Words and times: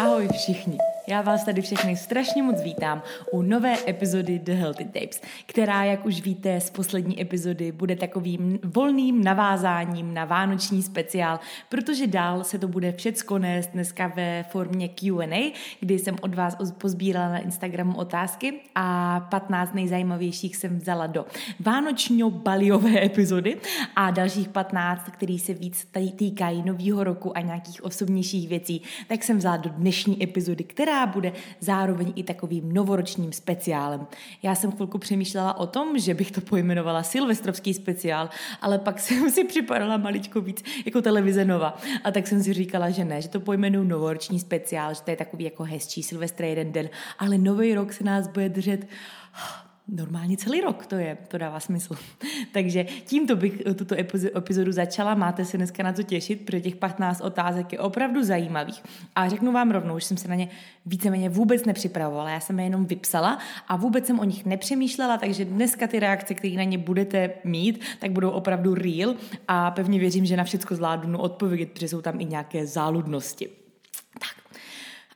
Ahoj 0.00 0.28
všichni. 0.28 0.78
Já 1.10 1.22
vás 1.22 1.44
tady 1.44 1.62
všechny 1.62 1.96
strašně 1.96 2.42
moc 2.42 2.62
vítám 2.62 3.02
u 3.32 3.42
nové 3.42 3.74
epizody 3.88 4.38
The 4.38 4.52
Healthy 4.52 4.84
Tapes, 4.84 5.20
která, 5.46 5.84
jak 5.84 6.06
už 6.06 6.20
víte 6.20 6.60
z 6.60 6.70
poslední 6.70 7.20
epizody, 7.20 7.72
bude 7.72 7.96
takovým 7.96 8.58
volným 8.64 9.24
navázáním 9.24 10.14
na 10.14 10.24
vánoční 10.24 10.82
speciál, 10.82 11.40
protože 11.68 12.06
dál 12.06 12.44
se 12.44 12.58
to 12.58 12.68
bude 12.68 12.92
všecko 12.92 13.38
nést 13.38 13.66
dneska 13.66 14.12
ve 14.16 14.42
formě 14.42 14.88
Q&A, 14.88 15.52
kdy 15.80 15.98
jsem 15.98 16.16
od 16.20 16.34
vás 16.34 16.56
pozbírala 16.78 17.28
na 17.28 17.38
Instagramu 17.38 17.96
otázky 17.96 18.60
a 18.74 19.20
15 19.30 19.74
nejzajímavějších 19.74 20.56
jsem 20.56 20.78
vzala 20.78 21.06
do 21.06 21.26
vánočno 21.60 22.30
baliové 22.30 23.04
epizody 23.04 23.56
a 23.96 24.10
dalších 24.10 24.48
15, 24.48 25.10
který 25.10 25.38
se 25.38 25.54
víc 25.54 25.88
týkají 26.16 26.62
nového 26.62 27.04
roku 27.04 27.36
a 27.36 27.40
nějakých 27.40 27.84
osobnějších 27.84 28.48
věcí, 28.48 28.82
tak 29.08 29.24
jsem 29.24 29.38
vzala 29.38 29.56
do 29.56 29.70
dnešní 29.70 30.22
epizody, 30.22 30.64
která 30.64 30.99
bude 31.06 31.32
zároveň 31.60 32.12
i 32.16 32.22
takovým 32.22 32.72
novoročním 32.72 33.32
speciálem. 33.32 34.06
Já 34.42 34.54
jsem 34.54 34.72
chvilku 34.72 34.98
přemýšlela 34.98 35.58
o 35.58 35.66
tom, 35.66 35.98
že 35.98 36.14
bych 36.14 36.30
to 36.30 36.40
pojmenovala 36.40 37.02
silvestrovský 37.02 37.74
speciál, 37.74 38.30
ale 38.60 38.78
pak 38.78 39.00
jsem 39.00 39.30
si 39.30 39.44
připadala 39.44 39.96
maličko 39.96 40.40
víc 40.40 40.64
jako 40.84 41.02
televize 41.02 41.44
Nova. 41.44 41.78
A 42.04 42.10
tak 42.10 42.26
jsem 42.26 42.42
si 42.42 42.52
říkala, 42.52 42.90
že 42.90 43.04
ne, 43.04 43.22
že 43.22 43.28
to 43.28 43.40
pojmenuju 43.40 43.84
novoroční 43.84 44.40
speciál, 44.40 44.94
že 44.94 45.02
to 45.02 45.10
je 45.10 45.16
takový 45.16 45.44
jako 45.44 45.62
hezčí 45.62 46.02
Silvestre 46.02 46.48
jeden 46.48 46.72
den, 46.72 46.88
ale 47.18 47.38
nový 47.38 47.74
rok 47.74 47.92
se 47.92 48.04
nás 48.04 48.28
bude 48.28 48.48
držet 48.48 48.86
normálně 49.92 50.36
celý 50.36 50.60
rok 50.60 50.86
to 50.86 50.94
je, 50.94 51.18
to 51.28 51.38
dává 51.38 51.60
smysl. 51.60 51.96
Takže 52.52 52.84
tímto 52.84 53.36
bych 53.36 53.62
tuto 53.76 53.94
epizodu 54.36 54.72
začala, 54.72 55.14
máte 55.14 55.44
se 55.44 55.56
dneska 55.56 55.82
na 55.82 55.92
co 55.92 56.02
těšit, 56.02 56.44
protože 56.44 56.60
těch 56.60 56.76
15 56.76 57.20
otázek 57.20 57.72
je 57.72 57.78
opravdu 57.78 58.22
zajímavých. 58.22 58.82
A 59.14 59.28
řeknu 59.28 59.52
vám 59.52 59.70
rovnou, 59.70 59.98
že 59.98 60.06
jsem 60.06 60.16
se 60.16 60.28
na 60.28 60.34
ně 60.34 60.48
víceméně 60.86 61.28
vůbec 61.28 61.64
nepřipravovala, 61.64 62.30
já 62.30 62.40
jsem 62.40 62.58
je 62.58 62.66
jenom 62.66 62.86
vypsala 62.86 63.38
a 63.68 63.76
vůbec 63.76 64.06
jsem 64.06 64.18
o 64.18 64.24
nich 64.24 64.44
nepřemýšlela, 64.44 65.18
takže 65.18 65.44
dneska 65.44 65.86
ty 65.86 66.00
reakce, 66.00 66.34
které 66.34 66.54
na 66.54 66.64
ně 66.64 66.78
budete 66.78 67.30
mít, 67.44 67.80
tak 67.98 68.10
budou 68.10 68.30
opravdu 68.30 68.74
real 68.74 69.14
a 69.48 69.70
pevně 69.70 69.98
věřím, 69.98 70.26
že 70.26 70.36
na 70.36 70.44
všechno 70.44 70.76
zvládnu 70.76 71.18
odpovědět, 71.18 71.70
protože 71.72 71.88
jsou 71.88 72.02
tam 72.02 72.20
i 72.20 72.24
nějaké 72.24 72.66
záludnosti. 72.66 73.48
Tak, 74.12 74.58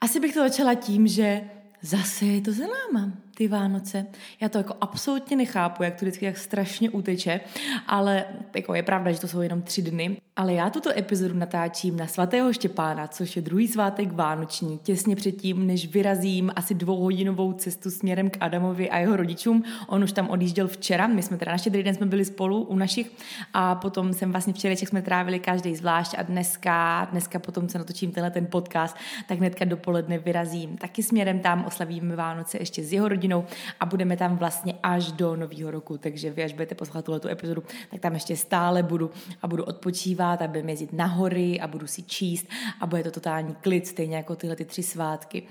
asi 0.00 0.20
bych 0.20 0.34
to 0.34 0.40
začala 0.40 0.74
tím, 0.74 1.06
že 1.06 1.40
zase 1.82 2.24
je 2.24 2.40
to 2.40 2.52
za 2.52 2.64
náma 2.64 3.23
ty 3.34 3.48
Vánoce. 3.48 4.06
Já 4.40 4.48
to 4.48 4.58
jako 4.58 4.74
absolutně 4.80 5.36
nechápu, 5.36 5.82
jak 5.82 5.94
to 5.94 6.04
vždycky 6.04 6.24
jak 6.24 6.36
strašně 6.36 6.90
uteče, 6.90 7.40
ale 7.86 8.24
jako 8.54 8.74
je 8.74 8.82
pravda, 8.82 9.12
že 9.12 9.20
to 9.20 9.28
jsou 9.28 9.40
jenom 9.40 9.62
tři 9.62 9.82
dny. 9.82 10.16
Ale 10.36 10.52
já 10.52 10.70
tuto 10.70 10.98
epizodu 10.98 11.34
natáčím 11.34 11.96
na 11.96 12.06
svatého 12.06 12.52
Štěpána, 12.52 13.06
což 13.06 13.36
je 13.36 13.42
druhý 13.42 13.68
svátek 13.68 14.12
Vánoční, 14.12 14.78
těsně 14.78 15.16
předtím, 15.16 15.66
než 15.66 15.86
vyrazím 15.86 16.52
asi 16.56 16.74
dvouhodinovou 16.74 17.52
cestu 17.52 17.90
směrem 17.90 18.30
k 18.30 18.36
Adamovi 18.40 18.90
a 18.90 18.98
jeho 18.98 19.16
rodičům. 19.16 19.64
On 19.86 20.04
už 20.04 20.12
tam 20.12 20.28
odjížděl 20.28 20.68
včera, 20.68 21.06
my 21.06 21.22
jsme 21.22 21.36
teda 21.36 21.52
na 21.52 21.58
štědrý 21.58 21.82
den 21.82 21.94
jsme 21.94 22.06
byli 22.06 22.24
spolu 22.24 22.62
u 22.62 22.76
našich 22.76 23.10
a 23.52 23.74
potom 23.74 24.12
jsem 24.12 24.30
vlastně 24.30 24.52
včerejček 24.52 24.88
jsme 24.88 25.02
trávili 25.02 25.38
každý 25.38 25.76
zvlášť 25.76 26.14
a 26.18 26.22
dneska, 26.22 27.08
dneska 27.10 27.38
potom, 27.38 27.68
co 27.68 27.78
natočím 27.78 28.12
tenhle 28.12 28.30
ten 28.30 28.46
podcast, 28.46 28.96
tak 29.28 29.38
hnedka 29.38 29.64
dopoledne 29.64 30.18
vyrazím 30.18 30.76
taky 30.76 31.02
směrem 31.02 31.38
tam, 31.38 31.64
oslavíme 31.64 32.16
Vánoce 32.16 32.58
ještě 32.58 32.84
s 32.84 32.92
jeho 32.92 33.08
rodinou 33.08 33.23
rodinou 33.24 33.44
a 33.80 33.86
budeme 33.86 34.16
tam 34.16 34.36
vlastně 34.36 34.74
až 34.82 35.12
do 35.12 35.36
nového 35.36 35.70
roku. 35.70 35.98
Takže 35.98 36.30
vy, 36.30 36.44
až 36.44 36.52
budete 36.52 36.74
poslouchat 36.74 37.04
tuhle 37.04 37.20
epizodu, 37.30 37.62
tak 37.90 38.00
tam 38.00 38.14
ještě 38.14 38.36
stále 38.36 38.82
budu 38.82 39.10
a 39.42 39.48
budu 39.48 39.64
odpočívat 39.64 40.42
a 40.42 40.46
budeme 40.46 40.72
jezdit 40.72 40.92
na 40.92 41.06
hory 41.06 41.60
a 41.60 41.66
budu 41.66 41.86
si 41.86 42.02
číst 42.02 42.46
a 42.80 42.86
bude 42.86 43.02
to 43.02 43.10
totální 43.10 43.54
klid, 43.54 43.86
stejně 43.86 44.16
jako 44.16 44.36
tyhle 44.36 44.56
ty 44.56 44.64
tři 44.64 44.82
svátky. 44.82 45.42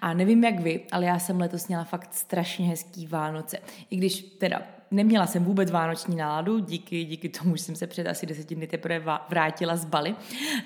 A 0.00 0.14
nevím 0.14 0.44
jak 0.44 0.60
vy, 0.60 0.80
ale 0.92 1.04
já 1.04 1.18
jsem 1.18 1.40
letos 1.40 1.68
měla 1.68 1.84
fakt 1.84 2.14
strašně 2.14 2.66
hezký 2.66 3.06
Vánoce. 3.06 3.58
I 3.90 3.96
když 3.96 4.22
teda 4.22 4.62
neměla 4.92 5.26
jsem 5.26 5.44
vůbec 5.44 5.70
vánoční 5.70 6.16
náladu, 6.16 6.58
díky, 6.58 7.04
díky 7.04 7.28
tomu, 7.28 7.56
že 7.56 7.62
jsem 7.62 7.76
se 7.76 7.86
před 7.86 8.06
asi 8.06 8.26
deseti 8.26 8.54
dny 8.54 8.66
teprve 8.66 9.18
vrátila 9.28 9.76
z 9.76 9.84
Bali, 9.84 10.14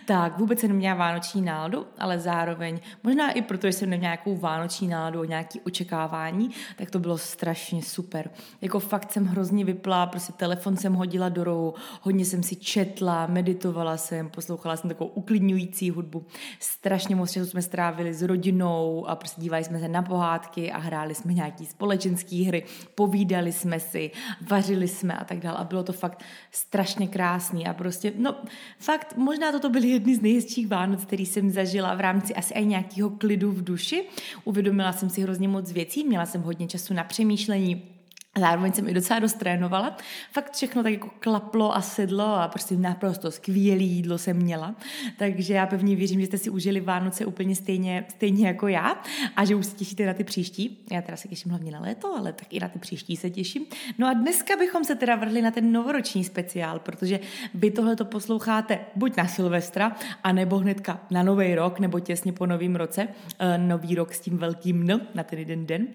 tak 0.07 0.39
vůbec 0.39 0.61
jsem 0.61 0.71
neměla 0.71 0.95
vánoční 0.95 1.43
náladu, 1.43 1.87
ale 1.99 2.19
zároveň, 2.19 2.81
možná 3.03 3.31
i 3.31 3.43
proto, 3.43 3.67
že 3.67 3.73
jsem 3.73 3.91
neměla 3.91 4.07
nějakou 4.07 4.37
vánoční 4.37 4.89
náladu, 4.89 5.25
nějaký 5.25 5.61
očekávání, 5.61 6.51
tak 6.77 6.91
to 6.91 6.99
bylo 6.99 7.19
strašně 7.19 7.83
super. 7.83 8.31
Jako 8.61 8.81
fakt 8.81 9.13
jsem 9.13 9.27
hrozně 9.27 9.65
vypla, 9.65 10.07
prostě 10.07 10.33
telefon 10.33 10.77
jsem 10.77 10.95
hodila 10.95 11.29
do 11.29 11.45
rohu, 11.45 11.75
hodně 12.03 12.25
jsem 12.25 12.43
si 12.43 12.57
četla, 12.57 13.27
meditovala 13.27 13.97
jsem, 13.97 14.31
poslouchala 14.31 14.77
jsem 14.77 14.91
takovou 14.91 15.11
uklidňující 15.11 15.91
hudbu. 15.91 16.27
Strašně 16.61 17.17
moc 17.17 17.33
času 17.33 17.47
jsme 17.47 17.63
strávili 17.63 18.15
s 18.15 18.23
rodinou 18.23 19.07
a 19.09 19.17
prostě 19.17 19.41
dívali 19.41 19.65
jsme 19.65 19.81
se 19.81 19.89
na 19.89 20.03
pohádky 20.03 20.73
a 20.73 20.79
hráli 20.79 21.15
jsme 21.15 21.33
nějaký 21.33 21.67
společenské 21.67 22.37
hry, 22.37 22.65
povídali 22.95 23.53
jsme 23.53 23.81
si, 23.81 24.11
vařili 24.41 24.89
jsme 24.89 25.15
a 25.15 25.25
tak 25.25 25.39
dále 25.39 25.57
a 25.59 25.65
bylo 25.65 25.83
to 25.83 25.93
fakt 25.93 26.23
strašně 26.53 27.09
krásný 27.09 27.67
a 27.67 27.75
prostě, 27.75 28.13
no 28.17 28.37
fakt 28.79 29.17
možná 29.17 29.53
toto 29.53 29.71
byly 29.71 29.89
jedny 29.89 30.17
z 30.17 30.23
nejhezčích 30.23 30.69
Vánoc, 30.69 31.05
který 31.05 31.27
jsem 31.27 31.51
zažila 31.51 31.95
v 31.95 32.01
rámci 32.01 32.35
asi 32.35 32.55
i 32.55 32.67
nějakého 32.67 33.11
klidu 33.11 33.53
v 33.53 33.65
duši. 33.65 34.05
Uvědomila 34.45 34.93
jsem 34.93 35.11
si 35.11 35.21
hrozně 35.21 35.49
moc 35.49 35.73
věcí, 35.73 36.05
měla 36.05 36.27
jsem 36.27 36.43
hodně 36.43 36.67
času 36.67 36.95
na 36.95 37.05
přemýšlení, 37.05 37.96
Zároveň 38.39 38.73
jsem 38.73 38.89
i 38.89 38.95
docela 38.95 39.21
dost 39.21 39.35
trénovala. 39.35 39.97
Fakt 40.33 40.53
všechno 40.53 40.83
tak 40.83 40.93
jako 40.93 41.11
klaplo 41.19 41.77
a 41.77 41.81
sedlo 41.81 42.25
a 42.25 42.49
prostě 42.49 42.77
naprosto 42.77 43.31
skvělý 43.31 43.89
jídlo 43.89 44.19
jsem 44.19 44.37
měla. 44.37 44.75
Takže 45.17 45.55
já 45.55 45.67
pevně 45.67 45.97
věřím, 45.97 46.21
že 46.21 46.27
jste 46.27 46.39
si 46.39 46.51
užili 46.51 46.81
Vánoce 46.81 47.27
úplně 47.27 47.57
stejně, 47.57 48.05
stejně 48.09 48.47
jako 48.47 48.69
já 48.69 49.03
a 49.37 49.45
že 49.45 49.55
už 49.55 49.67
se 49.67 49.77
těšíte 49.77 50.07
na 50.07 50.15
ty 50.15 50.25
příští. 50.25 50.79
Já 50.93 51.03
teda 51.03 51.17
se 51.17 51.29
těším 51.29 51.51
hlavně 51.51 51.73
na 51.73 51.81
léto, 51.81 52.17
ale 52.17 52.33
tak 52.33 52.55
i 52.55 52.61
na 52.61 52.69
ty 52.69 52.79
příští 52.79 53.17
se 53.17 53.31
těším. 53.31 53.67
No 53.99 54.09
a 54.09 54.13
dneska 54.13 54.57
bychom 54.57 54.85
se 54.85 54.95
teda 54.95 55.17
vrhli 55.17 55.43
na 55.43 55.51
ten 55.51 55.73
novoroční 55.73 56.25
speciál, 56.25 56.79
protože 56.79 57.21
vy 57.55 57.71
tohle 57.71 57.97
to 57.97 58.05
posloucháte 58.05 58.79
buď 58.97 59.17
na 59.17 59.29
Silvestra, 59.29 59.97
anebo 60.25 60.59
hnedka 60.59 61.01
na 61.11 61.23
Nový 61.23 61.55
rok, 61.55 61.79
nebo 61.79 62.01
těsně 62.01 62.33
po 62.33 62.47
Novém 62.47 62.77
roce. 62.77 63.09
E, 63.39 63.59
nový 63.59 63.95
rok 63.95 64.15
s 64.15 64.21
tím 64.21 64.39
velkým 64.39 64.91
N 64.91 65.01
na 65.15 65.23
ten 65.23 65.39
jeden 65.39 65.67
den. 65.67 65.87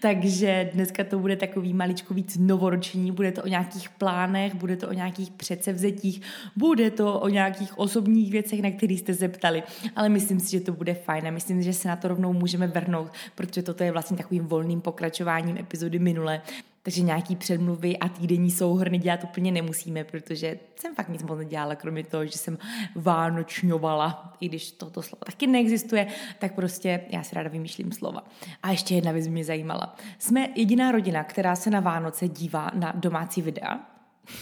Takže 0.00 0.70
dneska 0.74 1.04
to 1.04 1.18
bude 1.18 1.36
takový 1.36 1.74
malý 1.74 1.87
maličko 1.88 2.14
víc 2.14 2.36
novoroční, 2.40 3.12
bude 3.12 3.32
to 3.32 3.42
o 3.42 3.46
nějakých 3.46 3.88
plánech, 3.88 4.54
bude 4.54 4.76
to 4.76 4.88
o 4.88 4.92
nějakých 4.92 5.30
předsevzetích, 5.30 6.22
bude 6.56 6.90
to 6.90 7.20
o 7.20 7.28
nějakých 7.28 7.78
osobních 7.78 8.32
věcech, 8.32 8.62
na 8.62 8.70
které 8.70 8.94
jste 8.94 9.14
se 9.14 9.28
ptali, 9.28 9.62
ale 9.96 10.08
myslím 10.08 10.40
si, 10.40 10.50
že 10.50 10.60
to 10.60 10.72
bude 10.72 10.94
fajn 10.94 11.26
a 11.26 11.30
myslím, 11.30 11.62
že 11.62 11.72
se 11.72 11.88
na 11.88 11.96
to 11.96 12.08
rovnou 12.08 12.32
můžeme 12.32 12.66
vrhnout, 12.66 13.08
protože 13.34 13.62
toto 13.62 13.84
je 13.84 13.92
vlastně 13.92 14.16
takovým 14.16 14.46
volným 14.46 14.80
pokračováním 14.80 15.56
epizody 15.56 15.98
minule, 15.98 16.42
takže 16.82 17.02
nějaký 17.02 17.36
předmluvy 17.36 17.98
a 17.98 18.08
týdenní 18.08 18.50
souhrny 18.50 18.98
dělat 18.98 19.24
úplně 19.24 19.52
nemusíme, 19.52 20.04
protože 20.04 20.58
jsem 20.76 20.94
fakt 20.94 21.08
nic 21.08 21.22
moc 21.22 21.38
nedělala, 21.38 21.74
kromě 21.74 22.04
toho, 22.04 22.26
že 22.26 22.38
jsem 22.38 22.58
vánočňovala, 22.94 24.36
i 24.40 24.48
když 24.48 24.72
toto 24.72 25.02
slovo 25.02 25.24
taky 25.26 25.46
neexistuje, 25.46 26.06
tak 26.38 26.54
prostě 26.54 27.00
já 27.10 27.22
si 27.22 27.34
ráda 27.34 27.48
vymýšlím 27.48 27.92
slova. 27.92 28.24
A 28.62 28.70
ještě 28.70 28.94
jedna 28.94 29.12
věc 29.12 29.28
mě 29.28 29.44
zajímala. 29.44 29.96
Jsme 30.18 30.48
jediná 30.54 30.92
rodina, 30.92 31.24
která 31.24 31.56
se 31.56 31.70
na 31.70 31.80
Vánoce 31.80 32.28
dívá 32.28 32.70
na 32.74 32.92
domácí 32.96 33.42
videa, 33.42 33.80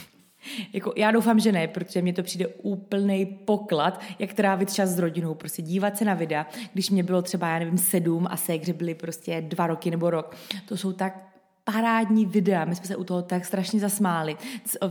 jako, 0.73 0.93
já 0.95 1.11
doufám, 1.11 1.39
že 1.39 1.51
ne, 1.51 1.67
protože 1.67 2.01
mně 2.01 2.13
to 2.13 2.23
přijde 2.23 2.47
úplný 2.47 3.25
poklad, 3.25 4.01
jak 4.19 4.33
trávit 4.33 4.73
čas 4.73 4.89
s 4.89 4.99
rodinou, 4.99 5.33
prostě 5.33 5.61
dívat 5.61 5.97
se 5.97 6.05
na 6.05 6.13
videa, 6.13 6.47
když 6.73 6.89
mě 6.89 7.03
bylo 7.03 7.21
třeba, 7.21 7.49
já 7.49 7.59
nevím, 7.59 7.77
sedm 7.77 8.27
a 8.29 8.37
ségře 8.37 8.73
byly 8.73 8.95
prostě 8.95 9.41
dva 9.41 9.67
roky 9.67 9.91
nebo 9.91 10.09
rok. 10.09 10.35
To 10.65 10.77
jsou 10.77 10.93
tak 10.93 11.26
parádní 11.73 12.25
videa. 12.25 12.65
My 12.65 12.75
jsme 12.75 12.85
se 12.85 12.95
u 12.95 13.03
toho 13.03 13.21
tak 13.21 13.45
strašně 13.45 13.79
zasmáli 13.79 14.37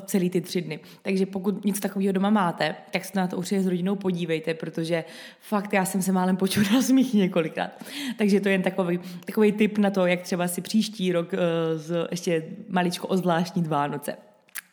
celý 0.06 0.30
ty 0.30 0.40
tři 0.40 0.62
dny. 0.62 0.80
Takže 1.02 1.26
pokud 1.26 1.64
něco 1.64 1.80
takového 1.80 2.12
doma 2.12 2.30
máte, 2.30 2.74
tak 2.90 3.04
se 3.04 3.18
na 3.18 3.26
to 3.26 3.36
určitě 3.36 3.62
s 3.62 3.66
rodinou 3.66 3.96
podívejte, 3.96 4.54
protože 4.54 5.04
fakt 5.40 5.72
já 5.72 5.84
jsem 5.84 6.02
se 6.02 6.12
málem 6.12 6.36
počula 6.36 6.66
smích 6.82 7.14
několikrát. 7.14 7.70
Takže 8.18 8.40
to 8.40 8.48
je 8.48 8.54
jen 8.54 8.62
takový, 8.62 9.00
takový 9.24 9.52
tip 9.52 9.78
na 9.78 9.90
to, 9.90 10.06
jak 10.06 10.22
třeba 10.22 10.48
si 10.48 10.60
příští 10.60 11.12
rok 11.12 11.32
uh, 11.32 11.38
z, 11.76 12.08
ještě 12.10 12.44
maličko 12.68 13.08
ozvláštnit 13.08 13.66
Vánoce. 13.66 14.16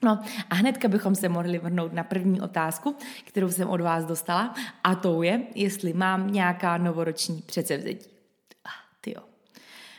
No 0.03 0.19
a 0.49 0.55
hnedka 0.55 0.87
bychom 0.87 1.15
se 1.15 1.29
mohli 1.29 1.59
vrhnout 1.59 1.93
na 1.93 2.03
první 2.03 2.41
otázku, 2.41 2.95
kterou 3.25 3.51
jsem 3.51 3.69
od 3.69 3.81
vás 3.81 4.05
dostala 4.05 4.55
a 4.83 4.95
to 4.95 5.23
je, 5.23 5.41
jestli 5.55 5.93
mám 5.93 6.33
nějaká 6.33 6.77
novoroční 6.77 7.43
předsevzetí. 7.45 8.12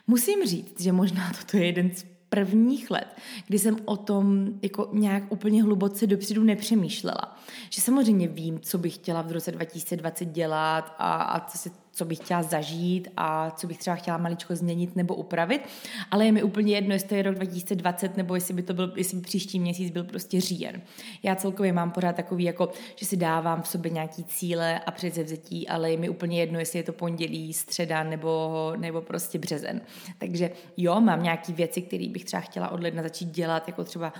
Musím 0.06 0.47
říct, 0.47 0.81
že 0.81 0.93
možná 0.93 1.33
toto 1.41 1.56
je 1.56 1.67
jeden 1.67 1.91
z 1.95 2.05
prvních 2.29 2.91
let, 2.91 3.17
kdy 3.47 3.59
jsem 3.59 3.77
o 3.85 3.97
tom 3.97 4.47
jako 4.62 4.89
nějak 4.93 5.33
úplně 5.33 5.62
hluboce 5.62 6.06
dopředu 6.06 6.43
nepřemýšlela. 6.43 7.39
Že 7.71 7.81
samozřejmě 7.81 8.29
vím, 8.29 8.61
co 8.61 8.79
bych 8.79 8.95
chtěla 8.95 9.23
v 9.23 9.33
roce 9.33 9.53
2020 9.53 10.25
dělat 10.25 10.95
a, 10.99 11.23
a 11.23 11.51
co 11.51 11.59
se 11.59 11.71
co 11.94 12.05
bych 12.05 12.19
chtěla 12.19 12.43
zažít 12.43 13.08
a 13.17 13.50
co 13.50 13.67
bych 13.67 13.79
třeba 13.79 13.96
chtěla 13.96 14.19
maličko 14.19 14.56
změnit 14.56 14.96
nebo 14.96 15.14
upravit, 15.14 15.62
ale 16.11 16.26
je 16.26 16.32
mi 16.32 16.43
úplně 16.43 16.75
jedno, 16.75 16.94
jestli 16.94 17.08
to 17.08 17.14
je 17.14 17.23
rok 17.23 17.35
2020 17.35 18.17
nebo 18.17 18.35
jestli 18.35 18.55
by 18.55 18.62
to 18.62 18.75
byl, 18.75 18.93
jestli 18.96 19.17
by 19.17 19.23
příští 19.23 19.61
měsíc 19.61 19.91
byl 19.91 20.05
prostě 20.05 20.41
říjen. 20.41 20.82
Já 21.23 21.37
celkově 21.37 21.73
mám 21.73 21.91
pořád 21.91 22.17
takový, 22.17 22.44
jako, 22.44 22.70
že 22.96 23.06
si 23.06 23.17
dávám 23.17 23.62
v 23.62 23.69
sobě 23.69 23.91
nějaký 23.91 24.25
cíle 24.25 24.79
a 24.79 24.91
předsevzetí, 24.91 25.69
ale 25.69 25.91
je 25.91 25.96
mi 25.96 26.08
úplně 26.08 26.41
jedno, 26.41 26.58
jestli 26.58 26.79
je 26.79 26.82
to 26.82 26.93
pondělí, 26.93 27.52
středa 27.52 28.02
nebo, 28.02 28.73
nebo 28.76 29.00
prostě 29.00 29.38
březen. 29.38 29.81
Takže 30.19 30.50
jo, 30.76 31.00
mám 31.00 31.23
nějaký 31.23 31.52
věci, 31.52 31.82
které 31.82 32.08
bych 32.08 32.25
třeba 32.25 32.41
chtěla 32.41 32.69
od 32.69 32.82
ledna 32.82 33.02
začít 33.02 33.31
dělat, 33.31 33.69
jako 33.69 33.85
třeba 33.85 34.12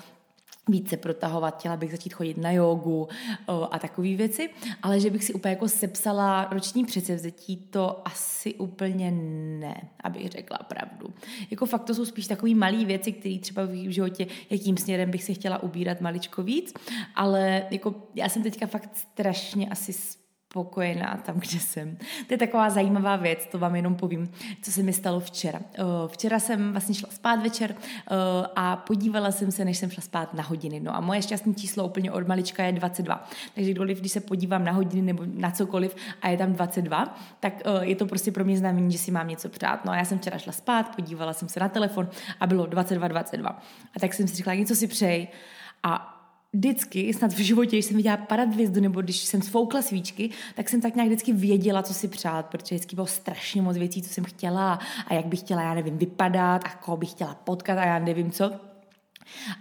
více 0.69 0.96
protahovat, 0.96 1.58
chtěla 1.58 1.76
bych 1.76 1.90
začít 1.90 2.14
chodit 2.14 2.37
na 2.37 2.50
jogu 2.50 3.08
a 3.70 3.78
takové 3.78 4.08
věci, 4.16 4.50
ale 4.82 5.00
že 5.00 5.11
bych 5.11 5.25
si 5.25 5.34
úplně 5.34 5.52
jako 5.52 5.69
sepsala 5.69 6.49
roční 6.50 6.84
předsevzetí, 6.84 7.56
to 7.56 8.02
asi 8.05 8.55
úplně 8.55 9.11
ne, 9.61 9.88
abych 10.00 10.28
řekla 10.28 10.58
pravdu. 10.58 11.14
Jako 11.50 11.66
fakt 11.66 11.84
to 11.84 11.94
jsou 11.94 12.05
spíš 12.05 12.26
takové 12.26 12.55
malé 12.55 12.84
věci, 12.84 13.12
které 13.12 13.38
třeba 13.38 13.64
v 13.64 13.93
životě, 13.93 14.26
jakým 14.50 14.76
směrem 14.76 15.11
bych 15.11 15.25
se 15.25 15.34
chtěla 15.34 15.62
ubírat 15.62 16.00
maličko 16.00 16.43
víc, 16.43 16.75
ale 17.14 17.67
jako 17.70 17.94
já 18.14 18.28
jsem 18.28 18.43
teďka 18.43 18.67
fakt 18.67 18.96
strašně 18.96 19.69
asi 19.69 19.93
spokojená 20.54 21.20
tam, 21.26 21.40
kde 21.40 21.60
jsem. 21.60 21.96
To 22.26 22.34
je 22.34 22.38
taková 22.38 22.70
zajímavá 22.70 23.16
věc, 23.16 23.48
to 23.50 23.58
vám 23.58 23.76
jenom 23.76 23.94
povím, 23.94 24.30
co 24.62 24.72
se 24.72 24.82
mi 24.82 24.92
stalo 24.92 25.20
včera. 25.20 25.60
Eh, 25.74 25.82
včera 26.06 26.38
jsem 26.38 26.72
vlastně 26.72 26.94
šla 26.94 27.08
spát 27.12 27.42
večer 27.42 27.74
eh, 27.74 28.14
a 28.56 28.76
podívala 28.76 29.30
jsem 29.30 29.50
se, 29.50 29.64
než 29.64 29.78
jsem 29.78 29.90
šla 29.90 30.02
spát 30.02 30.34
na 30.34 30.42
hodiny. 30.42 30.80
No 30.80 30.96
a 30.96 31.00
moje 31.00 31.22
šťastné 31.22 31.54
číslo 31.54 31.86
úplně 31.86 32.12
od 32.12 32.28
malička 32.28 32.64
je 32.64 32.72
22. 32.72 33.28
Takže 33.54 33.70
kdykoliv, 33.70 34.00
když 34.00 34.12
se 34.12 34.20
podívám 34.20 34.64
na 34.64 34.72
hodiny 34.72 35.02
nebo 35.02 35.22
na 35.26 35.50
cokoliv 35.50 35.96
a 36.22 36.28
je 36.28 36.36
tam 36.36 36.52
22, 36.52 37.18
tak 37.40 37.54
eh, 37.64 37.86
je 37.86 37.96
to 37.96 38.06
prostě 38.06 38.32
pro 38.32 38.44
mě 38.44 38.58
znamení, 38.58 38.92
že 38.92 38.98
si 38.98 39.10
mám 39.10 39.28
něco 39.28 39.48
přát. 39.48 39.84
No 39.84 39.92
a 39.92 39.96
já 39.96 40.04
jsem 40.04 40.18
včera 40.18 40.38
šla 40.38 40.52
spát, 40.52 40.96
podívala 40.96 41.32
jsem 41.32 41.48
se 41.48 41.60
na 41.60 41.68
telefon 41.68 42.08
a 42.40 42.46
bylo 42.46 42.66
22, 42.66 43.08
22. 43.08 43.50
A 43.96 44.00
tak 44.00 44.14
jsem 44.14 44.28
si 44.28 44.36
řekla, 44.36 44.54
něco 44.54 44.74
si 44.74 44.86
přej. 44.86 45.28
A 45.82 46.13
vždycky, 46.54 47.14
snad 47.14 47.32
v 47.32 47.38
životě, 47.38 47.76
když 47.76 47.84
jsem 47.84 47.96
viděla 47.96 48.16
padat 48.16 48.48
hvězdu, 48.48 48.80
nebo 48.80 49.00
když 49.00 49.16
jsem 49.16 49.42
sfoukla 49.42 49.82
svíčky, 49.82 50.30
tak 50.54 50.68
jsem 50.68 50.80
tak 50.80 50.94
nějak 50.94 51.08
vždycky 51.08 51.32
věděla, 51.32 51.82
co 51.82 51.94
si 51.94 52.08
přát, 52.08 52.46
protože 52.46 52.74
vždycky 52.74 52.94
bylo 52.94 53.06
strašně 53.06 53.62
moc 53.62 53.76
věcí, 53.76 54.02
co 54.02 54.08
jsem 54.08 54.24
chtěla 54.24 54.78
a 55.06 55.14
jak 55.14 55.26
bych 55.26 55.40
chtěla, 55.40 55.62
já 55.62 55.74
nevím, 55.74 55.98
vypadat 55.98 56.64
a 56.64 56.70
koho 56.70 56.96
bych 56.96 57.10
chtěla 57.10 57.34
potkat 57.34 57.78
a 57.78 57.84
já 57.84 57.98
nevím 57.98 58.30
co. 58.30 58.52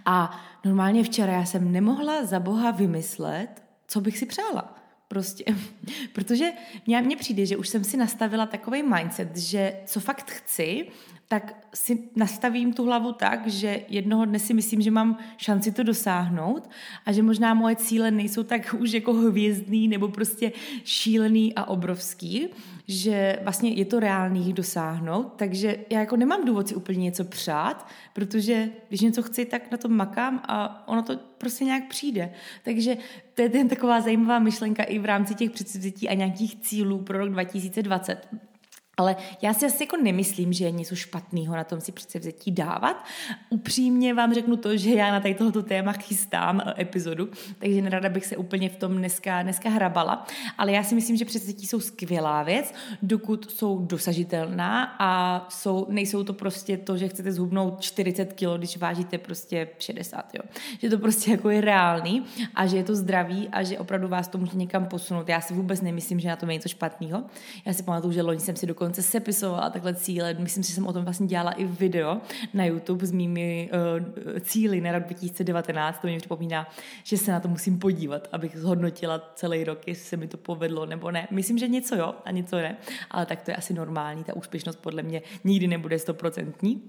A 0.06 0.40
normálně 0.64 1.04
včera 1.04 1.32
já 1.32 1.44
jsem 1.44 1.72
nemohla 1.72 2.24
za 2.24 2.40
boha 2.40 2.70
vymyslet, 2.70 3.62
co 3.88 4.00
bych 4.00 4.18
si 4.18 4.26
přála. 4.26 4.74
Prostě, 5.08 5.44
protože 6.12 6.52
mně 6.86 7.16
přijde, 7.16 7.46
že 7.46 7.56
už 7.56 7.68
jsem 7.68 7.84
si 7.84 7.96
nastavila 7.96 8.46
takový 8.46 8.82
mindset, 8.82 9.36
že 9.36 9.76
co 9.86 10.00
fakt 10.00 10.30
chci, 10.30 10.86
tak 11.34 11.66
si 11.74 11.98
nastavím 12.16 12.72
tu 12.72 12.84
hlavu 12.84 13.12
tak, 13.12 13.46
že 13.46 13.80
jednoho 13.88 14.24
dne 14.24 14.38
si 14.38 14.54
myslím, 14.54 14.80
že 14.80 14.90
mám 14.90 15.18
šanci 15.36 15.72
to 15.72 15.82
dosáhnout 15.82 16.70
a 17.06 17.12
že 17.12 17.22
možná 17.22 17.54
moje 17.54 17.76
cíle 17.76 18.10
nejsou 18.10 18.42
tak 18.42 18.74
už 18.78 18.92
jako 18.92 19.12
hvězdný 19.12 19.88
nebo 19.88 20.08
prostě 20.08 20.52
šílený 20.84 21.54
a 21.54 21.64
obrovský, 21.64 22.48
že 22.88 23.38
vlastně 23.42 23.70
je 23.70 23.84
to 23.84 24.00
reálný 24.00 24.44
jich 24.44 24.54
dosáhnout, 24.54 25.32
takže 25.36 25.76
já 25.90 26.00
jako 26.00 26.16
nemám 26.16 26.44
důvod 26.44 26.68
si 26.68 26.74
úplně 26.74 26.98
něco 26.98 27.24
přát, 27.24 27.88
protože 28.12 28.70
když 28.88 29.00
něco 29.00 29.22
chci, 29.22 29.44
tak 29.44 29.70
na 29.70 29.78
to 29.78 29.88
makám 29.88 30.42
a 30.48 30.88
ono 30.88 31.02
to 31.02 31.18
prostě 31.38 31.64
nějak 31.64 31.88
přijde. 31.88 32.30
Takže 32.62 32.96
to 33.34 33.42
je 33.42 33.48
ten 33.48 33.68
taková 33.68 34.00
zajímavá 34.00 34.38
myšlenka 34.38 34.82
i 34.82 34.98
v 34.98 35.04
rámci 35.04 35.34
těch 35.34 35.50
předsevzetí 35.50 36.08
a 36.08 36.14
nějakých 36.14 36.60
cílů 36.60 36.98
pro 36.98 37.18
rok 37.18 37.30
2020 37.30 38.53
ale 38.96 39.16
já 39.42 39.54
si 39.54 39.66
asi 39.66 39.82
jako 39.82 39.96
nemyslím, 39.96 40.52
že 40.52 40.64
je 40.64 40.70
něco 40.70 40.94
špatného 40.94 41.56
na 41.56 41.64
tom 41.64 41.80
si 41.80 41.92
přece 41.92 42.18
vzetí 42.18 42.50
dávat. 42.50 43.04
Upřímně 43.50 44.14
vám 44.14 44.34
řeknu 44.34 44.56
to, 44.56 44.76
že 44.76 44.90
já 44.90 45.12
na 45.12 45.20
tady 45.20 45.34
tohoto 45.34 45.62
téma 45.62 45.92
chystám 45.92 46.62
eh, 46.66 46.82
epizodu, 46.82 47.28
takže 47.58 47.82
nerada 47.82 48.08
bych 48.08 48.26
se 48.26 48.36
úplně 48.36 48.68
v 48.68 48.76
tom 48.76 48.96
dneska, 48.96 49.42
dneska 49.42 49.68
hrabala. 49.68 50.26
Ale 50.58 50.72
já 50.72 50.82
si 50.82 50.94
myslím, 50.94 51.16
že 51.16 51.24
předsevzetí 51.24 51.66
jsou 51.66 51.80
skvělá 51.80 52.42
věc, 52.42 52.74
dokud 53.02 53.50
jsou 53.50 53.78
dosažitelná 53.78 54.96
a 54.98 55.40
jsou, 55.48 55.86
nejsou 55.88 56.24
to 56.24 56.32
prostě 56.32 56.76
to, 56.76 56.96
že 56.96 57.08
chcete 57.08 57.32
zhubnout 57.32 57.80
40 57.80 58.32
kg, 58.32 58.58
když 58.58 58.76
vážíte 58.76 59.18
prostě 59.18 59.68
60, 59.78 60.34
jo. 60.34 60.40
Že 60.78 60.90
to 60.90 60.98
prostě 60.98 61.30
jako 61.30 61.50
je 61.50 61.60
reálný 61.60 62.24
a 62.54 62.66
že 62.66 62.76
je 62.76 62.84
to 62.84 62.94
zdravý 62.94 63.48
a 63.48 63.62
že 63.62 63.78
opravdu 63.78 64.08
vás 64.08 64.28
to 64.28 64.38
může 64.38 64.56
někam 64.58 64.86
posunout. 64.86 65.28
Já 65.28 65.40
si 65.40 65.54
vůbec 65.54 65.80
nemyslím, 65.80 66.20
že 66.20 66.28
na 66.28 66.36
tom 66.36 66.50
je 66.50 66.54
něco 66.54 66.68
špatného. 66.68 67.24
Já 67.64 67.72
si 67.72 67.82
pamatuju, 67.82 68.12
že 68.12 68.22
loni 68.22 68.40
jsem 68.40 68.56
si 68.56 68.66
dokonce 68.66 68.83
dokonce 68.84 69.02
sepisovala 69.02 69.70
takhle 69.70 69.94
cíle. 69.94 70.34
Myslím 70.38 70.64
si, 70.64 70.68
že 70.68 70.74
jsem 70.74 70.86
o 70.86 70.92
tom 70.92 71.04
vlastně 71.04 71.26
dělala 71.26 71.52
i 71.52 71.64
video 71.64 72.20
na 72.54 72.64
YouTube 72.64 73.06
s 73.06 73.12
mými 73.12 73.70
uh, 73.72 74.38
cíly 74.38 74.80
na 74.80 74.92
rok 74.92 75.02
2019. 75.02 75.98
To 76.00 76.06
mě 76.06 76.18
připomíná, 76.18 76.68
že 77.04 77.16
se 77.18 77.32
na 77.32 77.40
to 77.40 77.48
musím 77.48 77.78
podívat, 77.78 78.28
abych 78.32 78.56
zhodnotila 78.56 79.32
celý 79.34 79.64
rok, 79.64 79.88
jestli 79.88 80.04
se 80.04 80.16
mi 80.16 80.26
to 80.26 80.36
povedlo 80.36 80.86
nebo 80.86 81.10
ne. 81.10 81.28
Myslím, 81.30 81.58
že 81.58 81.68
něco 81.68 81.96
jo 81.96 82.14
a 82.24 82.30
něco 82.30 82.56
ne, 82.56 82.76
ale 83.10 83.26
tak 83.26 83.42
to 83.42 83.50
je 83.50 83.56
asi 83.56 83.74
normální. 83.74 84.24
Ta 84.24 84.36
úspěšnost 84.36 84.76
podle 84.76 85.02
mě 85.02 85.22
nikdy 85.44 85.66
nebude 85.66 85.98
stoprocentní. 85.98 86.82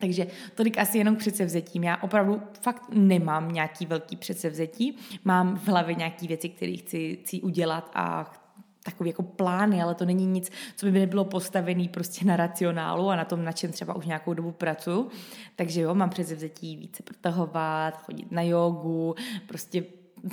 Takže 0.00 0.26
tolik 0.54 0.78
asi 0.78 0.98
jenom 0.98 1.16
předsevzetím. 1.16 1.84
Já 1.84 1.96
opravdu 1.96 2.42
fakt 2.60 2.82
nemám 2.92 3.52
nějaký 3.52 3.86
velký 3.86 4.16
předsevzetí. 4.16 4.96
Mám 5.24 5.56
v 5.56 5.68
hlavě 5.68 5.94
nějaké 5.94 6.26
věci, 6.26 6.48
které 6.48 6.76
chci, 6.76 7.18
chci 7.22 7.40
udělat 7.40 7.90
a 7.94 8.32
takový 8.84 9.10
jako 9.10 9.22
plány, 9.22 9.82
ale 9.82 9.94
to 9.94 10.04
není 10.04 10.26
nic, 10.26 10.52
co 10.76 10.86
by 10.86 10.92
nebylo 10.92 11.24
postavený 11.24 11.88
prostě 11.88 12.24
na 12.24 12.36
racionálu 12.36 13.10
a 13.10 13.16
na 13.16 13.24
tom, 13.24 13.44
na 13.44 13.52
čem 13.52 13.72
třeba 13.72 13.94
už 13.94 14.06
nějakou 14.06 14.34
dobu 14.34 14.52
pracuju. 14.52 15.10
Takže 15.56 15.80
jo, 15.80 15.94
mám 15.94 16.10
předsevzetí 16.10 16.76
více 16.76 17.02
protahovat, 17.02 18.02
chodit 18.02 18.32
na 18.32 18.42
jogu, 18.42 19.14
prostě 19.46 19.84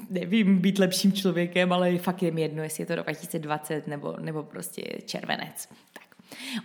nevím, 0.09 0.57
být 0.57 0.79
lepším 0.79 1.13
člověkem, 1.13 1.73
ale 1.73 1.97
fakt 1.97 2.23
je 2.23 2.31
mi 2.31 2.41
jedno, 2.41 2.63
jestli 2.63 2.81
je 2.81 2.85
to 2.85 2.95
rok 2.95 3.05
2020 3.05 3.87
nebo, 3.87 4.15
nebo 4.19 4.43
prostě 4.43 4.81
červenec. 5.05 5.69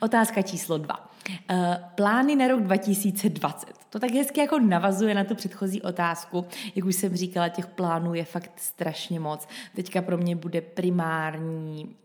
Otázka 0.01 0.43
číslo 0.43 0.79
dva. 0.79 1.11
Uh, 1.51 1.57
plány 1.95 2.37
na 2.37 2.49
rok 2.49 2.63
2020. 2.63 3.67
To 3.91 3.99
tak 3.99 4.11
hezky 4.11 4.41
jako 4.41 4.59
navazuje 4.59 5.15
na 5.15 5.25
tu 5.25 5.35
předchozí 5.35 5.83
otázku. 5.83 6.47
Jak 6.75 6.87
už 6.87 6.97
jsem 6.97 7.17
říkala, 7.17 7.49
těch 7.49 7.67
plánů 7.67 8.15
je 8.15 8.25
fakt 8.25 8.53
strašně 8.57 9.21
moc. 9.21 9.49
Teďka 9.75 10.03
pro 10.03 10.19
mě 10.19 10.37
bude 10.37 10.61
primární 10.61 11.97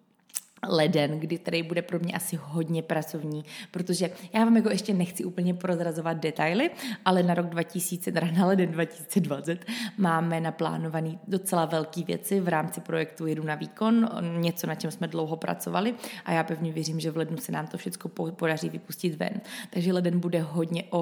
leden, 0.67 1.19
kdy 1.19 1.37
tady 1.37 1.63
bude 1.63 1.81
pro 1.81 1.99
mě 1.99 2.13
asi 2.13 2.39
hodně 2.41 2.83
pracovní, 2.83 3.45
protože 3.71 4.09
já 4.33 4.45
vám 4.45 4.57
jako 4.57 4.69
ještě 4.69 4.93
nechci 4.93 5.25
úplně 5.25 5.53
prozrazovat 5.53 6.17
detaily, 6.17 6.69
ale 7.05 7.23
na 7.23 7.33
rok 7.33 7.45
2000, 7.45 8.11
teda 8.11 8.27
na 8.31 8.45
leden 8.45 8.71
2020 8.71 9.65
máme 9.97 10.41
naplánovaný 10.41 11.19
docela 11.27 11.65
velké 11.65 12.03
věci 12.03 12.39
v 12.39 12.47
rámci 12.47 12.81
projektu 12.81 13.27
Jedu 13.27 13.43
na 13.43 13.55
výkon, 13.55 14.09
něco, 14.37 14.67
na 14.67 14.75
čem 14.75 14.91
jsme 14.91 15.07
dlouho 15.07 15.37
pracovali 15.37 15.93
a 16.25 16.31
já 16.31 16.43
pevně 16.43 16.71
věřím, 16.71 16.99
že 16.99 17.11
v 17.11 17.17
lednu 17.17 17.37
se 17.37 17.51
nám 17.51 17.67
to 17.67 17.77
všechno 17.77 18.09
podaří 18.09 18.69
vypustit 18.69 19.15
ven. 19.15 19.41
Takže 19.69 19.93
leden 19.93 20.19
bude 20.19 20.41
hodně 20.41 20.83
o, 20.89 20.99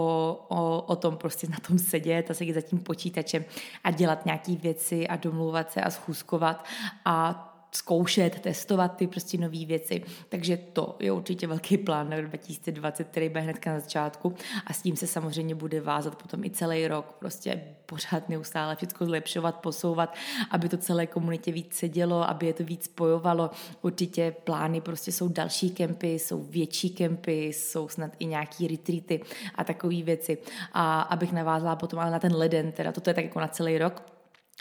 o, 0.48 0.82
o 0.82 0.96
tom 0.96 1.18
prostě 1.18 1.48
na 1.48 1.58
tom 1.68 1.80
sedět 1.80 2.32
a 2.32 2.34
sedět 2.34 2.54
za 2.54 2.62
tím 2.62 2.80
počítačem 2.80 3.46
a 3.84 3.92
dělat 3.92 4.26
nějaké 4.26 4.56
věci 4.56 5.08
a 5.08 5.16
domlouvat 5.16 5.72
se 5.72 5.82
a 5.82 5.90
schůzkovat 5.90 6.66
a 7.06 7.46
zkoušet, 7.72 8.40
testovat 8.40 8.96
ty 8.96 9.08
prostě 9.08 9.38
nové 9.38 9.66
věci. 9.66 10.04
Takže 10.30 10.58
to 10.58 10.96
je 11.00 11.12
určitě 11.12 11.48
velký 11.48 11.78
plán 11.78 12.10
na 12.10 12.22
2020, 12.22 13.08
který 13.08 13.30
bude 13.30 13.42
hnedka 13.42 13.74
na 13.74 13.80
začátku 13.80 14.36
a 14.66 14.74
s 14.74 14.82
tím 14.82 14.96
se 14.96 15.08
samozřejmě 15.08 15.56
bude 15.56 15.82
vázat 15.82 16.16
potom 16.16 16.44
i 16.44 16.50
celý 16.50 16.88
rok. 16.88 17.16
Prostě 17.20 17.62
pořád 17.86 18.30
neustále 18.30 18.76
všechno 18.76 19.06
zlepšovat, 19.06 19.56
posouvat, 19.56 20.16
aby 20.52 20.70
to 20.70 20.78
celé 20.78 21.08
komunitě 21.08 21.52
víc 21.52 21.74
sedělo, 21.74 22.30
aby 22.30 22.46
je 22.46 22.54
to 22.54 22.64
víc 22.64 22.86
spojovalo. 22.86 23.52
Určitě 23.82 24.36
plány 24.44 24.82
prostě 24.82 25.12
jsou 25.12 25.28
další 25.28 25.70
kempy, 25.70 26.14
jsou 26.14 26.44
větší 26.44 26.90
kempy, 26.90 27.46
jsou 27.46 27.88
snad 27.88 28.12
i 28.20 28.26
nějaký 28.26 28.68
retreaty 28.68 29.22
a 29.56 29.64
takové 29.64 30.04
věci. 30.04 30.38
A 30.74 31.02
abych 31.02 31.32
navázala 31.32 31.76
potom 31.76 32.00
ale 32.00 32.12
na 32.12 32.20
ten 32.20 32.36
leden, 32.36 32.72
teda 32.72 32.92
toto 32.92 33.10
je 33.10 33.14
tak 33.14 33.26
jako 33.26 33.40
na 33.40 33.48
celý 33.48 33.78
rok, 33.78 34.19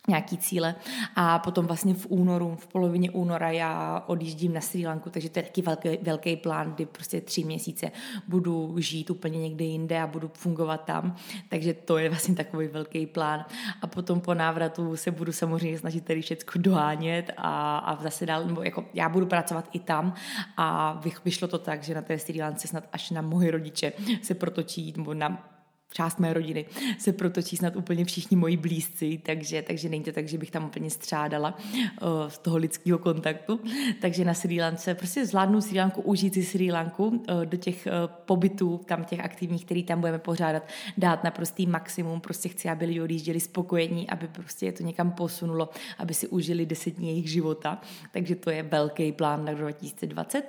nějaký 0.09 0.39
cíle. 0.39 0.75
A 1.17 1.39
potom 1.39 1.67
vlastně 1.67 1.95
v 1.95 2.07
únoru, 2.09 2.57
v 2.57 2.67
polovině 2.67 3.11
února 3.11 3.51
já 3.51 4.05
odjíždím 4.07 4.53
na 4.53 4.61
Sri 4.61 4.87
Lanku, 4.87 5.11
takže 5.11 5.31
to 5.31 5.39
je 5.39 5.43
taky 5.43 5.63
velký, 5.63 5.99
velký 6.03 6.37
plán, 6.37 6.73
kdy 6.73 6.87
prostě 6.87 7.21
tři 7.21 7.45
měsíce 7.45 7.91
budu 8.29 8.75
žít 8.79 9.11
úplně 9.11 9.39
někde 9.39 9.65
jinde 9.65 10.01
a 10.01 10.07
budu 10.07 10.31
fungovat 10.35 10.85
tam, 10.85 11.17
takže 11.49 11.75
to 11.75 11.99
je 11.99 12.09
vlastně 12.09 12.35
takový 12.35 12.69
velký 12.69 13.07
plán. 13.07 13.45
A 13.83 13.87
potom 13.87 14.21
po 14.21 14.35
návratu 14.35 14.97
se 14.97 15.11
budu 15.11 15.33
samozřejmě 15.33 15.79
snažit 15.79 16.05
tady 16.05 16.23
všechno 16.23 16.63
dohánět 16.63 17.31
a, 17.37 17.79
a 17.79 18.03
zase 18.03 18.27
dál, 18.27 18.45
nebo 18.45 18.63
jako 18.63 18.85
já 18.95 19.09
budu 19.09 19.27
pracovat 19.27 19.69
i 19.73 19.79
tam. 19.79 20.15
A 20.57 21.01
vyšlo 21.25 21.49
to 21.49 21.59
tak, 21.59 21.83
že 21.83 21.95
na 21.95 22.03
té 22.03 22.19
Sri 22.19 22.43
Lance 22.43 22.69
snad 22.69 22.85
až 22.93 23.11
na 23.11 23.23
moje 23.23 23.51
rodiče 23.51 23.93
se 24.23 24.35
protočí, 24.35 24.95
nebo 24.97 25.15
na 25.15 25.58
část 25.93 26.19
mé 26.19 26.33
rodiny 26.35 26.65
se 26.99 27.13
protočí 27.13 27.57
snad 27.57 27.77
úplně 27.77 28.05
všichni 28.05 28.37
moji 28.37 28.57
blízci, 28.57 29.21
takže, 29.23 29.63
takže 29.63 29.89
není 29.89 30.05
to 30.05 30.13
tak, 30.13 30.29
že 30.29 30.39
bych 30.39 30.51
tam 30.51 30.65
úplně 30.65 30.91
střádala 30.91 31.59
uh, 32.03 32.09
z 32.29 32.39
toho 32.39 32.57
lidského 32.57 32.99
kontaktu. 32.99 33.61
Takže 34.01 34.25
na 34.25 34.35
Sri 34.35 34.61
Lance 34.61 34.95
prostě 34.95 35.27
zvládnu 35.27 35.61
Sri 35.61 35.79
Lanku, 35.79 36.01
užít 36.01 36.35
si 36.35 36.45
Sri 36.45 36.73
Lanku 36.73 37.07
uh, 37.07 37.45
do 37.45 37.57
těch 37.57 37.87
uh, 37.87 37.93
pobytů, 38.25 38.81
tam 38.87 39.05
těch 39.05 39.21
aktivních, 39.21 39.65
který 39.65 39.83
tam 39.83 40.01
budeme 40.01 40.19
pořádat, 40.19 40.63
dát 40.97 41.25
na 41.25 41.31
prostý 41.31 41.67
maximum. 41.67 42.21
Prostě 42.21 42.49
chci, 42.49 42.69
aby 42.69 42.87
lidi 42.87 43.01
odjížděli 43.01 43.41
spokojení, 43.41 44.11
aby 44.11 44.29
prostě 44.29 44.67
je 44.67 44.73
to 44.73 44.83
někam 44.83 45.11
posunulo, 45.11 45.69
aby 45.99 46.15
si 46.15 46.29
užili 46.29 46.67
deset 46.67 46.91
dní 46.91 47.09
jejich 47.09 47.31
života. 47.31 47.81
Takže 48.13 48.35
to 48.35 48.51
je 48.51 48.63
velký 48.63 49.13
plán 49.13 49.45
na 49.45 49.53
2020. 49.53 50.43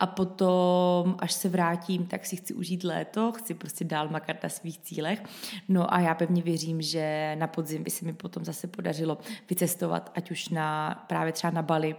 A 0.00 0.06
potom, 0.06 1.16
až 1.18 1.32
se 1.32 1.48
vrátím, 1.48 2.06
tak 2.06 2.26
si 2.26 2.36
chci 2.36 2.54
užít 2.54 2.84
léto, 2.84 3.32
chci 3.32 3.54
prostě 3.54 3.84
dál 3.84 4.08
makat 4.08 4.42
na 4.42 4.48
svých 4.48 4.83
cílech. 4.84 5.22
No 5.68 5.94
a 5.94 6.00
já 6.00 6.14
pevně 6.14 6.42
věřím, 6.42 6.82
že 6.82 7.36
na 7.38 7.46
podzim 7.46 7.82
by 7.82 7.90
se 7.90 8.04
mi 8.04 8.12
potom 8.12 8.44
zase 8.44 8.66
podařilo 8.66 9.18
vycestovat, 9.50 10.12
ať 10.14 10.30
už 10.30 10.48
na 10.48 10.94
právě 11.08 11.32
třeba 11.32 11.50
na 11.50 11.62
Bali, 11.62 11.96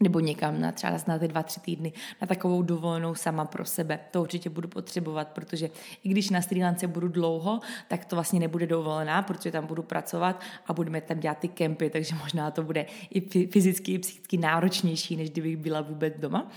nebo 0.00 0.20
někam 0.20 0.60
na 0.60 0.72
třeba 0.72 0.96
na 1.06 1.18
ty 1.18 1.28
dva, 1.28 1.42
tři 1.42 1.60
týdny 1.60 1.92
na 2.20 2.26
takovou 2.26 2.62
dovolenou 2.62 3.14
sama 3.14 3.44
pro 3.44 3.64
sebe. 3.64 3.98
To 4.10 4.22
určitě 4.22 4.50
budu 4.50 4.68
potřebovat, 4.68 5.28
protože 5.28 5.70
i 6.04 6.08
když 6.08 6.30
na 6.30 6.42
Sri 6.42 6.64
Lance 6.64 6.86
budu 6.86 7.08
dlouho, 7.08 7.60
tak 7.88 8.04
to 8.04 8.16
vlastně 8.16 8.40
nebude 8.40 8.66
dovolená, 8.66 9.22
protože 9.22 9.50
tam 9.50 9.66
budu 9.66 9.82
pracovat 9.82 10.40
a 10.66 10.72
budeme 10.72 11.00
tam 11.00 11.20
dělat 11.20 11.38
ty 11.38 11.48
kempy, 11.48 11.90
takže 11.90 12.14
možná 12.14 12.50
to 12.50 12.62
bude 12.62 12.86
i 13.10 13.46
fyzicky, 13.46 13.92
i 13.92 13.98
psychicky 13.98 14.36
náročnější, 14.36 15.16
než 15.16 15.30
kdybych 15.30 15.56
byla 15.56 15.80
vůbec 15.80 16.14
doma. 16.18 16.50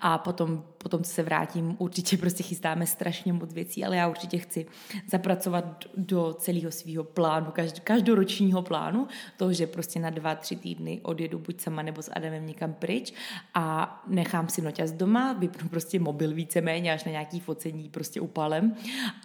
A 0.00 0.18
potom, 0.18 0.64
potom 0.78 1.04
se 1.04 1.22
vrátím, 1.22 1.76
určitě 1.78 2.16
prostě 2.16 2.42
chystáme 2.42 2.86
strašně 2.86 3.32
moc 3.32 3.52
věcí, 3.52 3.84
ale 3.84 3.96
já 3.96 4.08
určitě 4.08 4.38
chci 4.38 4.66
zapracovat 5.10 5.84
do 5.96 6.34
celého 6.34 6.70
svého 6.70 7.04
plánu, 7.04 7.52
každoročního 7.84 8.62
plánu, 8.62 9.08
to, 9.36 9.52
že 9.52 9.66
prostě 9.66 10.00
na 10.00 10.10
dva, 10.10 10.34
tři 10.34 10.56
týdny 10.56 11.00
odjedu 11.02 11.38
buď 11.38 11.60
sama 11.60 11.82
nebo 11.82 12.02
s 12.02 12.10
Adamem 12.14 12.46
někam 12.46 12.74
pryč 12.82 13.14
a 13.54 13.64
nechám 14.06 14.48
si 14.48 14.62
noťaz 14.62 14.90
doma, 14.92 15.32
vypnu 15.32 15.68
prostě 15.68 16.00
mobil 16.00 16.34
víceméně 16.34 16.92
až 16.92 17.04
na 17.04 17.12
nějaký 17.12 17.40
focení 17.40 17.88
prostě 17.88 18.20
upalem 18.20 18.74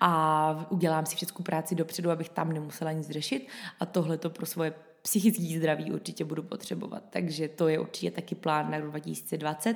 a 0.01 0.65
udělám 0.69 1.05
si 1.05 1.15
všechnu 1.15 1.43
práci 1.43 1.75
dopředu, 1.75 2.11
abych 2.11 2.29
tam 2.29 2.53
nemusela 2.53 2.91
nic 2.91 3.09
řešit. 3.09 3.47
A 3.79 3.85
tohle 3.85 4.17
to 4.17 4.29
pro 4.29 4.45
svoje 4.45 4.73
psychický 5.07 5.57
zdraví 5.57 5.91
určitě 5.91 6.25
budu 6.25 6.43
potřebovat. 6.43 7.03
Takže 7.09 7.47
to 7.47 7.67
je 7.67 7.79
určitě 7.79 8.11
taky 8.11 8.35
plán 8.35 8.71
na 8.71 8.77
rok 8.77 8.89
2020. 8.89 9.75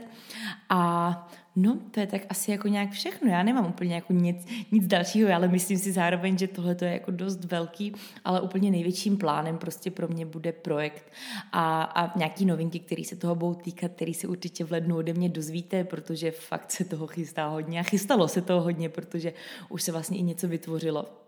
A 0.70 1.32
no, 1.56 1.80
to 1.92 2.00
je 2.00 2.08
tak 2.08 2.22
asi 2.30 2.52
jako 2.52 2.68
nějak 2.68 2.92
všechno. 2.92 3.32
Já 3.32 3.44
nemám 3.44 3.66
úplně 3.66 3.96
jako 3.96 4.14
nic, 4.14 4.48
nic 4.72 4.88
dalšího, 4.88 5.34
ale 5.34 5.48
myslím 5.48 5.78
si 5.78 5.92
zároveň, 5.92 6.38
že 6.38 6.48
tohle 6.48 6.76
je 6.82 6.92
jako 6.92 7.12
dost 7.12 7.46
velký, 7.46 7.94
ale 8.26 8.42
úplně 8.42 8.72
největším 8.72 9.18
plánem 9.18 9.58
prostě 9.58 9.92
pro 9.92 10.08
mě 10.08 10.26
bude 10.26 10.52
projekt 10.52 11.12
a, 11.52 11.84
a 11.84 12.18
nějaký 12.18 12.46
novinky, 12.46 12.80
které 12.80 13.04
se 13.04 13.16
toho 13.16 13.36
budou 13.36 13.54
týkat, 13.54 13.92
který 13.92 14.14
se 14.14 14.28
určitě 14.28 14.64
v 14.64 14.72
lednu 14.72 14.98
ode 14.98 15.14
mě 15.14 15.30
dozvíte, 15.30 15.84
protože 15.84 16.32
fakt 16.32 16.72
se 16.72 16.86
toho 16.86 17.08
chystá 17.08 17.48
hodně 17.48 17.80
a 17.80 17.84
chystalo 17.84 18.28
se 18.28 18.42
toho 18.42 18.62
hodně, 18.62 18.90
protože 18.90 19.34
už 19.70 19.84
se 19.84 19.92
vlastně 19.92 20.18
i 20.18 20.22
něco 20.22 20.48
vytvořilo 20.48 21.21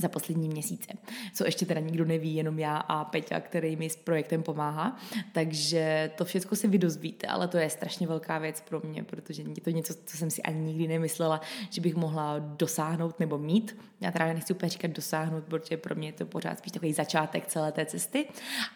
za 0.00 0.08
poslední 0.08 0.48
měsíce. 0.48 0.92
Co 1.34 1.44
ještě 1.44 1.66
teda 1.66 1.80
nikdo 1.80 2.04
neví, 2.04 2.34
jenom 2.34 2.58
já 2.58 2.76
a 2.76 3.04
Peťa, 3.04 3.40
který 3.40 3.76
mi 3.76 3.90
s 3.90 3.96
projektem 3.96 4.42
pomáhá. 4.42 4.96
Takže 5.32 6.10
to 6.16 6.24
všechno 6.24 6.56
si 6.56 6.68
vydozvíte, 6.68 7.26
ale 7.26 7.48
to 7.48 7.58
je 7.58 7.70
strašně 7.70 8.06
velká 8.06 8.38
věc 8.38 8.60
pro 8.60 8.80
mě, 8.84 9.02
protože 9.02 9.42
je 9.42 9.60
to 9.60 9.70
něco, 9.70 9.94
co 10.04 10.16
jsem 10.16 10.30
si 10.30 10.42
ani 10.42 10.60
nikdy 10.60 10.88
nemyslela, 10.88 11.40
že 11.70 11.80
bych 11.80 11.94
mohla 11.94 12.38
dosáhnout 12.38 13.20
nebo 13.20 13.38
mít. 13.38 13.76
Já 14.00 14.10
teda 14.10 14.26
nechci 14.26 14.52
úplně 14.52 14.70
říkat 14.70 14.90
dosáhnout, 14.90 15.44
protože 15.44 15.76
pro 15.76 15.94
mě 15.94 16.08
je 16.08 16.12
to 16.12 16.26
pořád 16.26 16.58
spíš 16.58 16.72
takový 16.72 16.92
začátek 16.92 17.46
celé 17.46 17.72
té 17.72 17.86
cesty, 17.86 18.28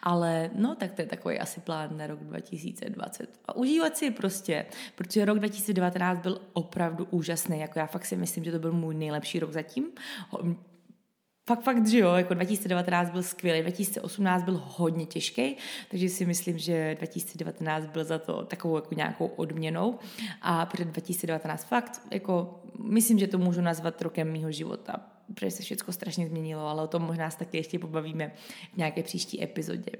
ale 0.03 0.51
no 0.55 0.75
tak 0.75 0.93
to 0.93 1.03
je 1.03 1.07
takový 1.07 1.39
asi 1.39 1.61
plán 1.61 1.97
na 1.97 2.07
rok 2.07 2.21
2020. 2.21 3.41
A 3.49 3.57
užívat 3.57 3.97
si 3.97 4.11
prostě, 4.11 4.67
protože 4.95 5.25
rok 5.25 5.39
2019 5.39 6.19
byl 6.19 6.41
opravdu 6.53 7.07
úžasný, 7.11 7.61
jako 7.61 7.79
já 7.79 7.87
fakt 7.87 8.07
si 8.07 8.17
myslím, 8.17 8.45
že 8.45 8.53
to 8.53 8.59
byl 8.59 8.73
můj 8.73 8.95
nejlepší 8.95 9.39
rok 9.39 9.53
zatím 9.53 9.87
fakt, 11.51 11.63
fakt, 11.63 11.87
že 11.87 11.99
jo, 11.99 12.15
jako 12.15 12.35
2019 12.35 13.11
byl 13.11 13.23
skvělý, 13.23 13.63
2018 13.63 14.45
byl 14.45 14.63
hodně 14.67 15.07
těžký, 15.07 15.57
takže 15.91 16.09
si 16.09 16.27
myslím, 16.27 16.59
že 16.59 16.95
2019 16.99 17.87
byl 17.87 18.05
za 18.05 18.19
to 18.19 18.45
takovou 18.45 18.75
jako 18.77 18.95
nějakou 18.95 19.27
odměnou 19.27 19.99
a 20.43 20.67
před 20.67 20.89
2019 20.89 21.65
fakt, 21.65 22.01
jako 22.11 22.61
myslím, 22.83 23.19
že 23.19 23.27
to 23.27 23.39
můžu 23.39 23.61
nazvat 23.61 24.03
rokem 24.03 24.33
mýho 24.33 24.53
života, 24.53 24.97
protože 25.35 25.51
se 25.51 25.63
všechno 25.63 25.93
strašně 25.93 26.27
změnilo, 26.27 26.67
ale 26.67 26.83
o 26.83 26.87
tom 26.87 27.03
možná 27.03 27.31
se 27.31 27.39
taky 27.39 27.57
ještě 27.57 27.79
pobavíme 27.79 28.33
v 28.75 28.77
nějaké 28.77 29.03
příští 29.03 29.43
epizodě. 29.43 29.93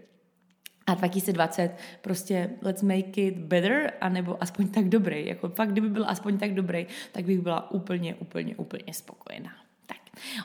A 0.87 0.95
2020 0.95 1.71
prostě 2.01 2.51
let's 2.63 2.83
make 2.83 3.21
it 3.23 3.39
better, 3.39 3.93
anebo 4.01 4.43
aspoň 4.43 4.69
tak 4.69 4.89
dobrý. 4.89 5.27
Jako 5.27 5.49
fakt, 5.49 5.73
kdyby 5.73 5.89
byl 5.89 6.05
aspoň 6.09 6.39
tak 6.39 6.55
dobrý, 6.55 6.87
tak 7.13 7.25
bych 7.25 7.41
byla 7.41 7.71
úplně, 7.71 8.15
úplně, 8.15 8.57
úplně 8.57 8.95
spokojená. 8.95 9.60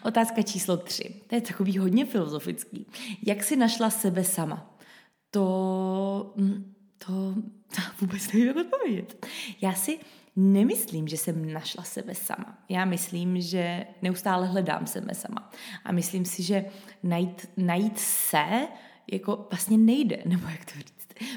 Otázka 0.03 0.41
číslo 0.41 0.77
tři. 0.77 1.21
To 1.27 1.35
je 1.35 1.41
takový 1.41 1.77
hodně 1.77 2.05
filozofický. 2.05 2.85
Jak 3.27 3.43
si 3.43 3.55
našla 3.55 3.89
sebe 3.89 4.23
sama? 4.23 4.77
To, 5.31 6.33
mm, 6.35 6.73
to, 6.97 7.35
to 7.75 7.81
vůbec 8.01 8.33
nevím, 8.33 8.57
odpovědět. 8.57 9.25
Já 9.61 9.73
si 9.73 9.99
nemyslím, 10.35 11.07
že 11.07 11.17
jsem 11.17 11.53
našla 11.53 11.83
sebe 11.83 12.15
sama. 12.15 12.57
Já 12.69 12.85
myslím, 12.85 13.41
že 13.41 13.85
neustále 14.01 14.47
hledám 14.47 14.87
sebe 14.87 15.15
sama. 15.15 15.51
A 15.83 15.91
myslím 15.91 16.25
si, 16.25 16.43
že 16.43 16.65
najít, 17.03 17.49
najít 17.57 17.99
se 17.99 18.67
jako 19.11 19.47
vlastně 19.51 19.77
nejde, 19.77 20.17
nebo 20.25 20.47
jak 20.47 20.65
to 20.65 20.71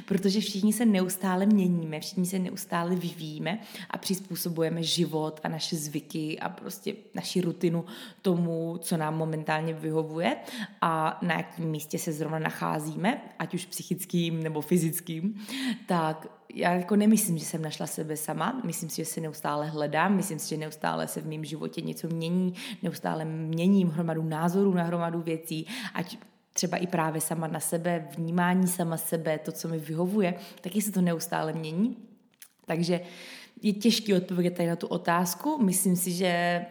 protože 0.05 0.41
všichni 0.41 0.73
se 0.73 0.87
neustále 0.87 1.47
měníme, 1.47 2.01
všichni 2.01 2.27
se 2.27 2.39
neustále 2.39 2.97
vyvíjíme 2.97 3.59
a 3.91 3.99
přizpůsobujeme 3.99 4.83
život 4.83 5.41
a 5.45 5.49
naše 5.49 5.77
zvyky 5.77 6.39
a 6.39 6.49
prostě 6.49 6.95
naši 7.15 7.41
rutinu 7.41 7.85
tomu, 8.23 8.79
co 8.83 8.97
nám 8.97 9.17
momentálně 9.17 9.75
vyhovuje 9.75 10.37
a 10.81 11.19
na 11.23 11.35
jakém 11.35 11.65
místě 11.65 11.99
se 11.99 12.13
zrovna 12.13 12.39
nacházíme, 12.39 13.23
ať 13.39 13.55
už 13.55 13.67
psychickým 13.67 14.43
nebo 14.43 14.61
fyzickým, 14.61 15.35
tak 15.87 16.27
já 16.55 16.73
jako 16.73 16.97
nemyslím, 16.97 17.39
že 17.39 17.45
jsem 17.45 17.63
našla 17.63 17.87
sebe 17.87 18.17
sama, 18.17 18.61
myslím 18.65 18.91
si, 18.91 18.97
že 18.97 19.05
se 19.05 19.21
neustále 19.21 19.67
hledám, 19.67 20.17
myslím 20.17 20.39
si, 20.39 20.49
že 20.49 20.57
neustále 20.57 21.09
se 21.09 21.21
v 21.21 21.27
mém 21.27 21.45
životě 21.45 21.81
něco 21.81 22.09
mění, 22.09 22.55
neustále 22.83 23.25
měním 23.25 23.89
hromadu 23.89 24.23
názorů 24.23 24.75
na 24.75 24.83
hromadu 24.83 25.21
věcí, 25.21 25.67
ať 25.95 26.19
třeba 26.59 26.77
i 26.77 26.87
právě 26.87 27.21
sama 27.21 27.47
na 27.47 27.61
sebe, 27.61 28.09
vnímání 28.17 28.69
sama 28.69 28.97
sebe, 28.97 29.39
to, 29.39 29.53
co 29.53 29.69
mi 29.69 29.79
vyhovuje, 29.79 30.35
taky 30.61 30.83
se 30.83 30.93
to 30.93 31.01
neustále 31.01 31.53
mění. 31.53 31.97
Takže 32.67 33.01
je 33.63 33.73
těžké 33.73 34.17
odpovědět 34.17 34.57
tady 34.57 34.69
na 34.69 34.77
tu 34.77 34.87
otázku. 34.87 35.63
Myslím 35.63 35.97
si, 35.97 36.13
že 36.13 36.65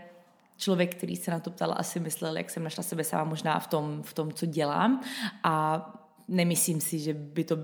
člověk, 0.58 0.96
který 0.96 1.16
se 1.16 1.32
na 1.32 1.40
to 1.40 1.52
ptal, 1.52 1.74
asi 1.78 2.00
myslel, 2.00 2.38
jak 2.38 2.50
jsem 2.50 2.64
našla 2.64 2.84
sebe 2.84 3.04
sama 3.04 3.24
možná 3.24 3.60
v 3.60 3.68
tom, 3.68 4.04
v 4.04 4.14
tom 4.14 4.32
co 4.32 4.46
dělám. 4.46 5.02
A 5.44 5.86
nemyslím 6.28 6.82
si, 6.82 7.00
že 7.00 7.14
by 7.14 7.44
to, 7.44 7.58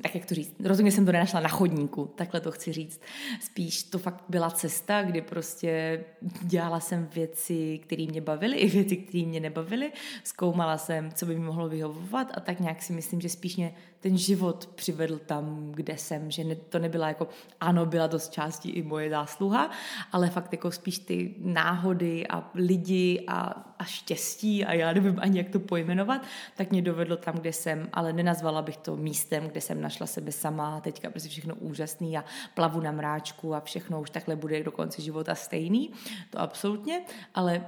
tak 0.00 0.14
jak 0.14 0.26
to 0.26 0.34
říct, 0.34 0.54
rozhodně 0.64 0.92
jsem 0.92 1.06
to 1.06 1.12
nenašla 1.12 1.40
na 1.40 1.48
chodníku, 1.48 2.12
takhle 2.14 2.40
to 2.40 2.52
chci 2.52 2.72
říct. 2.72 3.00
Spíš 3.40 3.82
to 3.82 3.98
fakt 3.98 4.24
byla 4.28 4.50
cesta, 4.50 5.02
kdy 5.02 5.20
prostě 5.20 6.04
dělala 6.42 6.80
jsem 6.80 7.08
věci, 7.14 7.80
které 7.82 8.06
mě 8.06 8.20
bavily, 8.20 8.56
i 8.56 8.68
věci, 8.68 8.96
které 8.96 9.24
mě 9.24 9.40
nebavily. 9.40 9.92
Zkoumala 10.24 10.78
jsem, 10.78 11.12
co 11.12 11.26
by 11.26 11.34
mi 11.34 11.44
mohlo 11.44 11.68
vyhovovat 11.68 12.32
a 12.34 12.40
tak 12.40 12.60
nějak 12.60 12.82
si 12.82 12.92
myslím, 12.92 13.20
že 13.20 13.28
spíš 13.28 13.56
mě 13.56 13.74
ten 14.04 14.18
život 14.18 14.66
přivedl 14.66 15.18
tam, 15.18 15.72
kde 15.72 15.98
jsem, 15.98 16.30
že 16.30 16.44
ne, 16.44 16.54
to 16.54 16.78
nebyla 16.78 17.08
jako, 17.08 17.28
ano, 17.60 17.86
byla 17.86 18.06
dost 18.06 18.32
částí 18.32 18.70
i 18.70 18.82
moje 18.82 19.10
zásluha, 19.10 19.70
ale 20.12 20.30
fakt 20.30 20.52
jako 20.52 20.70
spíš 20.70 20.98
ty 20.98 21.34
náhody 21.38 22.26
a 22.26 22.50
lidi 22.54 23.24
a, 23.26 23.40
a 23.78 23.84
štěstí 23.84 24.64
a 24.64 24.72
já 24.72 24.92
nevím 24.92 25.18
ani, 25.20 25.38
jak 25.38 25.48
to 25.48 25.60
pojmenovat, 25.60 26.22
tak 26.56 26.70
mě 26.70 26.82
dovedlo 26.82 27.16
tam, 27.16 27.34
kde 27.34 27.52
jsem, 27.52 27.88
ale 27.92 28.12
nenazvala 28.12 28.62
bych 28.62 28.76
to 28.76 28.96
místem, 28.96 29.48
kde 29.48 29.60
jsem 29.60 29.80
našla 29.80 30.06
sebe 30.06 30.32
sama, 30.32 30.80
teďka 30.80 31.10
prostě 31.10 31.28
všechno 31.28 31.54
úžasný 31.54 32.18
a 32.18 32.24
plavu 32.54 32.80
na 32.80 32.92
mráčku 32.92 33.54
a 33.54 33.60
všechno 33.60 34.00
už 34.00 34.10
takhle 34.10 34.36
bude 34.36 34.62
do 34.62 34.72
konce 34.72 35.02
života 35.02 35.34
stejný, 35.34 35.90
to 36.30 36.40
absolutně, 36.40 37.02
ale 37.34 37.66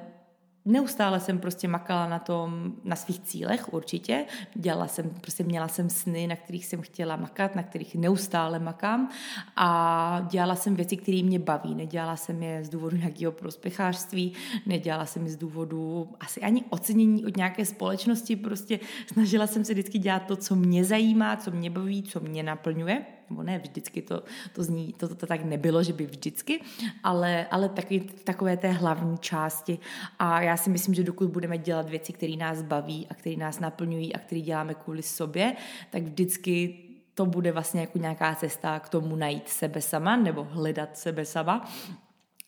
Neustále 0.67 1.21
jsem 1.21 1.39
prostě 1.39 1.69
makala 1.69 2.09
na 2.09 2.19
tom, 2.19 2.73
na 2.85 2.97
svých 2.97 3.21
cílech 3.21 3.73
určitě. 3.73 4.25
Dělala 4.55 4.89
jsem, 4.89 5.11
prostě 5.11 5.45
měla 5.45 5.69
jsem 5.69 5.91
sny, 5.91 6.27
na 6.27 6.37
kterých 6.37 6.67
jsem 6.67 6.83
chtěla 6.83 7.17
makat, 7.17 7.55
na 7.55 7.63
kterých 7.63 7.95
neustále 7.95 8.59
makám 8.59 9.09
a 9.57 10.27
dělala 10.31 10.55
jsem 10.55 10.77
věci, 10.77 10.97
které 10.97 11.23
mě 11.23 11.39
baví. 11.39 11.75
Nedělala 11.75 12.17
jsem 12.17 12.43
je 12.43 12.65
z 12.65 12.69
důvodu 12.69 12.97
nějakého 12.97 13.33
prospěchářství, 13.33 14.33
nedělala 14.67 15.07
jsem 15.07 15.25
je 15.25 15.31
z 15.31 15.37
důvodu 15.37 16.09
asi 16.21 16.41
ani 16.41 16.65
ocenění 16.71 17.27
od 17.27 17.37
nějaké 17.37 17.65
společnosti, 17.65 18.37
prostě 18.37 18.81
snažila 19.13 19.47
jsem 19.47 19.65
se 19.65 19.73
vždycky 19.73 19.99
dělat 19.99 20.27
to, 20.27 20.37
co 20.37 20.57
mě 20.57 20.85
zajímá, 20.85 21.37
co 21.37 21.51
mě 21.51 21.71
baví, 21.71 22.03
co 22.03 22.21
mě 22.21 22.43
naplňuje. 22.43 23.16
Nebo 23.31 23.43
ne 23.43 23.59
vždycky, 23.59 24.03
to, 24.03 24.23
to 24.53 24.63
zní, 24.63 24.93
to, 24.93 25.09
to, 25.09 25.15
to 25.15 25.27
tak 25.27 25.45
nebylo, 25.45 25.83
že 25.83 25.93
by 25.93 26.07
vždycky, 26.07 26.61
ale, 27.03 27.47
ale 27.51 27.69
taky, 27.69 28.01
takové 28.01 28.57
té 28.57 28.71
hlavní 28.71 29.19
části 29.19 29.79
a 30.19 30.43
já 30.43 30.57
si 30.57 30.71
myslím, 30.71 30.95
že 30.95 31.03
dokud 31.03 31.31
budeme 31.31 31.59
dělat 31.59 31.91
věci, 31.91 32.13
které 32.13 32.37
nás 32.37 32.63
baví 32.63 33.07
a 33.11 33.15
které 33.15 33.37
nás 33.37 33.61
naplňují 33.61 34.15
a 34.15 34.19
které 34.19 34.41
děláme 34.41 34.75
kvůli 34.75 35.03
sobě, 35.03 35.57
tak 35.91 36.03
vždycky 36.03 36.79
to 37.15 37.27
bude 37.27 37.53
vlastně 37.53 37.81
jako 37.81 37.99
nějaká 37.99 38.35
cesta 38.35 38.81
k 38.81 38.89
tomu 38.89 39.17
najít 39.17 39.49
sebe 39.49 39.81
sama 39.81 40.17
nebo 40.17 40.45
hledat 40.45 40.99
sebe 40.99 41.25
sama 41.25 41.69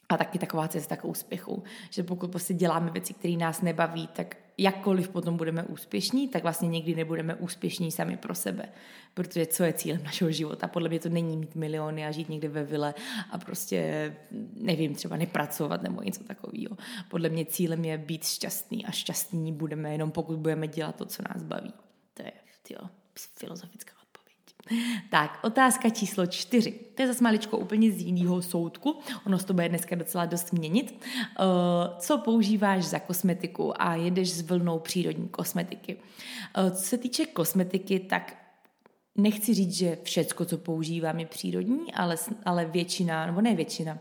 a 0.09 0.17
taky 0.17 0.39
taková 0.39 0.69
cesta 0.69 0.97
k 0.97 1.05
úspěchu. 1.05 1.63
Že 1.91 2.03
pokud 2.03 2.31
prostě 2.31 2.55
děláme 2.55 2.91
věci, 2.91 3.15
které 3.15 3.37
nás 3.37 3.63
nebaví, 3.63 4.07
tak 4.07 4.37
jakkoliv 4.59 5.09
potom 5.09 5.37
budeme 5.37 5.63
úspěšní, 5.63 6.29
tak 6.29 6.43
vlastně 6.43 6.69
někdy 6.69 6.95
nebudeme 6.95 7.35
úspěšní 7.35 7.93
sami 7.93 8.17
pro 8.17 8.35
sebe. 8.35 8.69
Protože 9.15 9.47
co 9.47 9.65
je 9.65 9.73
cílem 9.73 10.03
našeho 10.05 10.31
života? 10.31 10.69
Podle 10.69 10.89
mě 10.89 11.01
to 11.01 11.09
není 11.09 11.37
mít 11.37 11.55
miliony 11.55 12.07
a 12.07 12.11
žít 12.11 12.29
někde 12.29 12.49
ve 12.49 12.65
vile 12.65 12.95
a 13.31 13.39
prostě, 13.39 14.17
nevím, 14.55 14.95
třeba 14.95 15.17
nepracovat 15.17 15.83
nebo 15.83 16.03
něco 16.03 16.25
takového. 16.25 16.77
Podle 17.09 17.29
mě 17.29 17.45
cílem 17.45 17.85
je 17.85 17.99
být 17.99 18.25
šťastný 18.25 18.87
a 18.87 18.91
šťastní 18.91 19.53
budeme 19.53 19.93
jenom 19.93 20.11
pokud 20.11 20.39
budeme 20.39 20.69
dělat 20.69 20.97
to, 20.97 21.07
co 21.07 21.23
nás 21.29 21.43
baví. 21.43 21.73
To 22.15 22.23
je, 22.23 22.33
tyjo, 22.63 22.81
filozofická 23.15 23.98
tak, 25.11 25.39
otázka 25.43 25.91
číslo 25.91 26.27
čtyři. 26.27 26.73
To 26.95 27.03
je 27.03 27.09
zase 27.09 27.25
maličko 27.25 27.59
úplně 27.59 27.93
z 27.93 28.01
jiného 28.01 28.43
soudku. 28.43 28.99
Ono 29.27 29.39
se 29.39 29.47
to 29.47 29.55
bude 29.55 29.69
dneska 29.69 29.97
docela 29.97 30.27
dost 30.27 30.53
měnit. 30.53 31.05
Uh, 31.05 31.99
co 31.99 32.19
používáš 32.19 32.85
za 32.85 32.99
kosmetiku 32.99 33.83
a 33.83 33.95
jedeš 33.95 34.31
s 34.33 34.41
vlnou 34.41 34.79
přírodní 34.79 35.29
kosmetiky? 35.29 35.97
Uh, 35.97 36.71
co 36.71 36.83
se 36.83 36.99
týče 36.99 37.27
kosmetiky, 37.27 38.01
tak 38.01 38.37
nechci 39.17 39.55
říct, 39.55 39.73
že 39.73 39.99
všecko, 40.03 40.45
co 40.45 40.59
používám, 40.59 41.21
je 41.21 41.27
přírodní, 41.27 41.95
ale, 41.95 42.17
ale 42.45 42.65
většina, 42.65 43.27
nebo 43.27 43.41
ne 43.41 43.55
většina, 43.55 43.99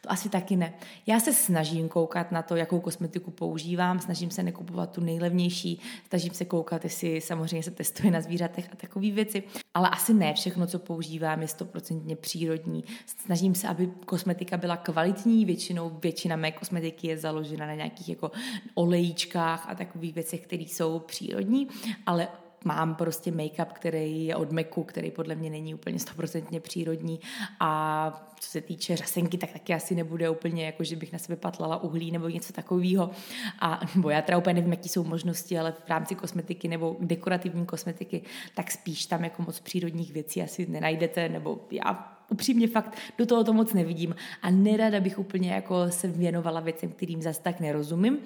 to 0.00 0.12
asi 0.12 0.28
taky 0.28 0.56
ne. 0.56 0.72
Já 1.06 1.20
se 1.20 1.32
snažím 1.32 1.88
koukat 1.88 2.32
na 2.32 2.42
to, 2.42 2.56
jakou 2.56 2.80
kosmetiku 2.80 3.30
používám, 3.30 4.00
snažím 4.00 4.30
se 4.30 4.42
nekupovat 4.42 4.90
tu 4.90 5.00
nejlevnější, 5.00 5.80
snažím 6.08 6.34
se 6.34 6.44
koukat, 6.44 6.84
jestli 6.84 7.20
samozřejmě 7.20 7.62
se 7.62 7.70
testuje 7.70 8.10
na 8.10 8.20
zvířatech 8.20 8.68
a 8.72 8.76
takové 8.76 9.10
věci, 9.10 9.42
ale 9.74 9.88
asi 9.88 10.14
ne 10.14 10.34
všechno, 10.34 10.66
co 10.66 10.78
používám, 10.78 11.42
je 11.42 11.48
stoprocentně 11.48 12.16
přírodní. 12.16 12.84
Snažím 13.06 13.54
se, 13.54 13.68
aby 13.68 13.90
kosmetika 14.06 14.56
byla 14.56 14.76
kvalitní, 14.76 15.44
většinou 15.44 15.98
většina 16.02 16.36
mé 16.36 16.52
kosmetiky 16.52 17.06
je 17.06 17.18
založena 17.18 17.66
na 17.66 17.74
nějakých 17.74 18.08
jako 18.08 18.30
olejíčkách 18.74 19.66
a 19.68 19.74
takových 19.74 20.14
věcech, 20.14 20.40
které 20.40 20.62
jsou 20.62 20.98
přírodní, 20.98 21.68
ale 22.06 22.28
mám 22.64 22.94
prostě 22.94 23.30
make-up, 23.30 23.72
který 23.72 24.26
je 24.26 24.36
od 24.36 24.52
Meku, 24.52 24.84
který 24.84 25.10
podle 25.10 25.34
mě 25.34 25.50
není 25.50 25.74
úplně 25.74 25.98
stoprocentně 25.98 26.60
přírodní 26.60 27.20
a 27.60 28.30
co 28.40 28.50
se 28.50 28.60
týče 28.60 28.96
řasenky, 28.96 29.38
tak 29.38 29.52
taky 29.52 29.74
asi 29.74 29.94
nebude 29.94 30.30
úplně 30.30 30.66
jako, 30.66 30.84
že 30.84 30.96
bych 30.96 31.12
na 31.12 31.18
sebe 31.18 31.36
patlala 31.36 31.82
uhlí 31.82 32.10
nebo 32.10 32.28
něco 32.28 32.52
takového. 32.52 33.10
A, 33.60 33.80
nebo 33.94 34.10
já 34.10 34.22
teda 34.22 34.38
úplně 34.38 34.54
nevím, 34.54 34.70
jaký 34.70 34.88
jsou 34.88 35.04
možnosti, 35.04 35.58
ale 35.58 35.72
v 35.72 35.88
rámci 35.88 36.14
kosmetiky 36.14 36.68
nebo 36.68 36.96
dekorativní 37.00 37.66
kosmetiky, 37.66 38.22
tak 38.54 38.70
spíš 38.70 39.06
tam 39.06 39.24
jako 39.24 39.42
moc 39.42 39.60
přírodních 39.60 40.12
věcí 40.12 40.42
asi 40.42 40.66
nenajdete, 40.66 41.28
nebo 41.28 41.60
já 41.70 42.19
upřímně 42.30 42.68
fakt 42.68 42.96
do 43.18 43.26
toho 43.26 43.44
to 43.44 43.52
moc 43.52 43.72
nevidím 43.72 44.14
a 44.42 44.50
nerada 44.50 45.00
bych 45.00 45.18
úplně 45.18 45.52
jako 45.52 45.90
se 45.90 46.08
věnovala 46.08 46.60
věcem, 46.60 46.90
kterým 46.90 47.22
zase 47.22 47.42
tak 47.42 47.60
nerozumím, 47.60 48.18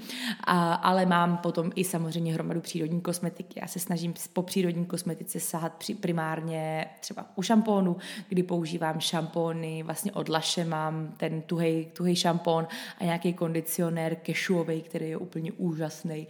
a, 0.44 0.74
ale 0.74 1.06
mám 1.06 1.36
potom 1.36 1.72
i 1.74 1.84
samozřejmě 1.84 2.34
hromadu 2.34 2.60
přírodní 2.60 3.00
kosmetiky. 3.00 3.60
Já 3.60 3.66
se 3.66 3.78
snažím 3.78 4.14
po 4.32 4.42
přírodní 4.42 4.84
kosmetice 4.86 5.40
sahat 5.40 5.72
při, 5.74 5.94
primárně 5.94 6.86
třeba 7.00 7.26
u 7.36 7.42
šampónu, 7.42 7.96
kdy 8.28 8.42
používám 8.42 9.00
šampóny, 9.00 9.82
vlastně 9.82 10.12
od 10.12 10.28
Laše 10.28 10.64
mám 10.64 11.14
ten 11.16 11.42
tuhej, 11.42 11.86
tuhej 11.92 12.16
šampón 12.16 12.66
a 13.00 13.04
nějaký 13.04 13.32
kondicionér 13.32 14.14
kešuový, 14.14 14.82
který 14.82 15.08
je 15.08 15.16
úplně 15.16 15.52
úžasný. 15.52 16.26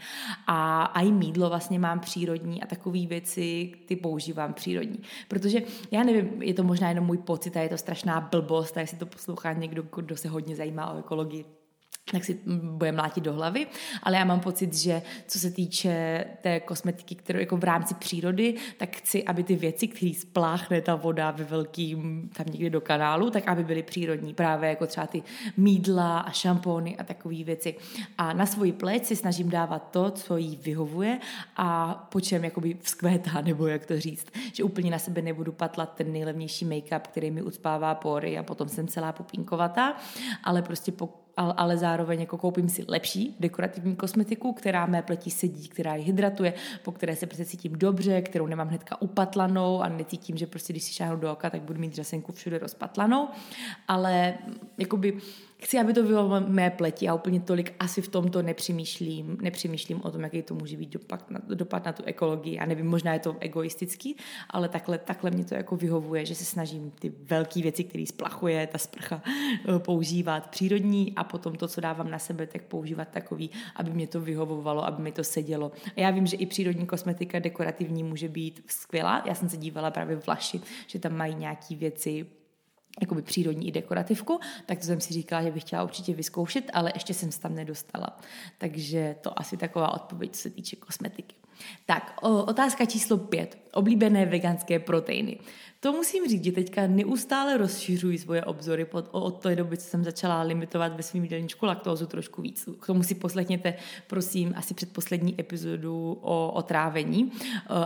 A, 0.46 0.82
a 0.82 1.00
i 1.00 1.12
mídlo 1.12 1.48
vlastně 1.48 1.78
mám 1.78 2.00
přírodní 2.00 2.62
a 2.62 2.66
takové 2.66 3.06
věci, 3.06 3.72
ty 3.86 3.96
používám 3.96 4.54
přírodní. 4.54 4.98
Protože 5.28 5.62
já 5.90 6.02
nevím, 6.02 6.42
je 6.42 6.54
to 6.54 6.62
možná 6.62 6.88
jenom 6.88 7.04
můj 7.04 7.18
pocit 7.18 7.56
a 7.56 7.60
je 7.64 7.70
to 7.70 7.78
strašná 7.78 8.20
blbost 8.20 8.76
a 8.76 8.80
jestli 8.80 8.96
to 8.96 9.06
poslouchá 9.06 9.52
někdo, 9.52 9.82
kdo 9.96 10.16
se 10.16 10.28
hodně 10.28 10.56
zajímá 10.56 10.92
o 10.92 10.98
ekologii, 10.98 11.44
tak 12.12 12.24
si 12.24 12.38
bude 12.62 12.92
mlátit 12.92 13.24
do 13.24 13.32
hlavy, 13.32 13.66
ale 14.02 14.16
já 14.16 14.24
mám 14.24 14.40
pocit, 14.40 14.74
že 14.74 15.02
co 15.26 15.38
se 15.38 15.50
týče 15.50 16.24
té 16.40 16.60
kosmetiky, 16.60 17.14
kterou 17.14 17.40
jako 17.40 17.56
v 17.56 17.64
rámci 17.64 17.94
přírody, 17.94 18.54
tak 18.76 18.96
chci, 18.96 19.24
aby 19.24 19.44
ty 19.44 19.56
věci, 19.56 19.88
které 19.88 20.12
spláchne 20.14 20.80
ta 20.80 20.94
voda 20.94 21.30
ve 21.30 21.44
velkým 21.44 22.30
tam 22.36 22.46
někde 22.52 22.70
do 22.70 22.80
kanálu, 22.80 23.30
tak 23.30 23.48
aby 23.48 23.64
byly 23.64 23.82
přírodní, 23.82 24.34
právě 24.34 24.70
jako 24.70 24.86
třeba 24.86 25.06
ty 25.06 25.22
mídla 25.56 26.18
a 26.18 26.30
šampony 26.30 26.96
a 26.96 27.04
takové 27.04 27.44
věci. 27.44 27.74
A 28.18 28.32
na 28.32 28.46
svoji 28.46 28.72
pleť 28.72 29.04
si 29.04 29.16
snažím 29.16 29.50
dávat 29.50 29.90
to, 29.90 30.10
co 30.10 30.36
jí 30.36 30.56
vyhovuje 30.62 31.18
a 31.56 31.94
po 32.12 32.20
čem 32.20 32.44
jakoby 32.44 32.76
vzkvétá, 32.80 33.40
nebo 33.44 33.66
jak 33.66 33.86
to 33.86 34.00
říct, 34.00 34.26
že 34.52 34.64
úplně 34.64 34.90
na 34.90 34.98
sebe 34.98 35.22
nebudu 35.22 35.52
patlat 35.52 35.94
ten 35.94 36.12
nejlevnější 36.12 36.64
make-up, 36.66 37.00
který 37.00 37.30
mi 37.30 37.42
ucpává 37.42 37.94
pory 37.94 38.38
a 38.38 38.42
potom 38.42 38.68
jsem 38.68 38.88
celá 38.88 39.12
pupínkovatá, 39.12 39.96
ale 40.44 40.62
prostě 40.62 40.92
po 40.92 41.23
ale 41.36 41.76
zároveň 41.76 42.20
jako 42.20 42.38
koupím 42.38 42.68
si 42.68 42.84
lepší 42.88 43.36
dekorativní 43.40 43.96
kosmetiku, 43.96 44.52
která 44.52 44.86
mé 44.86 45.02
pleti 45.02 45.30
sedí, 45.30 45.68
která 45.68 45.94
ji 45.94 46.04
hydratuje, 46.04 46.54
po 46.82 46.92
které 46.92 47.16
se 47.16 47.26
prostě 47.26 47.44
cítím 47.44 47.72
dobře, 47.72 48.22
kterou 48.22 48.46
nemám 48.46 48.68
hnedka 48.68 49.02
upatlanou 49.02 49.82
a 49.82 49.88
necítím, 49.88 50.36
že 50.36 50.46
prostě 50.46 50.72
když 50.72 50.82
si 50.82 50.92
šáhnu 50.92 51.16
do 51.16 51.32
oka, 51.32 51.50
tak 51.50 51.62
budu 51.62 51.80
mít 51.80 51.94
řasenku 51.94 52.32
všude 52.32 52.58
rozpatlanou, 52.58 53.28
ale 53.88 54.34
jakoby 54.78 55.18
chci, 55.64 55.78
aby 55.78 55.92
to 55.92 56.02
bylo 56.02 56.40
mé 56.40 56.70
pleti 56.70 57.08
a 57.08 57.14
úplně 57.14 57.40
tolik 57.40 57.74
asi 57.78 58.02
v 58.02 58.08
tomto 58.08 58.42
nepřemýšlím, 58.42 59.38
nepřemýšlím 59.40 60.00
o 60.04 60.10
tom, 60.10 60.20
jaký 60.20 60.42
to 60.42 60.54
může 60.54 60.76
být 60.76 60.90
dopad 60.90 61.30
na, 61.30 61.40
dopad 61.54 61.84
na 61.84 61.92
tu 61.92 62.02
ekologii. 62.06 62.58
A 62.58 62.66
nevím, 62.66 62.86
možná 62.86 63.12
je 63.12 63.18
to 63.18 63.36
egoistický, 63.40 64.16
ale 64.50 64.68
takhle, 64.68 64.98
takhle 64.98 65.30
mě 65.30 65.44
to 65.44 65.54
jako 65.54 65.76
vyhovuje, 65.76 66.26
že 66.26 66.34
se 66.34 66.44
snažím 66.44 66.90
ty 66.90 67.12
velké 67.22 67.62
věci, 67.62 67.84
které 67.84 68.06
splachuje 68.06 68.66
ta 68.66 68.78
sprcha, 68.78 69.22
eh, 69.24 69.78
používat 69.78 70.50
přírodní 70.50 71.12
a 71.16 71.24
potom 71.24 71.54
to, 71.54 71.68
co 71.68 71.80
dávám 71.80 72.10
na 72.10 72.18
sebe, 72.18 72.46
tak 72.46 72.62
používat 72.62 73.08
takový, 73.08 73.50
aby 73.76 73.90
mě 73.90 74.06
to 74.06 74.20
vyhovovalo, 74.20 74.84
aby 74.86 75.02
mi 75.02 75.12
to 75.12 75.24
sedělo. 75.24 75.72
A 75.96 76.00
já 76.00 76.10
vím, 76.10 76.26
že 76.26 76.36
i 76.36 76.46
přírodní 76.46 76.86
kosmetika 76.86 77.38
dekorativní 77.38 78.02
může 78.02 78.28
být 78.28 78.64
skvělá. 78.66 79.22
Já 79.26 79.34
jsem 79.34 79.48
se 79.48 79.56
dívala 79.56 79.90
právě 79.90 80.16
v 80.16 80.26
Vlaši, 80.26 80.60
že 80.86 80.98
tam 80.98 81.16
mají 81.16 81.34
nějaké 81.34 81.76
věci 81.76 82.26
jakoby 83.00 83.22
přírodní 83.22 83.68
i 83.68 83.72
dekorativku, 83.72 84.40
tak 84.66 84.78
to 84.78 84.84
jsem 84.84 85.00
si 85.00 85.14
říkala, 85.14 85.42
že 85.42 85.50
bych 85.50 85.62
chtěla 85.62 85.82
určitě 85.82 86.14
vyzkoušet, 86.14 86.70
ale 86.72 86.92
ještě 86.94 87.14
jsem 87.14 87.32
se 87.32 87.40
tam 87.40 87.54
nedostala. 87.54 88.18
Takže 88.58 89.16
to 89.20 89.38
asi 89.38 89.56
taková 89.56 89.94
odpověď, 89.94 90.32
co 90.32 90.40
se 90.40 90.50
týče 90.50 90.76
kosmetiky. 90.76 91.34
Tak, 91.86 92.18
otázka 92.22 92.84
číslo 92.84 93.18
pět. 93.18 93.58
Oblíbené 93.72 94.26
veganské 94.26 94.78
proteiny. 94.78 95.38
To 95.84 95.92
musím 95.92 96.28
říct, 96.28 96.44
že 96.44 96.52
teďka 96.52 96.86
neustále 96.86 97.56
rozšiřuji 97.56 98.18
svoje 98.18 98.44
obzory 98.44 98.84
pod, 98.84 99.08
od 99.10 99.42
té 99.42 99.56
doby, 99.56 99.76
co 99.76 99.86
jsem 99.86 100.04
začala 100.04 100.42
limitovat 100.42 100.96
ve 100.96 101.02
svém 101.02 101.22
jídelníčku 101.22 101.66
laktózu 101.66 102.06
trošku 102.06 102.42
víc. 102.42 102.68
K 102.80 102.86
tomu 102.86 103.02
si 103.02 103.14
poslechněte, 103.14 103.74
prosím, 104.06 104.54
asi 104.56 104.74
předposlední 104.74 105.40
epizodu 105.40 106.18
o, 106.22 106.52
o 106.52 106.62
trávení, 106.62 107.32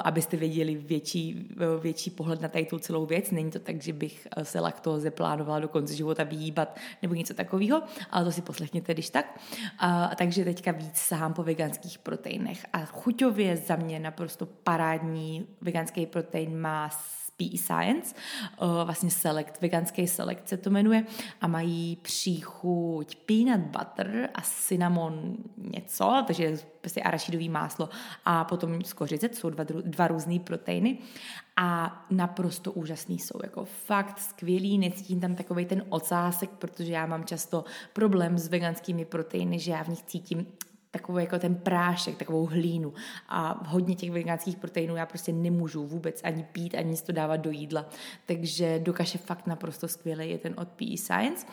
abyste 0.05 0.37
věděli 0.37 0.75
větší, 0.75 1.49
větší 1.81 2.11
pohled 2.11 2.41
na 2.41 2.49
tady 2.49 2.65
tu 2.65 2.79
celou 2.79 3.07
věc. 3.07 3.31
Není 3.31 3.51
to 3.51 3.59
tak, 3.59 3.83
že 3.83 3.93
bych 3.93 4.29
eh, 4.37 4.45
se 4.45 4.61
laktóze 4.61 5.11
plánovala 5.11 5.61
do 5.61 5.69
konce 5.69 5.95
života 5.95 6.25
vyhýbat 6.25 6.77
nebo 7.03 7.15
něco 7.15 7.35
takového, 7.35 7.83
ale 8.11 8.25
to 8.25 8.33
si 8.33 8.43
poslechněte, 8.43 8.95
když 8.95 9.11
tak. 9.11 9.41
A, 9.79 10.11
takže 10.19 10.45
teďka 10.45 10.73
víc 10.73 10.97
sahám 10.97 11.35
po 11.35 11.43
veganských 11.43 11.99
proteinech 11.99 12.67
a 12.73 12.85
chuťově 12.85 13.57
za 13.59 13.77
mě 13.77 14.01
naprosto 14.01 14.47
parádní 14.47 15.47
veganský 15.61 16.07
protein 16.07 16.61
má 16.61 16.91
PE 17.39 17.59
Science, 17.59 18.15
uh, 18.63 18.69
vlastně 18.85 19.11
select, 19.11 19.61
veganský 19.61 20.07
select 20.07 20.49
se 20.49 20.57
to 20.57 20.71
jmenuje. 20.71 21.05
A 21.41 21.47
mají 21.47 21.97
příchuť 21.97 23.17
peanut 23.17 23.61
butter 23.61 24.31
a 24.35 24.41
cinnamon 24.41 25.37
něco, 25.57 26.25
takže 26.27 26.59
prostě 26.81 27.03
arašidový 27.03 27.49
máslo 27.49 27.89
a 28.25 28.45
potom 28.45 28.85
skořice, 28.85 29.29
to 29.29 29.37
jsou 29.37 29.51
dva, 29.51 29.65
dva 29.85 30.09
různé 30.09 30.39
proteiny. 30.39 30.99
A 31.57 32.03
naprosto 32.11 32.73
úžasný 32.73 33.19
jsou, 33.19 33.39
jako 33.43 33.65
fakt 33.65 34.19
skvělý, 34.19 34.79
necítím 34.79 35.21
tam 35.21 35.35
takový 35.35 35.65
ten 35.65 35.83
ocásek, 35.89 36.51
protože 36.51 36.93
já 36.93 37.07
mám 37.07 37.25
často 37.25 37.65
problém 37.93 38.39
s 38.39 38.49
veganskými 38.49 39.05
proteiny, 39.05 39.59
že 39.59 39.71
já 39.71 39.83
v 39.83 39.89
nich 39.89 40.03
cítím 40.03 40.47
takový 40.91 41.25
jako 41.25 41.39
ten 41.39 41.55
prášek, 41.55 42.17
takovou 42.17 42.47
hlínu. 42.47 42.93
A 43.29 43.65
hodně 43.67 43.95
těch 43.95 44.11
veganských 44.11 44.57
proteinů 44.57 44.97
já 44.97 45.07
prostě 45.07 45.33
nemůžu 45.33 45.87
vůbec 45.87 46.21
ani 46.25 46.43
pít, 46.53 46.75
ani 46.75 46.91
nic 46.91 47.03
to 47.03 47.13
dávat 47.13 47.37
do 47.37 47.51
jídla. 47.51 47.87
Takže 48.27 48.79
do 48.79 48.93
kaše 48.93 49.19
fakt 49.19 49.47
naprosto 49.47 49.89
skvělý 49.89 50.31
je 50.31 50.39
ten 50.39 50.55
od 50.57 50.69
PE 50.69 50.97
Science. 50.97 51.47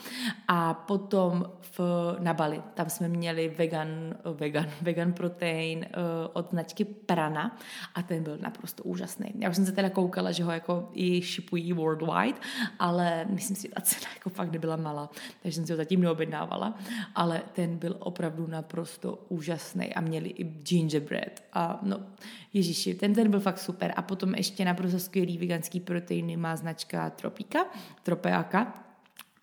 A 0.47 0.73
potom 0.73 1.51
v, 1.61 1.79
na 2.19 2.33
Bali, 2.33 2.61
tam 2.73 2.89
jsme 2.89 3.07
měli 3.07 3.49
vegan, 3.57 4.15
vegan, 4.23 4.65
vegan 4.81 5.13
protein 5.13 5.79
uh, 5.79 5.85
od 6.33 6.49
značky 6.49 6.85
Prana 6.85 7.57
a 7.95 8.01
ten 8.01 8.23
byl 8.23 8.37
naprosto 8.37 8.83
úžasný. 8.83 9.33
Já 9.39 9.49
už 9.49 9.55
jsem 9.55 9.65
se 9.65 9.71
teda 9.71 9.89
koukala, 9.89 10.31
že 10.31 10.43
ho 10.43 10.51
jako 10.51 10.89
i 10.93 11.21
šipují 11.21 11.73
worldwide, 11.73 12.39
ale 12.79 13.25
myslím 13.29 13.55
si, 13.55 13.61
že 13.61 13.73
ta 13.73 13.81
cena 13.81 14.07
jako 14.15 14.29
fakt 14.29 14.51
nebyla 14.51 14.75
malá, 14.75 15.09
takže 15.41 15.55
jsem 15.55 15.65
si 15.65 15.73
ho 15.73 15.77
zatím 15.77 16.01
neobjednávala, 16.01 16.73
ale 17.15 17.41
ten 17.53 17.77
byl 17.77 17.95
opravdu 17.99 18.47
naprosto 18.47 19.24
úžasný 19.29 19.93
a 19.93 20.01
měli 20.01 20.29
i 20.29 20.43
gingerbread 20.43 21.43
a 21.53 21.79
no, 21.83 21.99
ježiši, 22.53 22.93
ten 22.93 23.13
ten 23.13 23.29
byl 23.29 23.39
fakt 23.39 23.59
super. 23.59 23.93
A 23.95 24.01
potom 24.01 24.35
ještě 24.35 24.65
naprosto 24.65 24.99
skvělý 24.99 25.37
veganský 25.37 25.79
proteiny 25.79 26.37
má 26.37 26.55
značka 26.55 27.09
Tropika, 27.09 27.65
Tropeaka, 28.03 28.84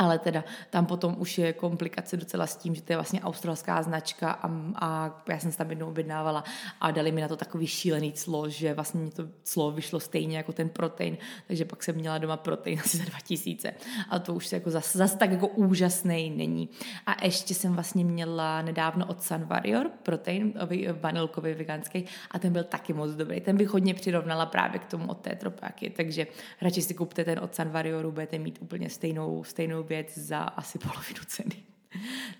ale 0.02 0.18
teda 0.18 0.44
tam 0.70 0.86
potom 0.86 1.14
už 1.18 1.38
je 1.38 1.52
komplikace 1.52 2.16
docela 2.16 2.46
s 2.46 2.56
tím, 2.56 2.74
že 2.74 2.82
to 2.82 2.92
je 2.92 2.96
vlastně 2.96 3.20
australská 3.20 3.82
značka 3.82 4.30
a, 4.30 4.50
a 4.74 5.22
já 5.28 5.38
jsem 5.38 5.52
se 5.52 5.58
tam 5.58 5.70
jednou 5.70 5.88
objednávala 5.88 6.44
a 6.80 6.90
dali 6.90 7.12
mi 7.12 7.20
na 7.20 7.28
to 7.28 7.36
takový 7.36 7.66
šílený 7.66 8.12
clo, 8.12 8.48
že 8.48 8.74
vlastně 8.74 9.00
mi 9.00 9.10
to 9.10 9.24
clo 9.42 9.70
vyšlo 9.70 10.00
stejně 10.00 10.36
jako 10.36 10.52
ten 10.52 10.68
protein, 10.68 11.16
takže 11.46 11.64
pak 11.64 11.82
jsem 11.82 11.94
měla 11.94 12.18
doma 12.18 12.36
protein 12.36 12.80
asi 12.84 12.96
za 12.96 13.04
2000 13.04 13.74
a 14.10 14.18
to 14.18 14.34
už 14.34 14.46
se 14.46 14.56
jako 14.56 14.70
zase 14.70 14.98
zas 14.98 15.14
tak 15.14 15.30
jako 15.30 15.48
úžasný 15.48 16.30
není. 16.30 16.68
A 17.06 17.24
ještě 17.24 17.54
jsem 17.54 17.72
vlastně 17.72 18.04
měla 18.04 18.62
nedávno 18.62 19.06
od 19.06 19.22
Sun 19.22 19.44
Warrior 19.44 19.90
protein 20.02 20.54
vanilkový 21.00 21.54
veganský 21.54 22.04
a 22.30 22.38
ten 22.38 22.52
byl 22.52 22.64
taky 22.64 22.92
moc 22.92 23.10
dobrý. 23.10 23.40
Ten 23.40 23.56
bych 23.56 23.68
hodně 23.68 23.94
přirovnala 23.94 24.46
právě 24.46 24.78
k 24.78 24.84
tomu 24.84 25.08
od 25.08 25.18
té 25.18 25.34
tropáky, 25.34 25.90
takže 25.90 26.26
radši 26.60 26.82
si 26.82 26.94
kupte 26.94 27.24
ten 27.24 27.38
od 27.38 27.54
Sun 27.54 27.68
Warrioru, 27.68 28.12
budete 28.12 28.38
mít 28.38 28.58
úplně 28.62 28.90
stejnou, 28.90 29.44
stejnou 29.44 29.82
věc 29.92 30.18
za 30.18 30.38
asi 30.38 30.78
polovinu 30.78 31.20
ceny. 31.26 31.56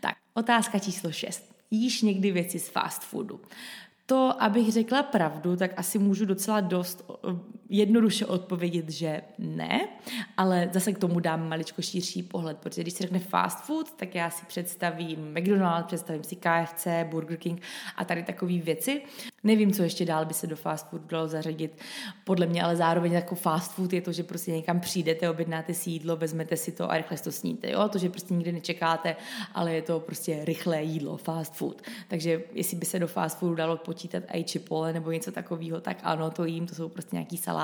Tak, 0.00 0.16
otázka 0.34 0.78
číslo 0.78 1.12
6. 1.12 1.54
Jíš 1.70 2.02
někdy 2.02 2.30
věci 2.30 2.58
z 2.58 2.68
fast 2.68 3.02
foodu? 3.02 3.40
To, 4.06 4.42
abych 4.42 4.72
řekla 4.72 5.02
pravdu, 5.02 5.56
tak 5.56 5.70
asi 5.76 5.98
můžu 5.98 6.24
docela 6.24 6.60
dost 6.60 7.10
jednoduše 7.72 8.26
odpovědět, 8.26 8.90
že 8.90 9.20
ne, 9.38 9.88
ale 10.36 10.70
zase 10.72 10.92
k 10.92 10.98
tomu 10.98 11.20
dám 11.20 11.48
maličko 11.48 11.82
širší 11.82 12.22
pohled, 12.22 12.58
protože 12.58 12.82
když 12.82 12.94
se 12.94 13.02
řekne 13.02 13.18
fast 13.18 13.64
food, 13.64 13.92
tak 13.96 14.14
já 14.14 14.30
si 14.30 14.46
představím 14.46 15.34
McDonald's, 15.36 15.86
představím 15.86 16.24
si 16.24 16.36
KFC, 16.36 16.86
Burger 17.04 17.36
King 17.36 17.62
a 17.96 18.04
tady 18.04 18.22
takové 18.22 18.58
věci. 18.58 19.02
Nevím, 19.44 19.72
co 19.72 19.82
ještě 19.82 20.04
dál 20.04 20.24
by 20.24 20.34
se 20.34 20.46
do 20.46 20.56
fast 20.56 20.90
food 20.90 21.02
dalo 21.02 21.28
zařadit. 21.28 21.80
Podle 22.24 22.46
mě 22.46 22.62
ale 22.62 22.76
zároveň 22.76 23.12
jako 23.12 23.34
fast 23.34 23.72
food 23.72 23.92
je 23.92 24.00
to, 24.00 24.12
že 24.12 24.22
prostě 24.22 24.52
někam 24.52 24.80
přijdete, 24.80 25.30
objednáte 25.30 25.74
si 25.74 25.90
jídlo, 25.90 26.16
vezmete 26.16 26.56
si 26.56 26.72
to 26.72 26.90
a 26.90 26.96
rychle 26.96 27.18
to 27.18 27.32
sníte. 27.32 27.70
Jo? 27.70 27.88
To, 27.88 27.98
že 27.98 28.08
prostě 28.08 28.34
nikdy 28.34 28.52
nečekáte, 28.52 29.16
ale 29.54 29.74
je 29.74 29.82
to 29.82 30.00
prostě 30.00 30.44
rychlé 30.44 30.82
jídlo, 30.82 31.16
fast 31.16 31.54
food. 31.54 31.82
Takže 32.08 32.42
jestli 32.52 32.76
by 32.76 32.86
se 32.86 32.98
do 32.98 33.06
fast 33.06 33.38
foodu 33.38 33.54
dalo 33.54 33.76
počítat 33.76 34.22
i 34.32 34.44
chipole 34.44 34.92
nebo 34.92 35.10
něco 35.10 35.32
takového, 35.32 35.80
tak 35.80 35.98
ano, 36.02 36.30
to 36.30 36.44
jím, 36.44 36.66
to 36.66 36.74
jsou 36.74 36.88
prostě 36.88 37.16
nějaký 37.16 37.36
saláty, 37.36 37.61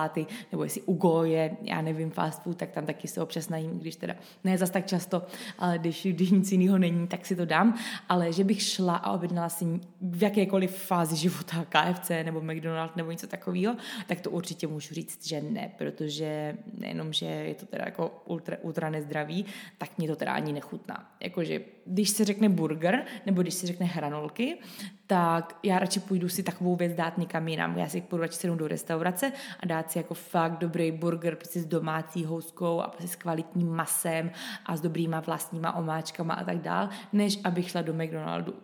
nebo 0.52 0.64
jestli 0.64 0.82
ugo 0.82 1.24
je, 1.24 1.56
já 1.62 1.82
nevím, 1.82 2.10
fast 2.10 2.42
food, 2.42 2.56
tak 2.56 2.70
tam 2.70 2.86
taky 2.86 3.08
se 3.08 3.22
občas 3.22 3.48
najím, 3.48 3.78
když 3.78 3.96
teda 3.96 4.14
ne 4.44 4.58
zas 4.58 4.70
tak 4.70 4.86
často, 4.86 5.22
ale 5.58 5.78
když, 5.78 6.06
když 6.06 6.30
nic 6.30 6.52
jiného 6.52 6.78
není, 6.78 7.06
tak 7.06 7.26
si 7.26 7.36
to 7.36 7.44
dám. 7.44 7.78
Ale 8.08 8.32
že 8.32 8.44
bych 8.44 8.62
šla 8.62 8.96
a 8.96 9.12
objednala 9.12 9.48
si 9.48 9.64
v 10.00 10.22
jakékoliv 10.22 10.76
fázi 10.76 11.16
života 11.16 11.64
KFC 11.68 12.10
nebo 12.22 12.40
McDonald's 12.40 12.96
nebo 12.96 13.10
něco 13.10 13.26
takového, 13.26 13.76
tak 14.06 14.20
to 14.20 14.30
určitě 14.30 14.66
můžu 14.66 14.94
říct, 14.94 15.26
že 15.26 15.42
ne, 15.42 15.70
protože 15.78 16.56
nejenom, 16.78 17.12
že 17.12 17.26
je 17.26 17.54
to 17.54 17.66
teda 17.66 17.84
jako 17.84 18.22
ultra, 18.24 18.56
ultra 18.62 18.90
nezdravý, 18.90 19.46
tak 19.78 19.98
mě 19.98 20.08
to 20.08 20.16
teda 20.16 20.32
ani 20.32 20.52
nechutná. 20.52 21.10
Jakože 21.20 21.60
když 21.88 22.10
se 22.10 22.24
řekne 22.24 22.48
burger 22.48 23.04
nebo 23.26 23.42
když 23.42 23.54
se 23.54 23.66
řekne 23.66 23.86
hranolky, 23.86 24.58
tak 25.06 25.58
já 25.62 25.78
radši 25.78 26.00
půjdu 26.00 26.28
si 26.28 26.42
takovou 26.42 26.76
věc 26.76 26.94
dát 26.94 27.18
někam 27.18 27.48
jinam. 27.48 27.78
Já 27.78 27.88
si 27.88 28.00
půjdu 28.00 28.22
radši 28.22 28.48
do 28.48 28.68
restaurace 28.68 29.32
a 29.60 29.66
dát 29.66 29.90
si 29.90 29.98
jako 29.98 30.14
fakt 30.14 30.58
dobrý 30.58 30.92
burger 30.92 31.36
prostě 31.36 31.60
s 31.60 31.66
domácí 31.66 32.24
houskou 32.24 32.80
a 32.80 32.88
prostě 32.88 33.08
s 33.08 33.16
kvalitním 33.16 33.68
masem 33.68 34.30
a 34.66 34.76
s 34.76 34.80
dobrýma 34.80 35.20
vlastníma 35.20 35.76
omáčkama 35.76 36.34
a 36.34 36.44
tak 36.44 36.58
dál, 36.58 36.88
než 37.12 37.38
abych 37.44 37.70
šla 37.70 37.82
do 37.82 37.94
McDonaldu 37.94 38.54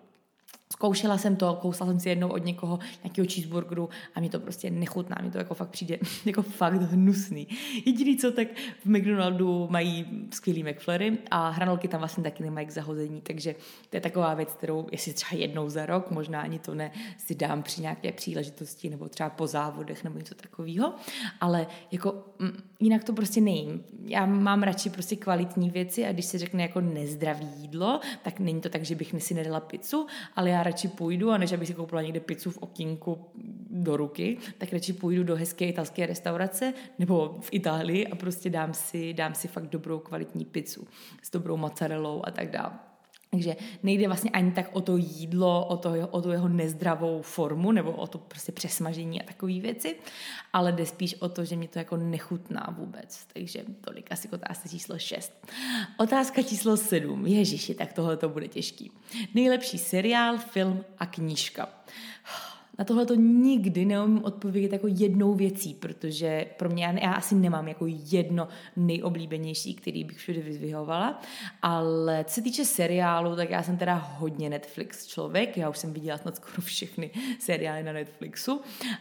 Zkoušela 0.72 1.18
jsem 1.18 1.36
to, 1.36 1.58
kousala 1.62 1.90
jsem 1.90 2.00
si 2.00 2.08
jednou 2.08 2.28
od 2.28 2.44
někoho 2.44 2.78
nějakého 3.04 3.28
cheeseburgeru 3.30 3.88
a 4.14 4.20
mi 4.20 4.28
to 4.28 4.40
prostě 4.40 4.70
nechutná, 4.70 5.16
mi 5.22 5.30
to 5.30 5.38
jako 5.38 5.54
fakt 5.54 5.68
přijde 5.70 5.98
jako 6.24 6.42
fakt 6.42 6.82
hnusný. 6.82 7.48
Jediný 7.86 8.16
co, 8.16 8.32
tak 8.32 8.48
v 8.84 8.86
McDonaldu 8.86 9.68
mají 9.70 10.06
skvělý 10.34 10.62
McFlurry 10.62 11.18
a 11.30 11.48
hranolky 11.48 11.88
tam 11.88 12.00
vlastně 12.00 12.22
taky 12.22 12.42
nemají 12.42 12.66
k 12.66 12.70
zahození, 12.70 13.20
takže 13.20 13.54
to 13.90 13.96
je 13.96 14.00
taková 14.00 14.34
věc, 14.34 14.52
kterou 14.52 14.86
jestli 14.92 15.12
třeba 15.12 15.40
jednou 15.40 15.68
za 15.68 15.86
rok, 15.86 16.10
možná 16.10 16.40
ani 16.40 16.58
to 16.58 16.74
ne, 16.74 16.92
si 17.18 17.34
dám 17.34 17.62
při 17.62 17.82
nějaké 17.82 18.12
příležitosti 18.12 18.90
nebo 18.90 19.08
třeba 19.08 19.30
po 19.30 19.46
závodech 19.46 20.04
nebo 20.04 20.18
něco 20.18 20.34
takového, 20.34 20.94
ale 21.40 21.66
jako 21.92 22.24
mm, 22.38 22.62
jinak 22.80 23.04
to 23.04 23.12
prostě 23.12 23.40
nejím. 23.40 23.84
Já 24.04 24.26
mám 24.26 24.62
radši 24.62 24.90
prostě 24.90 25.16
kvalitní 25.16 25.70
věci 25.70 26.06
a 26.06 26.12
když 26.12 26.24
se 26.24 26.38
řekne 26.38 26.62
jako 26.62 26.80
nezdravý 26.80 27.46
jídlo, 27.56 28.00
tak 28.22 28.40
není 28.40 28.60
to 28.60 28.68
tak, 28.68 28.84
že 28.84 28.94
bych 28.94 29.14
si 29.18 29.34
nedala 29.34 29.60
pizzu, 29.60 30.06
ale 30.36 30.53
já 30.54 30.62
radši 30.62 30.88
půjdu 30.88 31.30
a 31.30 31.38
než 31.38 31.52
abych 31.52 31.68
si 31.68 31.74
koupila 31.74 32.02
někde 32.02 32.20
pizzu 32.20 32.50
v 32.50 32.58
okinku 32.58 33.26
do 33.70 33.96
ruky, 33.96 34.38
tak 34.58 34.72
radši 34.72 34.92
půjdu 34.92 35.24
do 35.24 35.36
hezké 35.36 35.66
italské 35.66 36.06
restaurace 36.06 36.74
nebo 36.98 37.38
v 37.40 37.48
Itálii 37.52 38.06
a 38.06 38.16
prostě 38.16 38.50
dám 38.50 38.74
si, 38.74 39.14
dám 39.14 39.34
si 39.34 39.48
fakt 39.48 39.66
dobrou 39.66 39.98
kvalitní 39.98 40.44
pizzu 40.44 40.86
s 41.22 41.30
dobrou 41.30 41.56
mozzarellou 41.56 42.22
a 42.24 42.30
tak 42.30 42.50
dále. 42.50 42.93
Takže 43.34 43.56
nejde 43.82 44.06
vlastně 44.06 44.30
ani 44.30 44.52
tak 44.52 44.70
o 44.72 44.80
to 44.80 44.96
jídlo, 44.96 45.66
o, 45.66 45.76
to, 45.76 45.92
o 46.10 46.22
tu 46.22 46.30
jeho 46.30 46.48
nezdravou 46.48 47.22
formu 47.22 47.72
nebo 47.72 47.92
o 47.92 48.06
to 48.06 48.18
prostě 48.18 48.52
přesmažení 48.52 49.22
a 49.22 49.24
takové 49.24 49.60
věci, 49.60 49.96
ale 50.52 50.72
jde 50.72 50.86
spíš 50.86 51.14
o 51.14 51.28
to, 51.28 51.44
že 51.44 51.56
mi 51.56 51.68
to 51.68 51.78
jako 51.78 51.96
nechutná 51.96 52.74
vůbec. 52.78 53.26
Takže 53.32 53.64
tolik 53.80 54.12
asi 54.12 54.28
otázka 54.28 54.68
číslo 54.68 54.98
6. 54.98 55.46
Otázka 55.98 56.42
číslo 56.42 56.76
7. 56.76 57.26
Ježiši, 57.26 57.74
tak 57.74 57.92
tohle 57.92 58.16
to 58.16 58.28
bude 58.28 58.48
těžký. 58.48 58.90
Nejlepší 59.34 59.78
seriál, 59.78 60.38
film 60.38 60.84
a 60.98 61.06
knížka 61.06 61.68
na 62.78 62.84
tohle 62.84 63.06
to 63.06 63.14
nikdy 63.14 63.84
neumím 63.84 64.24
odpovědět 64.24 64.72
jako 64.72 64.86
jednou 64.90 65.34
věcí, 65.34 65.74
protože 65.74 66.46
pro 66.56 66.68
mě, 66.68 66.84
já, 66.84 66.92
já 66.92 67.12
asi 67.12 67.34
nemám 67.34 67.68
jako 67.68 67.86
jedno 67.88 68.48
nejoblíbenější, 68.76 69.74
který 69.74 70.04
bych 70.04 70.16
všude 70.16 70.40
vyzvihovala, 70.40 71.20
ale 71.62 72.24
co 72.24 72.34
se 72.34 72.42
týče 72.42 72.64
seriálu, 72.64 73.36
tak 73.36 73.50
já 73.50 73.62
jsem 73.62 73.76
teda 73.76 73.94
hodně 73.94 74.50
Netflix 74.50 75.06
člověk, 75.06 75.56
já 75.56 75.70
už 75.70 75.78
jsem 75.78 75.92
viděla 75.92 76.18
snad 76.18 76.36
skoro 76.36 76.62
všechny 76.62 77.10
seriály 77.38 77.82
na 77.82 77.92
Netflixu. 77.92 78.60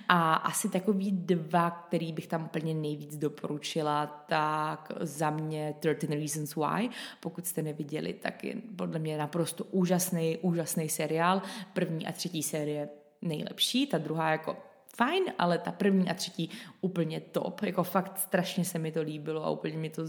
A 0.09 0.33
asi 0.33 0.69
takový 0.69 1.11
dva, 1.11 1.71
který 1.71 2.13
bych 2.13 2.27
tam 2.27 2.45
úplně 2.45 2.73
nejvíc 2.73 3.17
doporučila, 3.17 4.25
tak 4.27 4.91
za 4.99 5.29
mě 5.29 5.75
13 5.79 6.19
Reasons 6.19 6.55
Why, 6.55 6.89
pokud 7.19 7.47
jste 7.47 7.61
neviděli, 7.61 8.13
tak 8.13 8.43
je 8.43 8.55
podle 8.75 8.99
mě 8.99 9.17
naprosto 9.17 9.63
úžasný, 9.63 10.37
úžasný 10.41 10.89
seriál, 10.89 11.41
první 11.73 12.07
a 12.07 12.11
třetí 12.11 12.43
série 12.43 12.89
nejlepší, 13.23 13.87
ta 13.87 13.97
druhá 13.97 14.31
jako 14.31 14.57
fajn, 14.95 15.23
ale 15.37 15.57
ta 15.57 15.71
první 15.71 16.09
a 16.09 16.13
třetí 16.13 16.49
úplně 16.81 17.19
top. 17.19 17.61
Jako 17.61 17.83
fakt 17.83 18.19
strašně 18.19 18.65
se 18.65 18.79
mi 18.79 18.91
to 18.91 19.01
líbilo 19.01 19.45
a 19.45 19.49
úplně 19.49 19.77
mi 19.77 19.89
to 19.89 20.03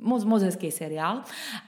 moc, 0.00 0.24
moc 0.24 0.42
hezký 0.42 0.70
seriál. 0.70 1.22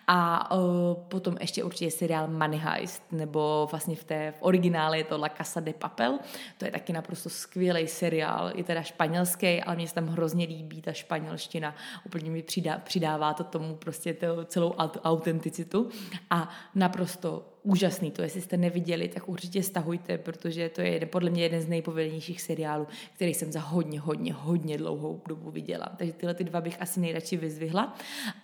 A 0.07 0.51
uh, 0.55 0.61
potom 1.09 1.37
ještě 1.41 1.65
určitě 1.65 1.91
seriál 1.91 2.29
Money 2.29 2.59
Heist, 2.59 3.03
nebo 3.13 3.69
vlastně 3.71 3.97
v 3.97 4.05
té 4.05 4.33
v 4.33 4.37
originále 4.41 4.99
je 4.99 5.05
to 5.05 5.19
La 5.19 5.29
Casa 5.29 5.61
de 5.61 5.73
Papel. 5.73 6.19
To 6.59 6.65
je 6.65 6.71
taky 6.71 6.93
naprosto 6.93 7.31
skvělý 7.31 7.87
seriál. 7.87 8.53
Je 8.55 8.65
teda 8.65 8.83
španělský, 8.83 9.63
ale 9.63 9.77
mě 9.77 9.89
se 9.89 9.95
tam 9.95 10.07
hrozně 10.07 10.47
líbí 10.47 10.83
ta 10.83 10.93
španělština. 10.93 11.75
Úplně 12.07 12.31
mi 12.31 12.43
přidá, 12.43 12.79
přidává 12.79 13.35
to 13.35 13.45
tomu 13.45 13.77
prostě 13.77 14.15
to, 14.15 14.45
celou 14.45 14.75
autenticitu. 15.05 15.89
A 16.31 16.49
naprosto 16.75 17.45
úžasný. 17.69 18.11
To, 18.11 18.23
jestli 18.23 18.41
jste 18.41 18.57
neviděli, 18.57 19.09
tak 19.09 19.29
určitě 19.29 19.63
stahujte, 19.63 20.19
protože 20.19 20.69
to 20.69 20.81
je 20.81 21.07
podle 21.07 21.31
mě 21.31 21.43
jeden 21.43 21.61
z 21.61 21.69
nejpovedenějších 21.69 22.43
seriálů, 22.43 22.87
který 23.15 23.35
jsem 23.35 23.53
za 23.53 23.61
hodně, 23.61 24.01
hodně, 24.01 24.33
hodně 24.33 24.79
dlouhou 24.79 25.23
dobu 25.29 25.51
viděla. 25.51 25.87
Takže 25.97 26.13
tyhle 26.13 26.35
ty 26.35 26.45
dva 26.45 26.61
bych 26.61 26.83
asi 26.83 27.01
nejradši 27.01 27.37
vyzvihla. 27.37 27.95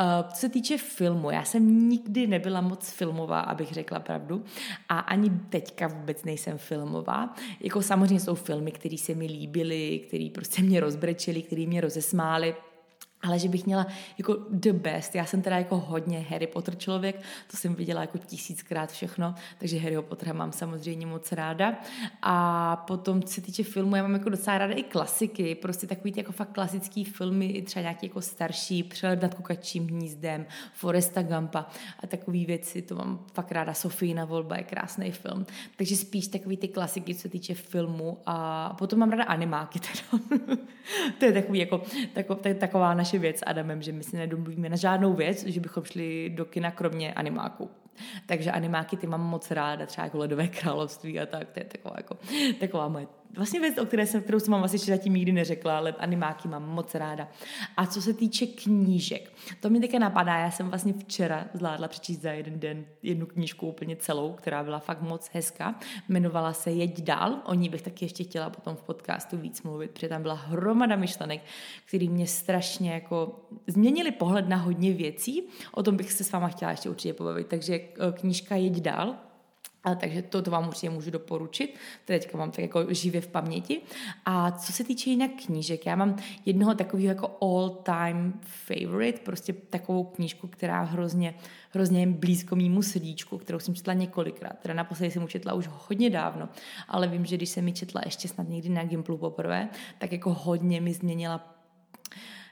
Uh, 0.01 0.31
co 0.33 0.37
se 0.41 0.49
týče 0.49 0.79
filmu, 0.79 1.31
já 1.31 1.45
jsem 1.45 1.89
nikdy 1.89 2.27
nebyla 2.27 2.61
moc 2.61 2.91
filmová, 2.91 3.41
abych 3.41 3.73
řekla 3.73 4.01
pravdu. 4.01 4.45
A 4.89 4.99
ani 4.99 5.31
teďka 5.49 5.87
vůbec 5.87 6.25
nejsem 6.25 6.59
filmová. 6.59 7.35
Jako 7.61 7.83
samozřejmě 7.83 8.21
jsou 8.21 8.35
filmy, 8.35 8.73
které 8.73 8.99
se 8.99 9.15
mi 9.15 9.27
líbily, 9.27 10.01
které 10.09 10.29
prostě 10.35 10.63
mě 10.63 10.81
rozbrečily, 10.81 11.43
které 11.43 11.67
mě 11.67 11.81
rozesmály 11.81 12.55
ale 13.25 13.39
že 13.39 13.49
bych 13.49 13.67
měla 13.67 13.87
jako 14.19 14.37
the 14.51 14.73
best. 14.73 15.15
Já 15.15 15.25
jsem 15.25 15.43
teda 15.43 15.59
jako 15.59 15.79
hodně 15.79 16.27
Harry 16.31 16.47
Potter 16.47 16.77
člověk, 16.77 17.23
to 17.51 17.57
jsem 17.57 17.75
viděla 17.75 18.01
jako 18.01 18.19
tisíckrát 18.19 18.93
všechno, 18.93 19.35
takže 19.59 19.79
Harry 19.79 20.03
Pottera 20.03 20.33
mám 20.33 20.53
samozřejmě 20.53 21.07
moc 21.07 21.33
ráda. 21.33 21.75
A 22.23 22.77
potom, 22.77 23.23
co 23.23 23.35
se 23.35 23.41
týče 23.41 23.65
filmu, 23.65 23.97
já 23.97 24.03
mám 24.03 24.13
jako 24.13 24.29
docela 24.29 24.59
ráda 24.59 24.75
i 24.75 24.83
klasiky, 24.83 25.55
prostě 25.55 25.87
takový 25.87 26.13
ty 26.13 26.21
jako 26.21 26.33
fakt 26.33 26.53
klasický 26.53 27.05
filmy, 27.05 27.63
třeba 27.67 27.81
nějaký 27.81 28.07
jako 28.07 28.21
starší, 28.21 28.83
Přelet 28.83 29.23
nad 29.23 29.35
kukačím 29.35 29.87
hnízdem, 29.89 30.47
Foresta 30.73 31.23
Gampa 31.23 31.67
a 32.01 32.07
takové 32.07 32.39
věci, 32.45 32.83
to 32.83 32.95
mám 32.95 33.25
fakt 33.33 33.53
ráda. 33.53 33.75
Sofína 33.75 34.25
volba 34.25 34.57
je 34.57 34.63
krásný 34.63 35.11
film. 35.11 35.47
Takže 35.77 35.97
spíš 35.97 36.27
takový 36.27 36.57
ty 36.57 36.69
klasiky, 36.69 37.15
co 37.15 37.21
se 37.21 37.29
týče 37.29 37.55
filmu 37.55 38.19
a 38.27 38.69
potom 38.79 38.99
mám 38.99 39.11
ráda 39.11 39.25
animáky 39.25 39.81
teda. 39.81 40.25
to 41.19 41.25
je 41.25 41.33
takový 41.33 41.59
jako, 41.59 41.83
tako, 42.13 42.35
taková 42.35 42.95
naše 42.95 43.13
naše 43.14 43.22
věc 43.22 43.38
s 43.38 43.44
Adamem, 43.46 43.83
že 43.83 43.92
my 43.92 44.05
si 44.05 44.16
nedomluvíme 44.16 44.68
na 44.68 44.77
žádnou 44.77 45.14
věc, 45.14 45.44
že 45.46 45.61
bychom 45.61 45.85
šli 45.85 46.31
do 46.35 46.44
kina 46.44 46.70
kromě 46.70 47.14
animáku. 47.14 47.70
Takže 48.27 48.50
animáky 48.50 48.96
ty 48.96 49.07
mám 49.07 49.20
moc 49.20 49.50
ráda, 49.50 49.87
třeba 49.87 50.05
jako 50.05 50.18
Ledové 50.18 50.48
království 50.48 51.20
a 51.20 51.27
tak, 51.27 51.50
to 51.50 51.61
je 51.61 51.64
taková, 51.64 51.94
jako, 51.96 52.16
taková 52.61 52.88
moje 52.88 53.07
vlastně 53.37 53.61
věc, 53.61 53.79
o 53.79 53.87
které 53.87 54.07
jsem, 54.07 54.23
kterou 54.23 54.40
jsem 54.40 54.53
vám 54.53 54.64
asi 54.64 54.79
zatím 54.79 55.14
nikdy 55.14 55.33
neřekla, 55.33 55.77
ale 55.77 55.92
animáky 55.92 56.49
mám 56.49 56.68
moc 56.68 56.94
ráda. 56.94 57.29
A 57.77 57.87
co 57.87 58.03
se 58.03 58.14
týče 58.14 58.47
knížek, 58.47 59.33
to 59.61 59.70
mi 59.70 59.81
také 59.81 59.99
napadá, 59.99 60.38
já 60.38 60.51
jsem 60.51 60.68
vlastně 60.68 60.92
včera 60.92 61.44
zvládla 61.55 61.88
přečíst 61.88 62.20
za 62.20 62.31
jeden 62.31 62.61
den 62.61 62.85
jednu 63.03 63.27
knížku 63.27 63.66
úplně 63.66 63.97
celou, 63.97 64.33
která 64.33 64.64
byla 64.64 64.79
fakt 64.79 65.03
moc 65.03 65.31
hezká. 65.33 65.75
Jmenovala 66.09 66.53
se 66.53 66.70
Jeď 66.70 67.03
dál, 67.03 67.42
o 67.44 67.55
ní 67.55 67.68
bych 67.68 67.83
taky 67.83 68.05
ještě 68.05 68.25
chtěla 68.25 68.51
potom 68.51 68.77
v 68.77 68.83
podcastu 68.83 69.37
víc 69.37 69.62
mluvit, 69.62 69.90
protože 69.90 70.09
tam 70.09 70.23
byla 70.23 70.35
hromada 70.35 70.97
myšlenek, 70.97 71.42
které 71.88 72.07
mě 72.09 72.27
strašně 72.27 72.92
jako 72.92 73.40
změnily 73.66 74.11
pohled 74.11 74.49
na 74.49 74.57
hodně 74.57 74.92
věcí. 74.92 75.49
O 75.73 75.83
tom 75.83 75.97
bych 75.97 76.12
se 76.12 76.25
s 76.25 76.33
váma 76.33 76.49
chtěla 76.49 76.70
ještě 76.70 76.90
určitě 76.90 77.14
pobavit. 77.14 77.47
Takže 77.47 77.75
eh, 77.75 78.12
knížka 78.12 78.57
Jeď 78.57 78.81
dál 78.81 79.16
a 79.85 79.94
takže 79.94 80.23
to, 80.23 80.42
to 80.42 80.51
vám 80.51 80.68
určitě 80.68 80.90
můžu 80.90 81.11
doporučit, 81.11 81.75
teďka 82.05 82.38
mám 82.38 82.51
tak 82.51 82.59
jako 82.59 82.94
živě 82.94 83.20
v 83.20 83.27
paměti. 83.27 83.81
A 84.25 84.51
co 84.51 84.73
se 84.73 84.85
týče 84.85 85.11
jinak 85.11 85.31
knížek, 85.47 85.87
já 85.87 85.97
mám 85.97 86.16
jednoho 86.47 86.75
takového 86.75 87.09
jako 87.09 87.37
all-time 87.40 88.40
favorite, 88.40 89.18
prostě 89.18 89.53
takovou 89.53 90.05
knížku, 90.05 90.47
která 90.47 90.83
hrozně, 90.83 91.35
hrozně 91.70 92.01
je 92.01 92.07
blízko 92.07 92.57
mýmu 92.57 92.83
srdíčku, 92.83 93.38
kterou 93.38 93.59
jsem 93.59 93.75
četla 93.75 93.92
několikrát. 93.92 94.59
Teda 94.59 94.75
naposledy 94.75 95.11
jsem 95.11 95.29
četla 95.29 95.53
už 95.53 95.68
hodně 95.88 96.11
dávno, 96.11 96.49
ale 96.88 97.09
vím, 97.09 97.27
že 97.27 97.37
když 97.37 97.49
jsem 97.49 97.64
mi 97.64 97.73
četla 97.73 98.01
ještě 98.05 98.29
snad 98.29 98.49
někdy 98.49 98.68
na 98.68 98.85
Gimplu 98.85 99.18
poprvé, 99.18 99.68
tak 99.99 100.12
jako 100.12 100.35
hodně 100.35 100.81
mi 100.81 100.94
změnila 100.94 101.55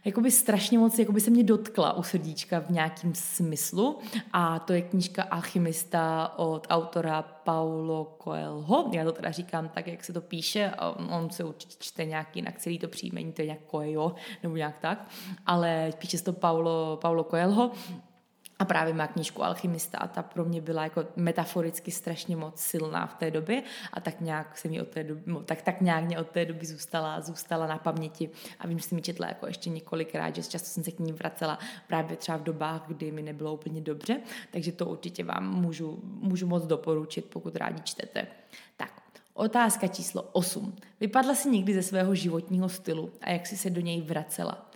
jakoby 0.05 0.31
strašně 0.31 0.79
moc 0.79 0.99
jakoby 0.99 1.21
se 1.21 1.31
mě 1.31 1.45
dotkla 1.45 1.93
u 1.93 2.03
srdíčka 2.03 2.61
v 2.61 2.71
nějakém 2.71 3.15
smyslu. 3.15 3.99
A 4.33 4.59
to 4.59 4.73
je 4.73 4.83
knížka 4.83 5.23
Alchymista 5.23 6.33
od 6.37 6.67
autora 6.71 7.23
Paulo 7.23 8.17
Coelho. 8.25 8.91
Já 8.93 9.05
to 9.05 9.13
teda 9.13 9.31
říkám 9.31 9.69
tak, 9.69 9.87
jak 9.87 10.05
se 10.05 10.13
to 10.13 10.21
píše, 10.21 10.73
on 11.11 11.31
se 11.31 11.45
určitě 11.45 11.77
čte 11.79 12.05
nějak 12.05 12.37
jinak, 12.37 12.59
celý 12.59 12.79
to 12.79 12.89
příjmení, 12.89 13.33
to 13.33 13.43
je 13.43 13.47
nějak 13.47 13.61
Coelho 13.71 14.15
nebo 14.43 14.57
nějak 14.57 14.79
tak, 14.79 15.09
ale 15.47 15.93
píše 15.99 16.19
se 16.19 16.25
to 16.25 16.33
Paulo, 16.33 16.99
Paulo 17.01 17.25
Coelho 17.25 17.71
a 18.63 18.65
právě 18.65 18.95
má 18.95 19.07
knížku 19.07 19.45
Alchymista 19.45 19.99
a 19.99 20.07
ta 20.07 20.23
pro 20.23 20.45
mě 20.45 20.61
byla 20.61 20.85
jako 20.85 21.05
metaforicky 21.17 21.91
strašně 21.91 22.37
moc 22.37 22.61
silná 22.61 23.07
v 23.07 23.15
té 23.15 23.31
době 23.31 23.63
a 23.93 24.01
tak 24.01 24.21
nějak 24.21 24.59
se 24.59 24.69
mi 24.69 24.81
od 24.81 24.89
té 24.89 25.05
doby, 25.05 25.23
no, 25.27 25.43
tak, 25.43 25.63
tak 25.63 25.81
nějak 25.81 26.05
mě 26.05 26.19
od 26.19 26.29
té 26.29 26.45
doby 26.45 26.67
zůstala, 26.67 27.21
zůstala 27.21 27.67
na 27.67 27.79
paměti 27.79 28.31
a 28.59 28.67
vím, 28.67 28.79
že 28.79 28.85
jsem 28.85 28.97
mi 28.97 29.03
četla 29.03 29.29
jako 29.29 29.47
ještě 29.47 29.71
několikrát, 29.71 30.35
že 30.35 30.43
často 30.43 30.69
jsem 30.69 30.85
se 30.85 30.91
k 30.91 30.99
ní 30.99 31.13
vracela 31.13 31.59
právě 31.87 32.17
třeba 32.17 32.39
v 32.39 32.43
dobách, 32.43 32.83
kdy 32.87 33.13
mi 33.13 33.23
nebylo 33.23 33.55
úplně 33.55 33.81
dobře, 33.81 34.21
takže 34.51 34.73
to 34.73 34.87
určitě 34.87 35.25
vám 35.25 35.55
můžu, 35.61 36.01
můžu 36.05 36.47
moc 36.47 36.67
doporučit, 36.67 37.25
pokud 37.25 37.57
rádi 37.57 37.83
čtete. 37.83 38.27
Tak, 38.77 39.03
Otázka 39.35 39.87
číslo 39.87 40.23
8. 40.23 40.77
Vypadla 41.01 41.35
si 41.35 41.51
někdy 41.51 41.75
ze 41.75 41.83
svého 41.83 42.15
životního 42.15 42.69
stylu 42.69 43.13
a 43.21 43.31
jak 43.31 43.47
jsi 43.47 43.57
se 43.57 43.71
do 43.71 43.81
něj 43.81 44.01
vracela? 44.01 44.72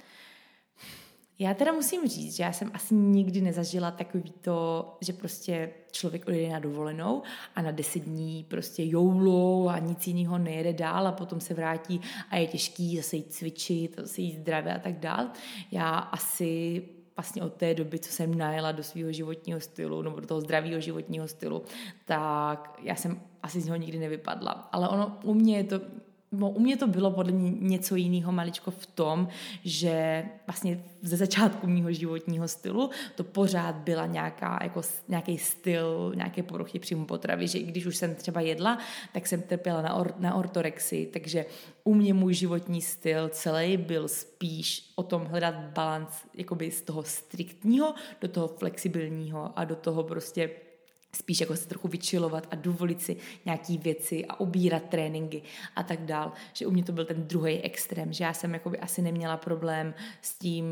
Já 1.38 1.54
teda 1.54 1.72
musím 1.72 2.08
říct, 2.08 2.36
že 2.36 2.42
já 2.42 2.52
jsem 2.52 2.70
asi 2.74 2.94
nikdy 2.94 3.40
nezažila 3.40 3.90
takový 3.90 4.32
to, 4.40 4.96
že 5.00 5.12
prostě 5.12 5.70
člověk 5.90 6.28
odjede 6.28 6.52
na 6.52 6.58
dovolenou 6.58 7.22
a 7.54 7.62
na 7.62 7.70
deset 7.70 7.98
dní 8.02 8.44
prostě 8.48 8.82
joulou 8.86 9.68
a 9.68 9.78
nic 9.78 10.06
jiného 10.06 10.38
nejede 10.38 10.72
dál 10.72 11.06
a 11.06 11.12
potom 11.12 11.40
se 11.40 11.54
vrátí 11.54 12.00
a 12.30 12.36
je 12.36 12.46
těžký 12.46 12.96
zase 12.96 13.16
jít 13.16 13.32
cvičit, 13.32 13.96
zase 13.98 14.20
jít 14.20 14.38
zdravě 14.38 14.74
a 14.74 14.78
tak 14.78 14.98
dál. 14.98 15.28
Já 15.70 15.88
asi 15.88 16.82
vlastně 17.16 17.42
od 17.42 17.52
té 17.52 17.74
doby, 17.74 17.98
co 17.98 18.12
jsem 18.12 18.38
najela 18.38 18.72
do 18.72 18.82
svého 18.82 19.12
životního 19.12 19.60
stylu, 19.60 20.02
nebo 20.02 20.20
do 20.20 20.26
toho 20.26 20.40
zdravého 20.40 20.80
životního 20.80 21.28
stylu, 21.28 21.62
tak 22.04 22.80
já 22.82 22.94
jsem 22.94 23.20
asi 23.42 23.60
z 23.60 23.64
něho 23.64 23.76
nikdy 23.76 23.98
nevypadla. 23.98 24.68
Ale 24.72 24.88
ono 24.88 25.18
u 25.24 25.34
mě 25.34 25.56
je 25.56 25.64
to, 25.64 25.80
no, 26.32 26.50
u 26.50 26.60
mě 26.60 26.76
to 26.76 26.86
bylo 26.86 27.10
podle 27.10 27.32
mě 27.32 27.50
něco 27.50 27.96
jiného 27.96 28.32
maličko 28.32 28.70
v 28.70 28.86
tom, 28.86 29.28
že 29.64 30.24
vlastně 30.46 30.84
ze 31.02 31.16
začátku 31.16 31.66
mého 31.66 31.92
životního 31.92 32.48
stylu 32.48 32.90
to 33.14 33.24
pořád 33.24 33.76
byla 33.76 34.06
nějaká, 34.06 34.58
jako, 34.62 34.80
nějaký 35.08 35.38
styl, 35.38 36.12
nějaké 36.16 36.42
poruchy 36.42 36.78
příjmu 36.78 37.06
potravy, 37.06 37.48
že 37.48 37.58
i 37.58 37.62
když 37.62 37.86
už 37.86 37.96
jsem 37.96 38.14
třeba 38.14 38.40
jedla, 38.40 38.78
tak 39.12 39.26
jsem 39.26 39.42
trpěla 39.42 39.82
na, 39.82 39.94
or, 39.94 40.14
na 40.18 40.34
ortorexii, 40.34 41.06
takže 41.06 41.46
u 41.84 41.94
mě 41.94 42.14
můj 42.14 42.34
životní 42.34 42.82
styl 42.82 43.28
celý 43.28 43.76
byl 43.76 44.08
spíš 44.08 44.92
o 44.94 45.02
tom 45.02 45.24
hledat 45.24 45.54
balans 45.54 46.24
z 46.70 46.80
toho 46.80 47.02
striktního 47.02 47.94
do 48.20 48.28
toho 48.28 48.48
flexibilního 48.48 49.58
a 49.58 49.64
do 49.64 49.76
toho 49.76 50.02
prostě 50.02 50.50
spíš 51.16 51.40
jako 51.40 51.56
se 51.56 51.68
trochu 51.68 51.88
vyčilovat 51.88 52.46
a 52.50 52.54
dovolit 52.54 53.02
si 53.02 53.16
nějaký 53.44 53.78
věci 53.78 54.26
a 54.26 54.40
obírat 54.40 54.82
tréninky 54.88 55.42
a 55.76 55.82
tak 55.82 56.04
dál. 56.04 56.32
Že 56.52 56.66
u 56.66 56.70
mě 56.70 56.84
to 56.84 56.92
byl 56.92 57.04
ten 57.04 57.26
druhý 57.26 57.58
extrém, 57.58 58.12
že 58.12 58.24
já 58.24 58.32
jsem 58.32 58.54
jakoby 58.54 58.78
asi 58.78 59.02
neměla 59.02 59.36
problém 59.36 59.94
s 60.22 60.38
tím 60.38 60.64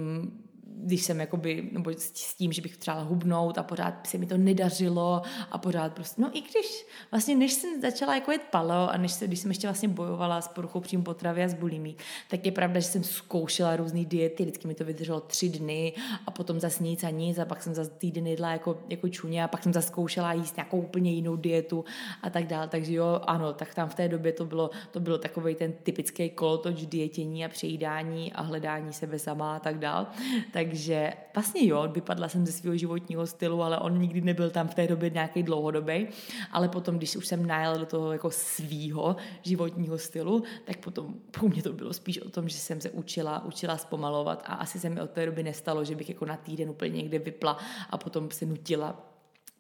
když 0.77 1.05
jsem 1.05 1.21
jakoby, 1.21 1.69
nebo 1.73 1.91
s 1.91 2.35
tím, 2.35 2.53
že 2.53 2.63
bych 2.63 2.77
třeba 2.77 3.01
hubnout 3.01 3.59
a 3.59 3.63
pořád 3.63 4.07
se 4.07 4.19
mi 4.19 4.27
to 4.27 4.37
nedařilo 4.37 5.23
a 5.51 5.59
pořád 5.59 5.93
prostě, 5.93 6.23
no 6.23 6.31
i 6.33 6.41
když 6.41 6.87
vlastně 7.11 7.37
než 7.37 7.53
jsem 7.53 7.81
začala 7.81 8.15
jako 8.15 8.33
jet 8.33 8.43
palo 8.51 8.91
a 8.91 8.97
než 8.97 9.13
se, 9.13 9.27
když 9.27 9.39
jsem 9.39 9.51
ještě 9.51 9.67
vlastně 9.67 9.89
bojovala 9.89 10.41
s 10.41 10.49
poruchou 10.49 10.81
příjmu 10.81 11.05
potravy 11.05 11.45
a 11.45 11.49
s 11.49 11.55
bulimí, 11.55 11.97
tak 12.31 12.47
je 12.47 12.53
pravda, 12.53 12.81
že 12.81 12.87
jsem 12.87 13.05
zkoušela 13.05 13.77
různé 13.77 14.05
diety, 14.05 14.43
vždycky 14.43 14.69
mi 14.69 14.75
to 14.75 14.85
vydrželo 14.85 15.21
tři 15.21 15.49
dny 15.49 15.93
a 16.27 16.31
potom 16.31 16.61
zase 16.61 16.85
nic 16.85 17.05
a 17.05 17.11
nic 17.11 17.39
a 17.39 17.45
pak 17.45 17.63
jsem 17.63 17.75
zase 17.75 17.91
týden 17.91 18.27
jedla 18.27 18.53
jako, 18.53 18.79
jako 18.89 19.09
čuně 19.09 19.45
a 19.45 19.49
pak 19.49 19.63
jsem 19.63 19.73
zase 19.73 19.89
zkoušela 19.89 20.33
jíst 20.33 20.57
nějakou 20.57 20.79
úplně 20.79 21.13
jinou 21.13 21.37
dietu 21.37 21.85
a 22.23 22.31
tak 22.31 22.47
dále, 22.47 22.69
takže 22.69 22.95
jo, 22.95 23.21
ano, 23.27 23.53
tak 23.53 23.75
tam 23.75 23.89
v 23.89 23.95
té 23.95 24.09
době 24.09 24.33
to 24.33 24.45
bylo, 24.45 24.71
to 24.91 25.01
bylo 25.01 25.19
takový 25.19 25.55
ten 25.55 25.73
typický 25.73 26.31
kolotoč 26.31 26.87
dietění 26.87 27.45
a 27.45 27.49
přejídání 27.49 28.33
a 28.33 28.43
hledání 28.43 28.93
sebe 28.93 29.19
sama 29.19 29.57
a 29.57 29.59
tak 29.59 29.79
dále, 29.79 30.07
tak 30.53 30.64
takže 30.65 31.13
vlastně 31.35 31.67
jo, 31.67 31.89
vypadla 31.93 32.29
jsem 32.29 32.47
ze 32.47 32.53
svého 32.53 32.77
životního 32.77 33.27
stylu, 33.27 33.63
ale 33.63 33.79
on 33.79 33.99
nikdy 33.99 34.21
nebyl 34.21 34.51
tam 34.51 34.69
v 34.69 34.75
té 34.75 34.87
době 34.87 35.11
nějaký 35.11 35.43
dlouhodobý. 35.43 36.09
Ale 36.53 36.69
potom, 36.69 36.97
když 36.97 37.17
už 37.17 37.27
jsem 37.27 37.47
najela 37.47 37.77
do 37.77 37.87
toho 37.87 38.13
jako 38.13 38.31
svýho 38.31 39.17
životního 39.43 39.99
stylu, 39.99 40.43
tak 40.65 40.77
potom 40.77 41.15
pro 41.31 41.49
mě 41.49 41.63
to 41.63 41.73
bylo 41.73 41.93
spíš 41.93 42.19
o 42.19 42.31
tom, 42.31 42.49
že 42.49 42.57
jsem 42.57 42.81
se 42.81 42.91
učila, 42.91 43.45
učila 43.45 43.77
zpomalovat 43.77 44.43
a 44.47 44.55
asi 44.55 44.81
se 44.81 44.91
mi 44.91 45.01
od 45.01 45.11
té 45.11 45.27
doby 45.27 45.43
nestalo, 45.43 45.85
že 45.85 45.95
bych 45.95 46.09
jako 46.09 46.25
na 46.25 46.37
týden 46.37 46.71
úplně 46.71 46.97
někde 46.97 47.19
vypla 47.19 47.59
a 47.91 47.99
potom 47.99 48.31
se 48.31 48.47
nutila 48.47 49.11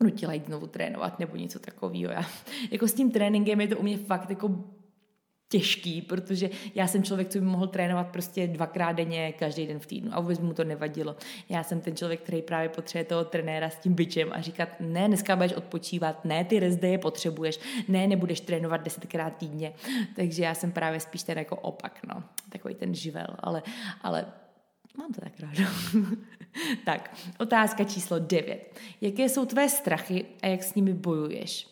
nutila 0.02 0.32
jít 0.32 0.46
znovu 0.46 0.66
trénovat 0.66 1.18
nebo 1.18 1.36
něco 1.36 1.58
takového. 1.58 2.12
Já, 2.12 2.24
jako 2.70 2.88
s 2.88 2.92
tím 2.92 3.10
tréninkem 3.10 3.60
je 3.60 3.68
to 3.68 3.76
u 3.78 3.82
mě 3.82 3.98
fakt 3.98 4.30
jako 4.30 4.64
těžký, 5.48 6.02
protože 6.02 6.50
já 6.74 6.86
jsem 6.86 7.02
člověk, 7.02 7.28
co 7.28 7.38
by 7.38 7.44
mohl 7.44 7.66
trénovat 7.66 8.06
prostě 8.06 8.46
dvakrát 8.46 8.92
denně, 8.92 9.32
každý 9.32 9.66
den 9.66 9.78
v 9.78 9.86
týdnu 9.86 10.10
a 10.14 10.20
vůbec 10.20 10.38
mu 10.38 10.54
to 10.54 10.64
nevadilo. 10.64 11.16
Já 11.48 11.62
jsem 11.62 11.80
ten 11.80 11.96
člověk, 11.96 12.20
který 12.20 12.42
právě 12.42 12.68
potřebuje 12.68 13.04
toho 13.04 13.24
trenéra 13.24 13.70
s 13.70 13.76
tím 13.76 13.94
byčem 13.94 14.28
a 14.32 14.40
říkat, 14.40 14.68
ne, 14.80 15.08
dneska 15.08 15.36
budeš 15.36 15.52
odpočívat, 15.52 16.24
ne, 16.24 16.44
ty 16.44 16.60
rest 16.60 16.82
je 16.82 16.98
potřebuješ, 16.98 17.60
ne, 17.88 18.06
nebudeš 18.06 18.40
trénovat 18.40 18.82
desetkrát 18.82 19.36
týdně. 19.36 19.72
Takže 20.16 20.44
já 20.44 20.54
jsem 20.54 20.72
právě 20.72 21.00
spíš 21.00 21.22
ten 21.22 21.38
jako 21.38 21.56
opak, 21.56 22.00
no, 22.08 22.22
takový 22.48 22.74
ten 22.74 22.94
živel, 22.94 23.36
ale, 23.38 23.62
ale 24.02 24.26
Mám 24.98 25.12
to 25.12 25.20
tak 25.20 25.40
ráda. 25.40 25.70
tak, 26.84 27.16
otázka 27.38 27.84
číslo 27.84 28.18
9. 28.18 28.80
Jaké 29.00 29.28
jsou 29.28 29.46
tvé 29.46 29.68
strachy 29.68 30.24
a 30.42 30.46
jak 30.46 30.62
s 30.62 30.74
nimi 30.74 30.94
bojuješ? 30.94 31.68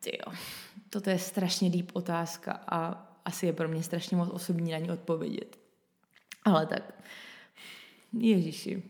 Ty 0.00 0.18
jo, 0.26 0.32
toto 0.90 1.10
je 1.10 1.18
strašně 1.18 1.70
deep 1.70 1.90
otázka 1.92 2.52
a 2.52 3.08
asi 3.24 3.46
je 3.46 3.52
pro 3.52 3.68
mě 3.68 3.82
strašně 3.82 4.16
moc 4.16 4.28
osobní 4.28 4.72
na 4.72 4.78
ní 4.78 4.90
odpovědět. 4.90 5.58
Ale 6.44 6.66
tak, 6.66 6.94
Ježíši. 8.12 8.82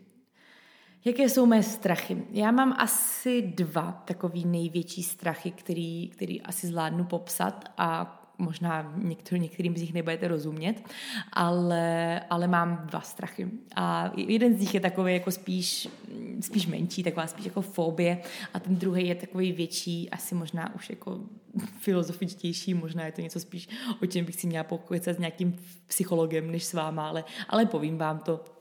Jaké 1.05 1.29
jsou 1.29 1.47
mé 1.47 1.63
strachy? 1.63 2.27
Já 2.31 2.51
mám 2.51 2.75
asi 2.79 3.43
dva 3.43 3.93
takový 3.93 4.45
největší 4.45 5.03
strachy, 5.03 5.51
který, 5.51 6.09
který 6.09 6.43
asi 6.43 6.67
zvládnu 6.67 7.05
popsat 7.05 7.65
a 7.77 8.18
možná 8.39 8.93
některý, 8.97 9.41
některým 9.41 9.77
z 9.77 9.81
nich 9.81 9.95
nebudete 9.95 10.29
rozumět, 10.29 10.83
ale, 11.33 12.21
ale 12.21 12.49
mám 12.49 12.83
dva 12.87 13.01
strachy. 13.01 13.51
A 13.77 14.13
jeden 14.17 14.55
z 14.55 14.61
nich 14.61 14.75
je 14.75 14.81
takový 14.81 15.15
jako 15.15 15.31
spíš, 15.31 15.89
spíš 16.41 16.67
menší, 16.67 17.03
taková 17.03 17.27
spíš 17.27 17.45
jako 17.45 17.63
fobie 17.63 18.19
a 18.55 18.61
ten 18.61 18.77
druhý 18.77 19.09
je 19.09 19.15
takový 19.15 19.53
větší, 19.53 20.11
asi 20.11 20.35
možná 20.35 20.75
už 20.75 20.91
jako 20.91 21.21
filozofičtější, 21.81 22.75
možná 22.75 23.07
je 23.07 23.13
to 23.13 23.21
něco 23.21 23.41
spíš, 23.41 23.69
o 24.03 24.07
čem 24.07 24.25
bych 24.25 24.35
si 24.35 24.47
měla 24.47 24.65
pokojice 24.65 25.15
s 25.15 25.19
nějakým 25.19 25.57
psychologem 25.87 26.51
než 26.51 26.65
s 26.65 26.73
váma, 26.73 27.09
ale, 27.09 27.25
ale 27.49 27.67
povím 27.67 27.99
vám 27.99 28.19
to 28.19 28.58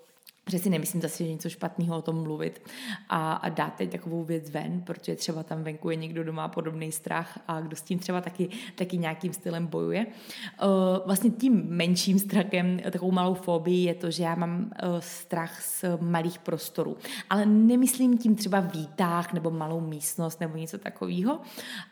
že 0.48 0.60
si 0.60 0.70
nemyslím 0.70 1.02
zase, 1.02 1.24
že 1.24 1.32
něco 1.32 1.50
špatného 1.50 1.98
o 1.98 2.02
tom 2.02 2.24
mluvit 2.24 2.62
a, 3.10 3.34
a 3.34 3.50
dát 3.50 3.74
teď 3.74 3.92
takovou 3.92 4.24
věc 4.24 4.50
ven, 4.50 4.82
protože 4.82 5.16
třeba 5.16 5.44
tam 5.44 5.64
venku 5.64 5.90
je 5.90 5.96
někdo, 5.96 6.24
kdo 6.24 6.34
má 6.34 6.48
podobný 6.48 6.92
strach 6.92 7.40
a 7.48 7.62
kdo 7.62 7.76
s 7.76 7.82
tím 7.82 8.00
třeba 8.00 8.22
taky, 8.22 8.50
taky 8.76 8.98
nějakým 8.98 9.34
stylem 9.34 9.68
bojuje. 9.68 10.06
Uh, 10.06 10.70
vlastně 11.06 11.30
tím 11.30 11.66
menším 11.68 12.20
strachem, 12.20 12.80
takovou 12.92 13.12
malou 13.12 13.34
fobii 13.34 13.86
je 13.86 13.94
to, 13.94 14.12
že 14.12 14.24
já 14.24 14.36
mám 14.36 14.60
uh, 14.60 15.00
strach 15.00 15.62
z 15.62 15.86
malých 16.00 16.40
prostorů. 16.40 16.98
Ale 17.30 17.46
nemyslím 17.46 18.18
tím 18.18 18.36
třeba 18.36 18.60
výtah 18.60 19.34
nebo 19.34 19.52
malou 19.52 19.82
místnost 19.82 20.40
nebo 20.40 20.58
něco 20.58 20.78
takového, 20.78 21.40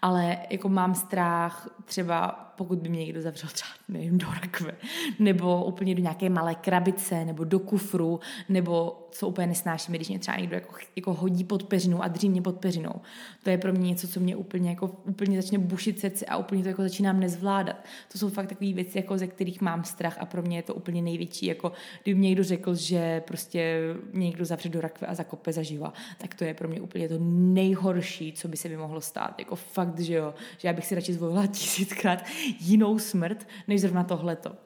ale 0.01 0.37
jako 0.49 0.69
mám 0.69 0.95
strach 0.95 1.69
třeba 1.85 2.44
pokud 2.55 2.79
by 2.79 2.89
mě 2.89 2.99
někdo 2.99 3.21
zavřel 3.21 3.49
třeba, 3.53 3.69
nevím, 3.87 4.17
do 4.17 4.27
rakve, 4.41 4.71
nebo 5.19 5.65
úplně 5.65 5.95
do 5.95 6.01
nějaké 6.01 6.29
malé 6.29 6.55
krabice, 6.55 7.25
nebo 7.25 7.43
do 7.43 7.59
kufru, 7.59 8.19
nebo 8.49 9.04
co 9.15 9.27
úplně 9.27 9.47
nesnáším, 9.47 9.95
když 9.95 10.09
mě 10.09 10.19
třeba 10.19 10.37
někdo 10.37 10.55
jako, 10.55 10.75
jako 10.95 11.13
hodí 11.13 11.43
pod 11.43 11.63
peřinou 11.63 12.01
a 12.01 12.07
dří 12.07 12.29
mě 12.29 12.41
pod 12.41 12.59
peřinou. 12.59 13.01
To 13.43 13.49
je 13.49 13.57
pro 13.57 13.73
mě 13.73 13.89
něco, 13.89 14.07
co 14.07 14.19
mě 14.19 14.35
úplně, 14.35 14.69
jako, 14.69 14.87
úplně 14.87 15.41
začne 15.41 15.57
bušit 15.57 15.99
srdce 15.99 16.25
a 16.25 16.37
úplně 16.37 16.63
to 16.63 16.69
jako 16.69 16.81
začínám 16.81 17.19
nezvládat. 17.19 17.75
To 18.11 18.17
jsou 18.17 18.29
fakt 18.29 18.47
takové 18.47 18.73
věci, 18.73 18.97
jako, 18.97 19.17
ze 19.17 19.27
kterých 19.27 19.61
mám 19.61 19.83
strach 19.83 20.17
a 20.19 20.25
pro 20.25 20.41
mě 20.41 20.57
je 20.57 20.63
to 20.63 20.73
úplně 20.73 21.01
největší. 21.01 21.45
Jako, 21.45 21.71
kdyby 22.03 22.19
mě 22.19 22.29
někdo 22.29 22.43
řekl, 22.43 22.75
že 22.75 23.21
prostě 23.27 23.79
mě 24.13 24.25
někdo 24.25 24.45
zavře 24.45 24.69
do 24.69 24.81
rakve 24.81 25.07
a 25.07 25.15
zakope 25.15 25.53
zaživa, 25.53 25.93
tak 26.17 26.35
to 26.35 26.43
je 26.43 26.53
pro 26.53 26.67
mě 26.67 26.81
úplně 26.81 27.09
to 27.09 27.15
nejhorší, 27.19 28.33
co 28.33 28.47
by 28.47 28.57
se 28.57 28.69
mi 28.69 28.77
mohlo 28.77 29.01
stát. 29.01 29.39
Jako 29.39 29.55
fakt, 29.55 29.99
že 29.99 30.13
jo, 30.13 30.33
že 30.57 30.67
já 30.67 30.73
bych 30.73 30.85
si 30.85 30.95
radši 30.95 31.13
zvolila 31.13 31.47
tisíckrát 31.57 32.23
jinou 32.59 32.99
smrt, 32.99 33.47
než 33.67 33.81
zrovna 33.81 34.03
tohleto. 34.03 34.64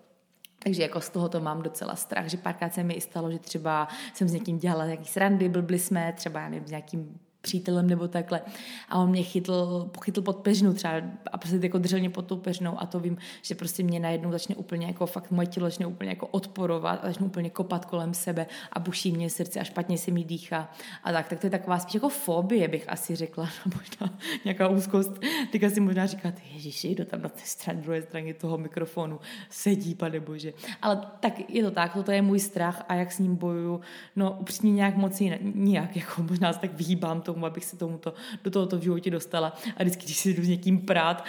Takže 0.64 0.82
jako 0.82 1.02
z 1.02 1.10
toho 1.10 1.30
to 1.30 1.40
mám 1.40 1.62
docela 1.62 1.96
strach, 1.96 2.28
že 2.28 2.38
párkrát 2.38 2.74
se 2.74 2.84
mi 2.84 2.94
i 2.94 3.02
stalo, 3.02 3.32
že 3.32 3.40
třeba 3.40 3.88
jsem 4.14 4.28
s 4.28 4.34
někým 4.34 4.60
dělala 4.60 4.86
nějaký 4.86 5.06
srandy, 5.06 5.50
blbli 5.50 5.80
jsme, 5.80 6.14
třeba 6.14 6.50
nevím, 6.50 6.68
s 6.68 6.70
nějakým 6.70 7.20
přítelem 7.42 7.88
nebo 7.88 8.08
takhle. 8.08 8.42
A 8.90 8.98
on 8.98 9.10
mě 9.10 9.24
chytl, 9.24 9.90
pochytl 9.92 10.22
pod 10.22 10.38
peřinu 10.38 10.74
třeba 10.74 10.94
a 11.32 11.38
prostě 11.38 11.60
jako 11.62 11.78
držel 11.78 12.00
mě 12.00 12.10
pod 12.10 12.26
tou 12.26 12.38
peřinou 12.38 12.82
a 12.82 12.86
to 12.86 13.00
vím, 13.00 13.18
že 13.42 13.56
prostě 13.56 13.84
mě 13.84 14.00
najednou 14.00 14.32
začne 14.32 14.56
úplně 14.56 14.88
jako 14.88 15.06
fakt 15.06 15.32
moje 15.32 15.48
tělo 15.48 15.68
začne 15.68 15.86
úplně 15.86 16.10
jako 16.10 16.28
odporovat 16.28 17.00
a 17.04 17.08
začne 17.08 17.26
úplně 17.26 17.50
kopat 17.50 17.86
kolem 17.86 18.14
sebe 18.14 18.48
a 18.74 18.80
buší 18.80 19.12
mě 19.12 19.30
srdce 19.30 19.60
a 19.60 19.64
špatně 19.64 19.98
se 19.98 20.12
mi 20.12 20.24
dýchá 20.24 20.72
a 21.04 21.12
tak. 21.12 21.30
Tak 21.30 21.40
to 21.40 21.48
je 21.48 21.52
taková 21.52 21.80
spíš 21.80 21.94
jako 21.94 22.10
fobie, 22.10 22.68
bych 22.68 22.90
asi 22.90 23.16
řekla, 23.16 23.44
no 23.66 23.72
možná 23.76 24.20
nějaká 24.46 24.68
úzkost. 24.68 25.12
Teďka 25.52 25.70
si 25.70 25.80
možná 25.80 26.06
říkat, 26.06 26.34
ježiši, 26.54 26.96
kdo 26.96 27.06
tam 27.06 27.22
na 27.22 27.30
té 27.30 27.42
straně, 27.44 27.82
druhé 27.82 28.02
straně 28.02 28.34
toho 28.34 28.58
mikrofonu 28.58 29.20
sedí, 29.50 29.96
pane 29.96 30.20
bože. 30.20 30.54
Ale 30.82 31.02
tak 31.20 31.50
je 31.50 31.64
to 31.64 31.72
tak, 31.72 31.98
to 32.06 32.12
je 32.12 32.22
můj 32.22 32.40
strach 32.40 32.86
a 32.88 32.96
jak 32.96 33.12
s 33.12 33.20
ním 33.20 33.36
bojuju, 33.36 33.82
no 34.16 34.38
upřímně 34.40 34.74
nějak 34.74 34.98
moc 34.98 35.22
nijak, 35.56 35.96
jako 35.96 36.24
možná 36.24 36.54
se 36.54 36.60
tak 36.60 36.74
vyhýbám 36.74 37.22
tomu, 37.34 37.46
abych 37.46 37.66
se 37.66 37.78
tomuto, 37.78 38.14
do 38.44 38.52
tohoto 38.52 38.78
v 38.78 38.82
životě 38.82 39.12
dostala. 39.12 39.58
A 39.78 39.84
vždycky, 39.84 40.06
když 40.06 40.18
si 40.18 40.34
jdu 40.34 40.44
s 40.44 40.48
někým 40.48 40.82
prát, 40.82 41.26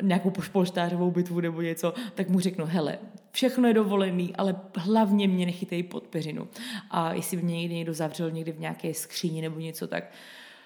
nějakou 0.00 0.30
pošpolštářovou 0.30 1.10
bitvu 1.10 1.40
nebo 1.40 1.62
něco, 1.62 1.94
tak 2.14 2.28
mu 2.28 2.40
řeknu, 2.40 2.66
hele, 2.66 2.98
všechno 3.30 3.68
je 3.68 3.74
dovolený, 3.74 4.36
ale 4.36 4.56
hlavně 4.76 5.28
mě 5.28 5.46
nechytej 5.46 5.82
pod 5.82 6.06
peřinu. 6.06 6.48
A 6.90 7.12
jestli 7.12 7.36
mě 7.36 7.56
někdy 7.56 7.74
někdo 7.74 7.94
zavřel 7.94 8.30
někdy 8.30 8.52
v 8.52 8.60
nějaké 8.60 8.94
skříni 8.94 9.42
nebo 9.42 9.60
něco, 9.60 9.86
tak 9.86 10.04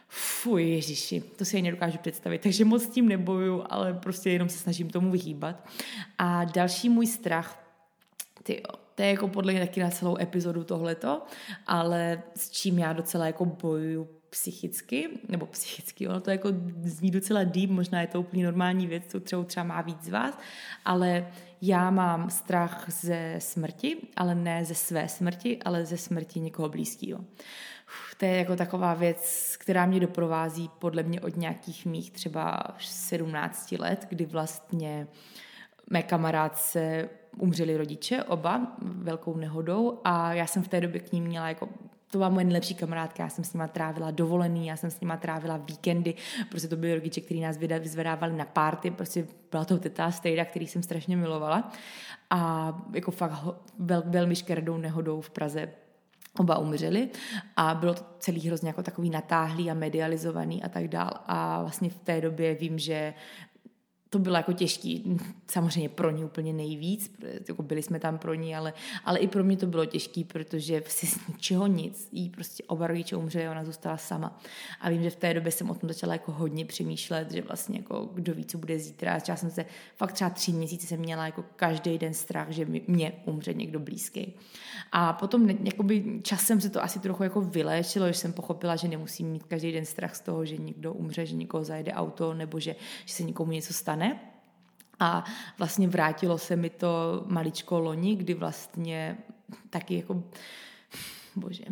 fuj, 0.08 0.70
ježiši, 0.70 1.20
to 1.20 1.44
si 1.44 1.56
ani 1.56 1.62
nedokážu 1.62 1.98
představit. 1.98 2.40
Takže 2.40 2.64
moc 2.64 2.82
s 2.82 2.88
tím 2.88 3.08
neboju, 3.08 3.64
ale 3.70 3.94
prostě 3.94 4.30
jenom 4.30 4.48
se 4.48 4.58
snažím 4.58 4.90
tomu 4.90 5.10
vyhýbat. 5.10 5.68
A 6.18 6.44
další 6.44 6.88
můj 6.88 7.06
strach, 7.06 7.74
ty 8.42 8.62
to 8.94 9.02
je 9.02 9.10
jako 9.10 9.28
podle 9.28 9.52
mě 9.52 9.60
taky 9.60 9.80
na 9.80 9.90
celou 9.90 10.16
epizodu 10.20 10.64
tohleto, 10.64 11.22
ale 11.66 12.22
s 12.36 12.50
čím 12.50 12.78
já 12.78 12.92
docela 12.92 13.26
jako 13.26 13.44
bojuju 13.44 14.08
psychicky, 14.30 15.08
nebo 15.28 15.46
psychicky, 15.46 16.08
ono 16.08 16.20
to 16.20 16.30
jako 16.30 16.48
zní 16.82 17.10
docela 17.10 17.44
deep, 17.44 17.70
možná 17.70 18.00
je 18.00 18.06
to 18.06 18.20
úplně 18.20 18.44
normální 18.44 18.86
věc, 18.86 19.02
co 19.08 19.20
třeba, 19.20 19.44
třeba 19.44 19.64
má 19.64 19.80
víc 19.80 20.02
z 20.02 20.08
vás, 20.08 20.38
ale 20.84 21.26
já 21.62 21.90
mám 21.90 22.30
strach 22.30 22.84
ze 22.88 23.36
smrti, 23.38 23.96
ale 24.16 24.34
ne 24.34 24.64
ze 24.64 24.74
své 24.74 25.08
smrti, 25.08 25.58
ale 25.64 25.86
ze 25.86 25.96
smrti 25.96 26.40
někoho 26.40 26.68
blízkého. 26.68 27.24
To 28.18 28.24
je 28.24 28.36
jako 28.36 28.56
taková 28.56 28.94
věc, 28.94 29.56
která 29.58 29.86
mě 29.86 30.00
doprovází 30.00 30.70
podle 30.78 31.02
mě 31.02 31.20
od 31.20 31.36
nějakých 31.36 31.86
mých 31.86 32.10
třeba 32.10 32.62
17 32.78 33.72
let, 33.72 34.06
kdy 34.08 34.26
vlastně 34.26 35.06
mé 35.90 36.02
kamarádce 36.02 37.08
umřeli 37.38 37.76
rodiče, 37.76 38.24
oba, 38.24 38.76
velkou 38.82 39.36
nehodou 39.36 40.00
a 40.04 40.34
já 40.34 40.46
jsem 40.46 40.62
v 40.62 40.68
té 40.68 40.80
době 40.80 41.00
k 41.00 41.12
ním 41.12 41.24
měla 41.24 41.48
jako 41.48 41.68
to 42.10 42.18
byla 42.18 42.28
moje 42.28 42.44
nejlepší 42.44 42.74
kamarádka, 42.74 43.22
já 43.22 43.28
jsem 43.28 43.44
s 43.44 43.52
nima 43.52 43.68
trávila 43.68 44.10
dovolený, 44.10 44.66
já 44.66 44.76
jsem 44.76 44.90
s 44.90 45.00
nima 45.00 45.16
trávila 45.16 45.56
víkendy, 45.56 46.14
prostě 46.48 46.68
to 46.68 46.76
byly 46.76 46.94
rodiče, 46.94 47.20
kteří 47.20 47.40
nás 47.40 47.56
vyzvedávali 47.56 48.32
na 48.36 48.44
párty, 48.44 48.90
prostě 48.90 49.26
byla 49.50 49.64
to 49.64 49.78
teta 49.78 50.10
Stejda, 50.10 50.44
který 50.44 50.66
jsem 50.66 50.82
strašně 50.82 51.16
milovala. 51.16 51.72
A 52.30 52.72
jako 52.94 53.10
fakt 53.10 53.32
vel, 53.78 54.02
velmi 54.06 54.36
škerdou 54.36 54.76
nehodou 54.76 55.20
v 55.20 55.30
Praze 55.30 55.68
oba 56.38 56.58
umřeli. 56.58 57.08
A 57.56 57.74
bylo 57.74 57.94
to 57.94 58.02
celý 58.18 58.46
hrozně 58.46 58.68
jako 58.68 58.82
takový 58.82 59.10
natáhlý 59.10 59.70
a 59.70 59.74
medializovaný 59.74 60.62
a 60.62 60.68
tak 60.68 60.88
dál. 60.88 61.10
A 61.26 61.62
vlastně 61.62 61.90
v 61.90 61.98
té 61.98 62.20
době 62.20 62.54
vím, 62.54 62.78
že 62.78 63.14
to 64.10 64.18
bylo 64.18 64.36
jako 64.36 64.52
těžký, 64.52 65.18
samozřejmě 65.46 65.88
pro 65.88 66.10
ní 66.10 66.24
úplně 66.24 66.52
nejvíc, 66.52 67.12
jako 67.48 67.62
byli 67.62 67.82
jsme 67.82 68.00
tam 68.00 68.18
pro 68.18 68.34
ní, 68.34 68.56
ale, 68.56 68.72
ale 69.04 69.18
i 69.18 69.28
pro 69.28 69.44
mě 69.44 69.56
to 69.56 69.66
bylo 69.66 69.84
těžký, 69.84 70.24
protože 70.24 70.82
si 70.86 71.06
z 71.06 71.28
ničeho 71.28 71.66
nic, 71.66 72.08
jí 72.12 72.30
prostě 72.30 72.62
oba 72.66 72.86
rodiče 72.86 73.16
umřeli, 73.16 73.48
ona 73.48 73.64
zůstala 73.64 73.96
sama. 73.96 74.40
A 74.80 74.90
vím, 74.90 75.02
že 75.02 75.10
v 75.10 75.16
té 75.16 75.34
době 75.34 75.52
jsem 75.52 75.70
o 75.70 75.74
tom 75.74 75.88
začala 75.88 76.12
jako 76.12 76.32
hodně 76.32 76.64
přemýšlet, 76.64 77.32
že 77.32 77.42
vlastně 77.42 77.78
jako 77.78 78.08
kdo 78.14 78.34
ví, 78.34 78.44
co 78.44 78.58
bude 78.58 78.78
zítra. 78.78 79.18
Já 79.28 79.36
jsem 79.36 79.50
se 79.50 79.64
fakt 79.96 80.12
třeba 80.12 80.30
tři 80.30 80.52
měsíce 80.52 80.86
jsem 80.86 81.00
měla 81.00 81.26
jako 81.26 81.44
každý 81.56 81.98
den 81.98 82.14
strach, 82.14 82.50
že 82.50 82.66
mě 82.86 83.12
umře 83.24 83.54
někdo 83.54 83.80
blízký. 83.80 84.34
A 84.92 85.12
potom 85.12 85.50
jakoby 85.50 86.20
časem 86.22 86.60
se 86.60 86.70
to 86.70 86.82
asi 86.84 86.98
trochu 86.98 87.22
jako 87.22 87.40
vyléčilo, 87.40 88.08
že 88.08 88.14
jsem 88.14 88.32
pochopila, 88.32 88.76
že 88.76 88.88
nemusím 88.88 89.30
mít 89.30 89.44
každý 89.44 89.72
den 89.72 89.84
strach 89.84 90.14
z 90.16 90.20
toho, 90.20 90.44
že 90.44 90.56
někdo 90.56 90.92
umře, 90.92 91.26
že 91.26 91.36
někoho 91.36 91.64
zajede 91.64 91.92
auto 91.92 92.34
nebo 92.34 92.60
že, 92.60 92.76
že 93.06 93.14
se 93.14 93.22
někomu 93.22 93.52
něco 93.52 93.72
stane. 93.72 93.99
A 95.00 95.24
vlastně 95.58 95.88
vrátilo 95.88 96.38
se 96.38 96.56
mi 96.56 96.70
to 96.70 97.24
maličko 97.26 97.78
loni, 97.80 98.16
kdy 98.16 98.34
vlastně 98.34 99.18
taky 99.70 99.96
jako, 99.96 100.22
bože, 101.36 101.64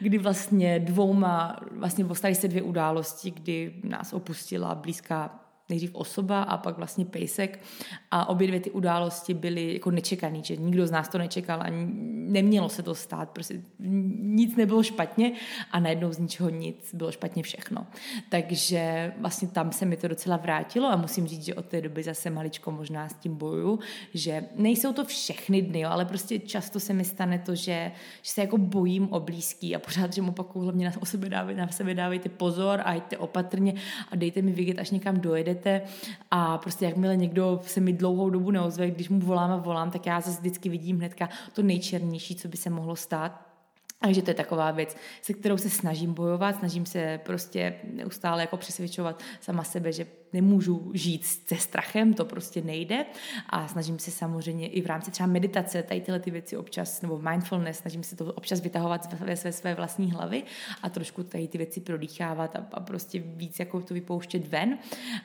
kdy 0.00 0.18
vlastně 0.18 0.78
dvouma, 0.80 1.60
vlastně 1.70 2.04
se 2.34 2.48
dvě 2.48 2.62
události, 2.62 3.30
kdy 3.30 3.80
nás 3.84 4.12
opustila 4.12 4.74
blízká 4.74 5.45
nejdřív 5.68 5.94
osoba 5.94 6.42
a 6.42 6.56
pak 6.56 6.76
vlastně 6.76 7.04
pejsek 7.04 7.60
a 8.10 8.28
obě 8.28 8.48
dvě 8.48 8.60
ty 8.60 8.70
události 8.70 9.34
byly 9.34 9.72
jako 9.74 9.90
nečekaný, 9.90 10.42
že 10.44 10.56
nikdo 10.56 10.86
z 10.86 10.90
nás 10.90 11.08
to 11.08 11.18
nečekal 11.18 11.60
a 11.60 11.66
nemělo 11.70 12.68
se 12.68 12.82
to 12.82 12.94
stát, 12.94 13.30
prostě 13.30 13.62
nic 14.18 14.56
nebylo 14.56 14.82
špatně 14.82 15.32
a 15.70 15.80
najednou 15.80 16.12
z 16.12 16.18
ničeho 16.18 16.50
nic, 16.50 16.94
bylo 16.94 17.12
špatně 17.12 17.42
všechno. 17.42 17.86
Takže 18.28 19.12
vlastně 19.18 19.48
tam 19.48 19.72
se 19.72 19.84
mi 19.84 19.96
to 19.96 20.08
docela 20.08 20.36
vrátilo 20.36 20.88
a 20.88 20.96
musím 20.96 21.26
říct, 21.26 21.44
že 21.44 21.54
od 21.54 21.66
té 21.66 21.80
doby 21.80 22.02
zase 22.02 22.30
maličko 22.30 22.70
možná 22.70 23.08
s 23.08 23.14
tím 23.14 23.36
boju, 23.36 23.78
že 24.14 24.44
nejsou 24.56 24.92
to 24.92 25.04
všechny 25.04 25.62
dny, 25.62 25.80
jo, 25.80 25.90
ale 25.90 26.04
prostě 26.04 26.38
často 26.38 26.80
se 26.80 26.92
mi 26.92 27.04
stane 27.04 27.38
to, 27.38 27.54
že, 27.54 27.92
že 28.22 28.30
se 28.30 28.40
jako 28.40 28.58
bojím 28.58 29.08
o 29.12 29.20
blízký 29.20 29.76
a 29.76 29.78
pořád, 29.78 30.12
že 30.12 30.22
mu 30.22 30.30
opakuju, 30.30 30.64
hlavně 30.64 30.86
na, 30.86 30.92
sebe 31.04 31.28
dávej, 31.28 31.56
na 31.56 31.68
sebe 31.68 31.94
dávejte 31.94 32.28
pozor 32.28 32.80
a 32.84 32.92
jděte 32.92 33.18
opatrně 33.18 33.74
a 34.10 34.16
dejte 34.16 34.42
mi 34.42 34.52
vidět, 34.52 34.78
až 34.78 34.90
někam 34.90 35.20
dojede 35.20 35.55
jedete 35.56 35.82
a 36.30 36.58
prostě 36.58 36.84
jakmile 36.84 37.16
někdo 37.16 37.60
se 37.66 37.80
mi 37.80 37.92
dlouhou 37.92 38.30
dobu 38.30 38.50
neozve, 38.50 38.90
když 38.90 39.08
mu 39.08 39.20
volám 39.20 39.50
a 39.50 39.56
volám, 39.56 39.90
tak 39.90 40.06
já 40.06 40.20
zase 40.20 40.40
vždycky 40.40 40.68
vidím 40.68 40.98
hnedka 40.98 41.28
to 41.52 41.62
nejčernější, 41.62 42.36
co 42.36 42.48
by 42.48 42.56
se 42.56 42.70
mohlo 42.70 42.96
stát. 42.96 43.46
Takže 44.00 44.22
to 44.22 44.30
je 44.30 44.34
taková 44.34 44.70
věc, 44.70 44.96
se 45.22 45.32
kterou 45.32 45.58
se 45.58 45.70
snažím 45.70 46.14
bojovat, 46.14 46.56
snažím 46.56 46.86
se 46.86 47.20
prostě 47.24 47.74
neustále 47.92 48.40
jako 48.40 48.56
přesvědčovat 48.56 49.22
sama 49.40 49.64
sebe, 49.64 49.92
že 49.92 50.06
nemůžu 50.32 50.90
žít 50.94 51.24
se 51.24 51.56
strachem, 51.56 52.14
to 52.14 52.24
prostě 52.24 52.62
nejde 52.62 53.06
a 53.50 53.68
snažím 53.68 53.98
se 53.98 54.10
samozřejmě 54.10 54.68
i 54.68 54.82
v 54.82 54.86
rámci 54.86 55.10
třeba 55.10 55.26
meditace 55.26 55.82
tady 55.82 56.00
tyhle 56.00 56.20
ty 56.20 56.30
věci 56.30 56.56
občas, 56.56 57.02
nebo 57.02 57.18
mindfulness, 57.18 57.78
snažím 57.78 58.02
se 58.02 58.16
to 58.16 58.24
občas 58.32 58.60
vytahovat 58.60 59.20
ve 59.20 59.36
své, 59.36 59.52
své 59.52 59.74
vlastní 59.74 60.12
hlavy 60.12 60.42
a 60.82 60.88
trošku 60.88 61.22
tady 61.22 61.48
ty 61.48 61.58
věci 61.58 61.80
prodýchávat 61.80 62.56
a, 62.56 62.66
a 62.72 62.80
prostě 62.80 63.18
víc 63.18 63.58
jako 63.58 63.80
to 63.80 63.94
vypouštět 63.94 64.48
ven. 64.48 64.78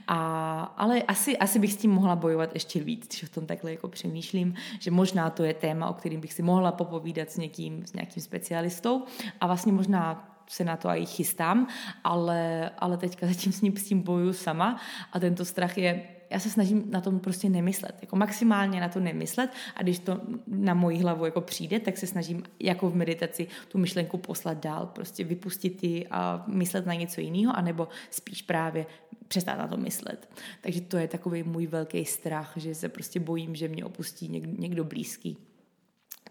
A, 0.07 0.63
ale 0.77 1.01
asi, 1.01 1.37
asi 1.37 1.59
bych 1.59 1.73
s 1.73 1.77
tím 1.77 1.91
mohla 1.91 2.15
bojovat 2.15 2.53
ještě 2.53 2.79
víc, 2.79 3.07
když 3.07 3.23
o 3.23 3.27
tom 3.27 3.45
takhle 3.45 3.71
jako 3.71 3.87
přemýšlím, 3.87 4.53
že 4.79 4.91
možná 4.91 5.29
to 5.29 5.43
je 5.43 5.53
téma, 5.53 5.89
o 5.89 5.93
kterým 5.93 6.21
bych 6.21 6.33
si 6.33 6.43
mohla 6.43 6.71
popovídat 6.71 7.31
s 7.31 7.37
někým, 7.37 7.85
s 7.85 7.93
nějakým 7.93 8.23
specialistou 8.23 9.03
a 9.41 9.47
vlastně 9.47 9.71
možná 9.73 10.30
se 10.47 10.63
na 10.63 10.77
to 10.77 10.89
i 10.89 11.05
chystám, 11.05 11.67
ale, 12.03 12.71
ale 12.77 12.97
teďka 12.97 13.27
zatím 13.27 13.51
s 13.51 13.61
ním, 13.61 13.77
s 13.77 13.83
tím 13.83 14.01
bojuju 14.01 14.33
sama 14.33 14.79
a 15.11 15.19
tento 15.19 15.45
strach 15.45 15.77
je, 15.77 16.03
já 16.29 16.39
se 16.39 16.49
snažím 16.49 16.83
na 16.89 17.01
tom 17.01 17.19
prostě 17.19 17.49
nemyslet, 17.49 17.97
jako 18.01 18.15
maximálně 18.15 18.81
na 18.81 18.89
to 18.89 18.99
nemyslet 18.99 19.51
a 19.75 19.83
když 19.83 19.99
to 19.99 20.21
na 20.47 20.73
moji 20.73 20.97
hlavu 20.97 21.25
jako 21.25 21.41
přijde, 21.41 21.79
tak 21.79 21.97
se 21.97 22.07
snažím 22.07 22.43
jako 22.59 22.89
v 22.89 22.95
meditaci 22.95 23.47
tu 23.67 23.77
myšlenku 23.77 24.17
poslat 24.17 24.57
dál, 24.57 24.85
prostě 24.85 25.23
vypustit 25.23 25.83
ji 25.83 26.07
a 26.07 26.43
myslet 26.47 26.85
na 26.85 26.93
něco 26.93 27.21
jiného, 27.21 27.57
anebo 27.57 27.87
spíš 28.09 28.41
právě 28.41 28.85
přestat 29.27 29.55
na 29.55 29.67
to 29.67 29.77
myslet. 29.77 30.29
Takže 30.61 30.81
to 30.81 30.97
je 30.97 31.07
takový 31.07 31.43
můj 31.43 31.67
velký 31.67 32.05
strach, 32.05 32.53
že 32.55 32.75
se 32.75 32.89
prostě 32.89 33.19
bojím, 33.19 33.55
že 33.55 33.67
mě 33.67 33.85
opustí 33.85 34.27
někdo, 34.27 34.61
někdo 34.61 34.83
blízký. 34.83 35.37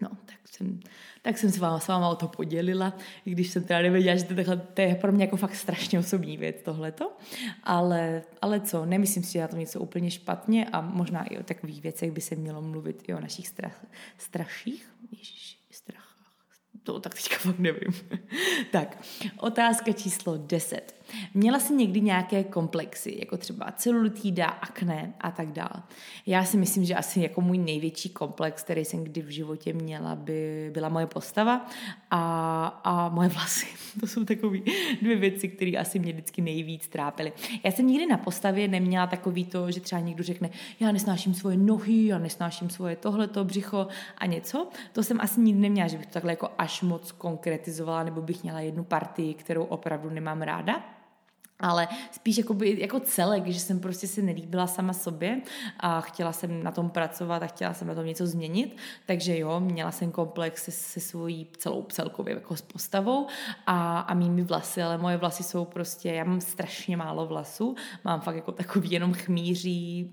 No, 0.01 0.09
tak 0.25 0.37
jsem, 0.47 0.79
tak 1.21 1.37
jsem 1.37 1.51
se 1.51 1.59
vám, 1.59 1.79
s 1.79 1.87
váma 1.87 2.09
o 2.09 2.15
to 2.15 2.27
podělila, 2.27 2.93
i 3.25 3.31
když 3.31 3.49
jsem 3.49 3.63
teda 3.63 3.81
nevěděla, 3.81 4.15
že 4.15 4.23
to, 4.23 4.35
takhle, 4.35 4.57
to 4.57 4.81
je 4.81 4.95
pro 4.95 5.11
mě 5.11 5.23
jako 5.23 5.37
fakt 5.37 5.55
strašně 5.55 5.99
osobní 5.99 6.37
věc 6.37 6.55
tohleto. 6.63 7.11
Ale, 7.63 8.23
ale 8.41 8.59
co, 8.59 8.85
nemyslím 8.85 9.23
si, 9.23 9.31
že 9.33 9.39
já 9.39 9.47
to 9.47 9.55
něco 9.55 9.79
úplně 9.79 10.11
špatně 10.11 10.65
a 10.65 10.81
možná 10.81 11.23
i 11.23 11.37
o 11.37 11.43
takových 11.43 11.81
věcech 11.81 12.11
by 12.11 12.21
se 12.21 12.35
mělo 12.35 12.61
mluvit 12.61 13.03
i 13.07 13.13
o 13.13 13.19
našich 13.19 13.47
strach, 13.47 13.85
straších. 14.17 14.91
Ježiši, 15.11 15.57
strach. 15.71 16.15
To 16.83 16.99
tak 16.99 17.15
teďka 17.15 17.35
fakt 17.37 17.59
nevím. 17.59 17.93
tak, 18.71 18.97
otázka 19.37 19.91
číslo 19.91 20.37
10. 20.37 20.95
Měla 21.33 21.59
jsi 21.59 21.73
někdy 21.73 22.01
nějaké 22.01 22.43
komplexy, 22.43 23.17
jako 23.19 23.37
třeba 23.37 23.71
celulitída, 23.71 24.45
akné 24.45 25.13
a 25.21 25.31
tak 25.31 25.51
dále. 25.51 25.83
Já 26.25 26.45
si 26.45 26.57
myslím, 26.57 26.85
že 26.85 26.95
asi 26.95 27.21
jako 27.21 27.41
můj 27.41 27.57
největší 27.57 28.09
komplex, 28.09 28.63
který 28.63 28.85
jsem 28.85 29.03
kdy 29.03 29.21
v 29.21 29.29
životě 29.29 29.73
měla, 29.73 30.15
by 30.15 30.69
byla 30.73 30.89
moje 30.89 31.07
postava 31.07 31.65
a, 32.11 32.65
a 32.83 33.09
moje 33.09 33.29
vlasy. 33.29 33.65
To 33.99 34.07
jsou 34.07 34.25
takové 34.25 34.57
dvě 35.01 35.15
věci, 35.15 35.47
které 35.47 35.71
asi 35.71 35.99
mě 35.99 36.13
vždycky 36.13 36.41
nejvíc 36.41 36.87
trápily. 36.87 37.33
Já 37.63 37.71
jsem 37.71 37.87
nikdy 37.87 38.05
na 38.05 38.17
postavě 38.17 38.67
neměla 38.67 39.07
takový 39.07 39.45
to, 39.45 39.71
že 39.71 39.79
třeba 39.79 40.01
někdo 40.01 40.23
řekne, 40.23 40.49
já 40.79 40.91
nesnáším 40.91 41.33
svoje 41.33 41.57
nohy, 41.57 42.05
já 42.05 42.17
nesnáším 42.17 42.69
svoje 42.69 42.95
tohleto 42.95 43.45
břicho 43.45 43.87
a 44.17 44.25
něco. 44.25 44.67
To 44.91 45.03
jsem 45.03 45.21
asi 45.21 45.41
nikdy 45.41 45.61
neměla, 45.61 45.87
že 45.87 45.97
bych 45.97 46.05
to 46.05 46.13
takhle 46.13 46.31
jako 46.31 46.49
až 46.57 46.81
moc 46.81 47.11
konkretizovala, 47.11 48.03
nebo 48.03 48.21
bych 48.21 48.43
měla 48.43 48.59
jednu 48.59 48.83
partii, 48.83 49.33
kterou 49.33 49.63
opravdu 49.63 50.09
nemám 50.09 50.41
ráda 50.41 51.00
ale 51.61 51.87
spíš 52.11 52.37
jakoby, 52.37 52.77
jako 52.81 52.99
celek, 52.99 53.47
že 53.47 53.59
jsem 53.59 53.79
prostě 53.79 54.07
si 54.07 54.21
nelíbila 54.21 54.67
sama 54.67 54.93
sobě 54.93 55.41
a 55.79 56.01
chtěla 56.01 56.33
jsem 56.33 56.63
na 56.63 56.71
tom 56.71 56.89
pracovat 56.89 57.43
a 57.43 57.47
chtěla 57.47 57.73
jsem 57.73 57.87
na 57.87 57.95
tom 57.95 58.05
něco 58.05 58.27
změnit, 58.27 58.77
takže 59.05 59.37
jo, 59.37 59.59
měla 59.59 59.91
jsem 59.91 60.11
komplex 60.11 60.63
se, 60.63 60.71
se 60.71 60.99
svojí 60.99 61.47
celou 61.57 61.83
celkově 61.83 62.33
jako 62.33 62.55
s 62.55 62.61
postavou 62.61 63.27
a, 63.65 63.99
a 63.99 64.13
mými 64.13 64.43
vlasy, 64.43 64.83
ale 64.83 64.97
moje 64.97 65.17
vlasy 65.17 65.43
jsou 65.43 65.65
prostě, 65.65 66.09
já 66.09 66.23
mám 66.23 66.41
strašně 66.41 66.97
málo 66.97 67.25
vlasů, 67.25 67.75
mám 68.03 68.21
fakt 68.21 68.35
jako 68.35 68.51
takový 68.51 68.91
jenom 68.91 69.13
chmíří, 69.13 70.11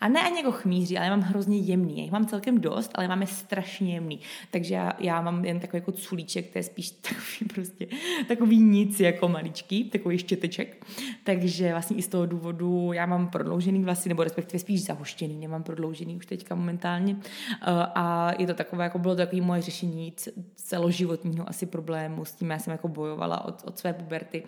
a 0.00 0.08
ne 0.08 0.20
ani 0.20 0.36
jako 0.36 0.52
chmíří, 0.52 0.96
ale 0.96 1.06
já 1.06 1.16
mám 1.16 1.24
hrozně 1.24 1.58
jemný. 1.58 1.96
Já 1.96 2.02
jich 2.02 2.12
mám 2.12 2.26
celkem 2.26 2.60
dost, 2.60 2.90
ale 2.94 3.08
máme 3.08 3.26
strašně 3.26 3.94
jemný. 3.94 4.20
Takže 4.50 4.74
já, 4.74 4.92
já 4.98 5.20
mám 5.20 5.44
jen 5.44 5.60
takový 5.60 5.78
jako 5.78 5.92
culíček, 5.92 6.52
to 6.52 6.58
je 6.58 6.62
spíš 6.62 6.90
takový 7.00 7.48
prostě 7.54 7.86
takový 8.28 8.58
nic 8.58 9.00
jako 9.00 9.28
maličký, 9.28 9.84
takový 9.84 10.18
štěteček. 10.18 10.86
Takže 11.24 11.70
vlastně 11.70 11.96
i 11.96 12.02
z 12.02 12.08
toho 12.08 12.26
důvodu 12.26 12.92
já 12.92 13.06
mám 13.06 13.28
prodloužený 13.28 13.84
vlasy, 13.84 14.08
nebo 14.08 14.24
respektive 14.24 14.60
spíš 14.60 14.84
zahuštěný, 14.84 15.36
nemám 15.36 15.62
prodloužený 15.62 16.16
už 16.16 16.26
teďka 16.26 16.54
momentálně. 16.54 17.16
Eh, 17.22 17.66
a 17.94 18.32
je 18.38 18.46
to 18.46 18.54
takové, 18.54 18.84
jako 18.84 18.98
bylo 18.98 19.14
to 19.14 19.22
takový 19.22 19.40
moje 19.40 19.62
řešení 19.62 20.12
celoživotního 20.54 21.48
asi 21.48 21.66
problému, 21.66 22.24
s 22.24 22.32
tím 22.32 22.50
já 22.50 22.58
jsem 22.58 22.72
jako 22.72 22.88
bojovala 22.88 23.44
od, 23.44 23.62
od 23.64 23.78
své 23.78 23.92
puberty 23.92 24.42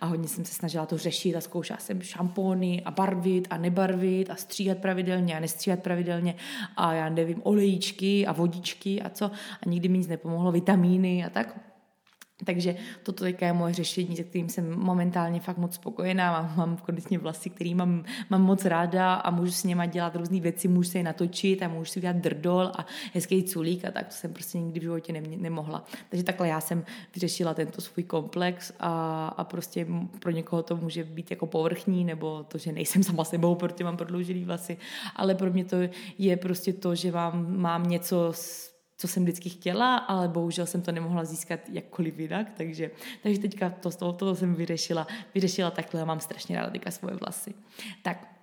a 0.00 0.06
hodně 0.06 0.28
jsem 0.28 0.44
se 0.44 0.54
snažila 0.54 0.86
to 0.86 0.98
řešit 0.98 1.36
a 1.36 1.40
zkoušela 1.40 1.78
jsem 1.78 2.02
šampóny 2.02 2.82
a 2.84 2.90
barvit 2.90 3.48
a 3.50 3.56
nebarvit 3.56 4.30
a 4.30 4.36
stříhat 4.36 4.75
stříhat 4.76 4.82
pravidelně 4.82 5.36
a 5.36 5.40
nestříhat 5.40 5.82
pravidelně 5.82 6.34
a 6.76 6.92
já 6.92 7.08
nevím, 7.08 7.40
olejíčky 7.44 8.26
a 8.26 8.32
vodičky 8.32 9.02
a 9.02 9.10
co 9.10 9.24
a 9.26 9.68
nikdy 9.68 9.88
mi 9.88 9.98
nic 9.98 10.08
nepomohlo, 10.08 10.52
vitamíny 10.52 11.24
a 11.24 11.30
tak. 11.30 11.75
Takže 12.44 12.76
toto 13.02 13.24
je 13.26 13.52
moje 13.52 13.74
řešení, 13.74 14.16
se 14.16 14.24
kterým 14.24 14.48
jsem 14.48 14.78
momentálně 14.78 15.40
fakt 15.40 15.58
moc 15.58 15.74
spokojená. 15.74 16.32
Mám, 16.32 16.56
mám 16.56 16.76
konečně 16.76 17.18
vlasy, 17.18 17.50
který 17.50 17.74
mám, 17.74 18.04
mám 18.30 18.42
moc 18.42 18.64
ráda 18.64 19.14
a 19.14 19.30
můžu 19.30 19.52
s 19.52 19.64
něma 19.64 19.86
dělat 19.86 20.16
různé 20.16 20.40
věci, 20.40 20.68
můžu 20.68 20.90
se 20.90 20.98
je 20.98 21.04
natočit 21.04 21.62
a 21.62 21.68
můžu 21.68 21.84
si 21.84 22.00
udělat 22.00 22.16
drdol 22.16 22.72
a 22.78 22.86
hezký 23.14 23.42
culík 23.42 23.84
a 23.84 23.90
tak 23.90 24.06
to 24.06 24.12
jsem 24.12 24.32
prostě 24.32 24.58
nikdy 24.58 24.80
v 24.80 24.82
životě 24.82 25.12
ne, 25.12 25.20
nemohla. 25.20 25.84
Takže 26.08 26.24
takhle 26.24 26.48
já 26.48 26.60
jsem 26.60 26.84
vyřešila 27.14 27.54
tento 27.54 27.80
svůj 27.80 28.04
komplex 28.04 28.72
a, 28.80 29.26
a 29.28 29.44
prostě 29.44 29.86
pro 30.18 30.30
někoho 30.30 30.62
to 30.62 30.76
může 30.76 31.04
být 31.04 31.30
jako 31.30 31.46
povrchní 31.46 32.04
nebo 32.04 32.44
to, 32.48 32.58
že 32.58 32.72
nejsem 32.72 33.02
sama 33.02 33.24
sebou, 33.24 33.54
protože 33.54 33.84
mám 33.84 33.96
prodloužený 33.96 34.44
vlasy, 34.44 34.76
ale 35.16 35.34
pro 35.34 35.50
mě 35.50 35.64
to 35.64 35.76
je 36.18 36.36
prostě 36.36 36.72
to, 36.72 36.94
že 36.94 37.10
vám, 37.10 37.56
mám 37.56 37.88
něco 37.88 38.28
s 38.32 38.75
co 38.96 39.08
jsem 39.08 39.22
vždycky 39.22 39.48
chtěla, 39.48 39.96
ale 39.96 40.28
bohužel 40.28 40.66
jsem 40.66 40.82
to 40.82 40.92
nemohla 40.92 41.24
získat 41.24 41.60
jakkoliv 41.68 42.18
jinak, 42.18 42.50
takže, 42.56 42.90
takže 43.22 43.40
teďka 43.40 43.70
to, 43.70 43.90
to, 43.90 44.12
to 44.12 44.34
jsem 44.34 44.54
vyřešila, 44.54 45.06
vyřešila 45.34 45.70
takhle 45.70 46.02
a 46.02 46.04
mám 46.04 46.20
strašně 46.20 46.56
ráda 46.56 46.70
teďka 46.70 46.90
svoje 46.90 47.16
vlasy. 47.16 47.54
Tak 48.02 48.36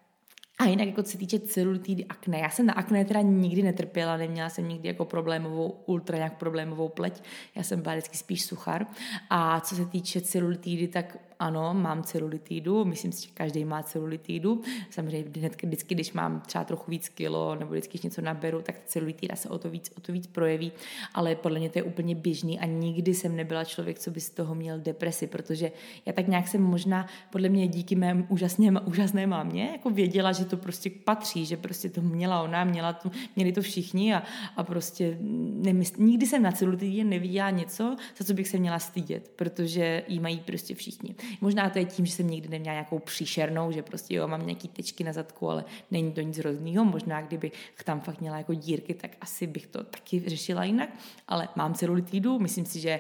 a 0.60 0.66
jinak, 0.66 0.88
jako 0.88 1.04
se 1.04 1.18
týče 1.18 1.40
celulitidy 1.40 2.06
akné, 2.06 2.40
já 2.40 2.50
jsem 2.50 2.66
na 2.66 2.74
akné 2.74 3.06
teda 3.06 3.22
nikdy 3.22 3.64
netrpěla, 3.64 4.18
neměla 4.18 4.50
jsem 4.50 4.68
nikdy 4.68 4.88
jako 4.88 5.06
problémovou, 5.06 5.84
ultra 5.86 6.18
nějak 6.18 6.38
problémovou 6.38 6.90
pleť, 6.90 7.24
já 7.56 7.64
jsem 7.64 7.82
byla 7.82 7.96
vždycky 7.96 8.18
spíš 8.18 8.46
suchar. 8.46 8.86
A 9.30 9.60
co 9.60 9.76
se 9.76 9.86
týče 9.86 10.22
celulitidy, 10.22 10.88
tak 10.88 11.18
ano, 11.44 11.74
mám 11.74 12.04
celulitidu, 12.04 12.86
myslím 12.86 13.12
si, 13.12 13.28
že 13.28 13.34
každý 13.34 13.66
má 13.66 13.84
celulitidu. 13.84 14.62
Samozřejmě 14.90 15.40
hned, 15.40 15.64
vždycky, 15.64 15.96
když 15.96 16.14
mám 16.14 16.42
třeba 16.42 16.64
trochu 16.64 16.92
víc 16.92 17.10
kilo 17.10 17.56
nebo 17.56 17.72
vždycky, 17.72 17.92
když 17.92 18.02
něco 18.02 18.22
naberu, 18.22 18.62
tak 18.62 18.76
celulitida 18.86 19.36
se 19.36 19.50
o 19.50 19.58
to 19.58 19.70
víc, 19.70 19.92
o 19.98 20.02
to 20.02 20.12
víc 20.12 20.28
projeví, 20.28 20.72
ale 21.14 21.36
podle 21.36 21.60
mě 21.60 21.70
to 21.70 21.80
je 21.80 21.84
úplně 21.84 22.16
běžný 22.16 22.60
a 22.60 22.66
nikdy 22.66 23.14
jsem 23.14 23.36
nebyla 23.36 23.64
člověk, 23.64 24.00
co 24.00 24.12
by 24.12 24.22
z 24.22 24.30
toho 24.30 24.56
měl 24.56 24.80
depresi, 24.80 25.28
protože 25.28 25.72
já 26.06 26.14
tak 26.14 26.28
nějak 26.28 26.48
jsem 26.48 26.62
možná, 26.62 27.08
podle 27.32 27.50
mě 27.50 27.68
díky 27.68 27.96
mém 27.96 28.26
úžasně, 28.30 28.72
úžasné 28.72 29.28
mámě, 29.28 29.70
jako 29.72 29.90
věděla, 29.90 30.32
že 30.32 30.46
to 30.46 30.58
prostě 30.58 30.90
patří, 30.90 31.46
že 31.46 31.58
prostě 31.58 31.90
to 31.90 32.02
měla 32.02 32.42
ona, 32.42 32.64
měla 32.64 32.94
to, 32.94 33.12
měli 33.36 33.52
to 33.52 33.62
všichni 33.62 34.16
a, 34.16 34.24
a 34.56 34.64
prostě 34.64 35.18
nemysl, 35.64 35.94
nikdy 35.98 36.26
jsem 36.26 36.44
na 36.44 36.52
celulitidě 36.52 37.04
neviděla 37.04 37.50
něco, 37.50 37.96
za 38.18 38.26
co 38.26 38.34
bych 38.34 38.48
se 38.48 38.58
měla 38.58 38.80
stydět, 38.80 39.32
protože 39.36 40.04
jí 40.08 40.20
mají 40.20 40.40
prostě 40.40 40.76
všichni. 40.76 41.16
Možná 41.42 41.70
to 41.70 41.80
je 41.80 41.86
tím, 41.86 42.06
že 42.06 42.12
jsem 42.12 42.28
nikdy 42.30 42.50
neměla 42.50 42.74
nějakou 42.74 43.00
příšernou, 43.00 43.72
že 43.72 43.82
prostě 43.82 44.16
jo, 44.16 44.28
mám 44.28 44.46
nějaký 44.46 44.68
tečky 44.68 45.04
na 45.04 45.14
zadku, 45.14 45.50
ale 45.50 45.66
není 45.92 46.12
to 46.12 46.22
nic 46.22 46.38
hroznýho. 46.38 46.86
Možná 46.86 47.22
kdybych 47.22 47.54
tam 47.84 48.02
fakt 48.02 48.22
měla 48.22 48.38
jako 48.38 48.54
dírky, 48.54 48.94
tak 48.94 49.12
asi 49.22 49.48
bych 49.48 49.68
to 49.68 49.84
taky 49.84 50.24
řešila 50.28 50.64
jinak. 50.64 50.90
Ale 51.28 51.50
mám 51.56 51.74
celulitidu, 51.74 52.40
myslím 52.40 52.66
si, 52.66 52.80
že 52.80 53.00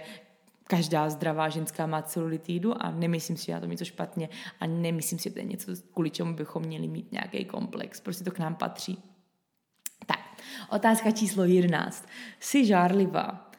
každá 0.67 1.09
zdravá 1.09 1.49
ženská 1.49 1.85
má 1.85 2.01
celulitidu 2.01 2.83
a 2.83 2.91
nemyslím 2.91 3.37
si, 3.37 3.45
že 3.45 3.51
já 3.51 3.59
to 3.59 3.65
něco 3.65 3.85
špatně 3.85 4.29
a 4.59 4.67
nemyslím 4.67 5.19
si, 5.19 5.23
že 5.23 5.29
to 5.29 5.39
je 5.39 5.45
něco, 5.45 5.71
kvůli 5.93 6.09
čemu 6.09 6.33
bychom 6.33 6.63
měli 6.63 6.87
mít 6.87 7.11
nějaký 7.11 7.45
komplex. 7.45 8.01
Prostě 8.01 8.23
to 8.23 8.31
k 8.31 8.39
nám 8.39 8.55
patří. 8.55 9.03
Tak, 10.05 10.19
otázka 10.69 11.11
číslo 11.11 11.43
11. 11.43 12.07
Jsi 12.39 12.65
žárlivá? 12.65 13.51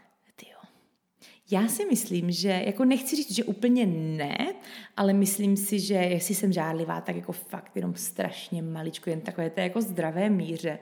Já 1.55 1.69
si 1.69 1.85
myslím, 1.85 2.31
že, 2.31 2.63
jako 2.67 2.85
nechci 2.85 3.17
říct, 3.17 3.33
že 3.33 3.45
úplně 3.45 3.87
ne, 3.87 4.55
ale 4.97 5.13
myslím 5.13 5.57
si, 5.57 5.81
že 5.81 5.95
jestli 5.95 6.35
jsem 6.35 6.53
žádlivá, 6.53 7.01
tak 7.01 7.17
jako 7.17 7.33
fakt 7.33 7.77
jenom 7.77 7.95
strašně 7.95 8.63
maličko, 8.63 9.11
jen 9.11 9.21
takové 9.21 9.51
to 9.51 9.61
jako 9.61 9.81
zdravé 9.81 10.31
míře. 10.31 10.79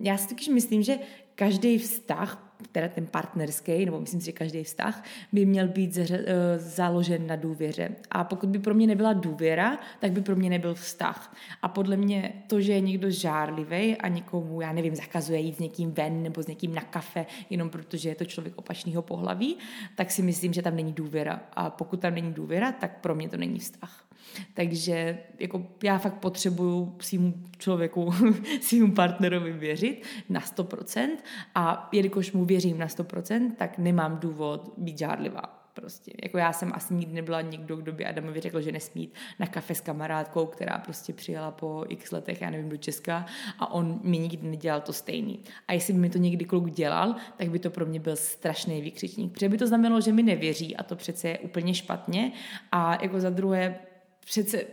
Já 0.00 0.16
si 0.16 0.28
totiž 0.28 0.48
myslím, 0.48 0.82
že 0.82 0.98
každý 1.34 1.78
vztah 1.78 2.49
teda 2.72 2.88
ten 2.88 3.06
partnerský, 3.06 3.84
nebo 3.84 4.00
myslím 4.00 4.20
si, 4.20 4.26
že 4.26 4.32
každý 4.32 4.64
vztah, 4.64 5.04
by 5.32 5.46
měl 5.46 5.68
být 5.68 5.94
zře, 5.94 6.24
eh, 6.26 6.58
založen 6.58 7.26
na 7.26 7.36
důvěře. 7.36 7.88
A 8.10 8.24
pokud 8.24 8.48
by 8.48 8.58
pro 8.58 8.74
mě 8.74 8.86
nebyla 8.86 9.12
důvěra, 9.12 9.78
tak 10.00 10.12
by 10.12 10.20
pro 10.20 10.36
mě 10.36 10.50
nebyl 10.50 10.74
vztah. 10.74 11.36
A 11.62 11.68
podle 11.68 11.96
mě 11.96 12.32
to, 12.46 12.60
že 12.60 12.72
je 12.72 12.80
někdo 12.80 13.10
žárlivý 13.10 13.96
a 13.96 14.08
někomu, 14.08 14.60
já 14.60 14.72
nevím, 14.72 14.96
zakazuje 14.96 15.40
jít 15.40 15.56
s 15.56 15.58
někým 15.58 15.92
ven 15.92 16.22
nebo 16.22 16.42
s 16.42 16.46
někým 16.46 16.74
na 16.74 16.82
kafe, 16.82 17.26
jenom 17.50 17.70
protože 17.70 18.08
je 18.08 18.14
to 18.14 18.24
člověk 18.24 18.58
opačného 18.58 19.02
pohlaví, 19.02 19.56
tak 19.94 20.10
si 20.10 20.22
myslím, 20.22 20.52
že 20.52 20.62
tam 20.62 20.76
není 20.76 20.92
důvěra. 20.92 21.40
A 21.52 21.70
pokud 21.70 22.00
tam 22.00 22.14
není 22.14 22.32
důvěra, 22.32 22.72
tak 22.72 23.00
pro 23.00 23.14
mě 23.14 23.28
to 23.28 23.36
není 23.36 23.58
vztah. 23.58 24.09
Takže 24.54 25.18
jako 25.38 25.66
já 25.84 25.98
fakt 25.98 26.14
potřebuju 26.14 26.96
svým 27.00 27.50
člověku, 27.58 28.14
svým 28.60 28.94
partnerovi 28.94 29.52
věřit 29.52 30.02
na 30.28 30.40
100% 30.40 31.08
a 31.54 31.88
jelikož 31.92 32.32
mu 32.32 32.44
věřím 32.44 32.78
na 32.78 32.86
100%, 32.86 33.50
tak 33.58 33.78
nemám 33.78 34.18
důvod 34.18 34.72
být 34.76 34.98
žádlivá. 34.98 35.60
Prostě. 35.74 36.12
Jako 36.22 36.38
já 36.38 36.52
jsem 36.52 36.72
asi 36.74 36.94
nikdy 36.94 37.14
nebyla 37.14 37.40
nikdo, 37.40 37.76
kdo 37.76 37.92
by 37.92 38.06
Adamovi 38.06 38.40
řekl, 38.40 38.60
že 38.60 38.72
nesmí 38.72 39.10
na 39.38 39.46
kafe 39.46 39.74
s 39.74 39.80
kamarádkou, 39.80 40.46
která 40.46 40.78
prostě 40.78 41.12
přijela 41.12 41.50
po 41.50 41.84
x 41.88 42.10
letech, 42.12 42.40
já 42.40 42.50
nevím, 42.50 42.68
do 42.68 42.76
Česka 42.76 43.26
a 43.58 43.72
on 43.72 44.00
mi 44.02 44.18
nikdy 44.18 44.48
nedělal 44.48 44.80
to 44.80 44.92
stejný. 44.92 45.40
A 45.68 45.72
jestli 45.72 45.92
by 45.92 45.98
mi 45.98 46.10
to 46.10 46.18
někdy 46.18 46.44
kluk 46.44 46.70
dělal, 46.70 47.14
tak 47.36 47.50
by 47.50 47.58
to 47.58 47.70
pro 47.70 47.86
mě 47.86 48.00
byl 48.00 48.16
strašný 48.16 48.82
vykřičník, 48.82 49.32
protože 49.32 49.48
by 49.48 49.58
to 49.58 49.66
znamenalo, 49.66 50.00
že 50.00 50.12
mi 50.12 50.22
nevěří 50.22 50.76
a 50.76 50.82
to 50.82 50.96
přece 50.96 51.28
je 51.28 51.38
úplně 51.38 51.74
špatně. 51.74 52.32
A 52.72 53.02
jako 53.02 53.20
za 53.20 53.30
druhé, 53.30 53.78
přece 54.24 54.64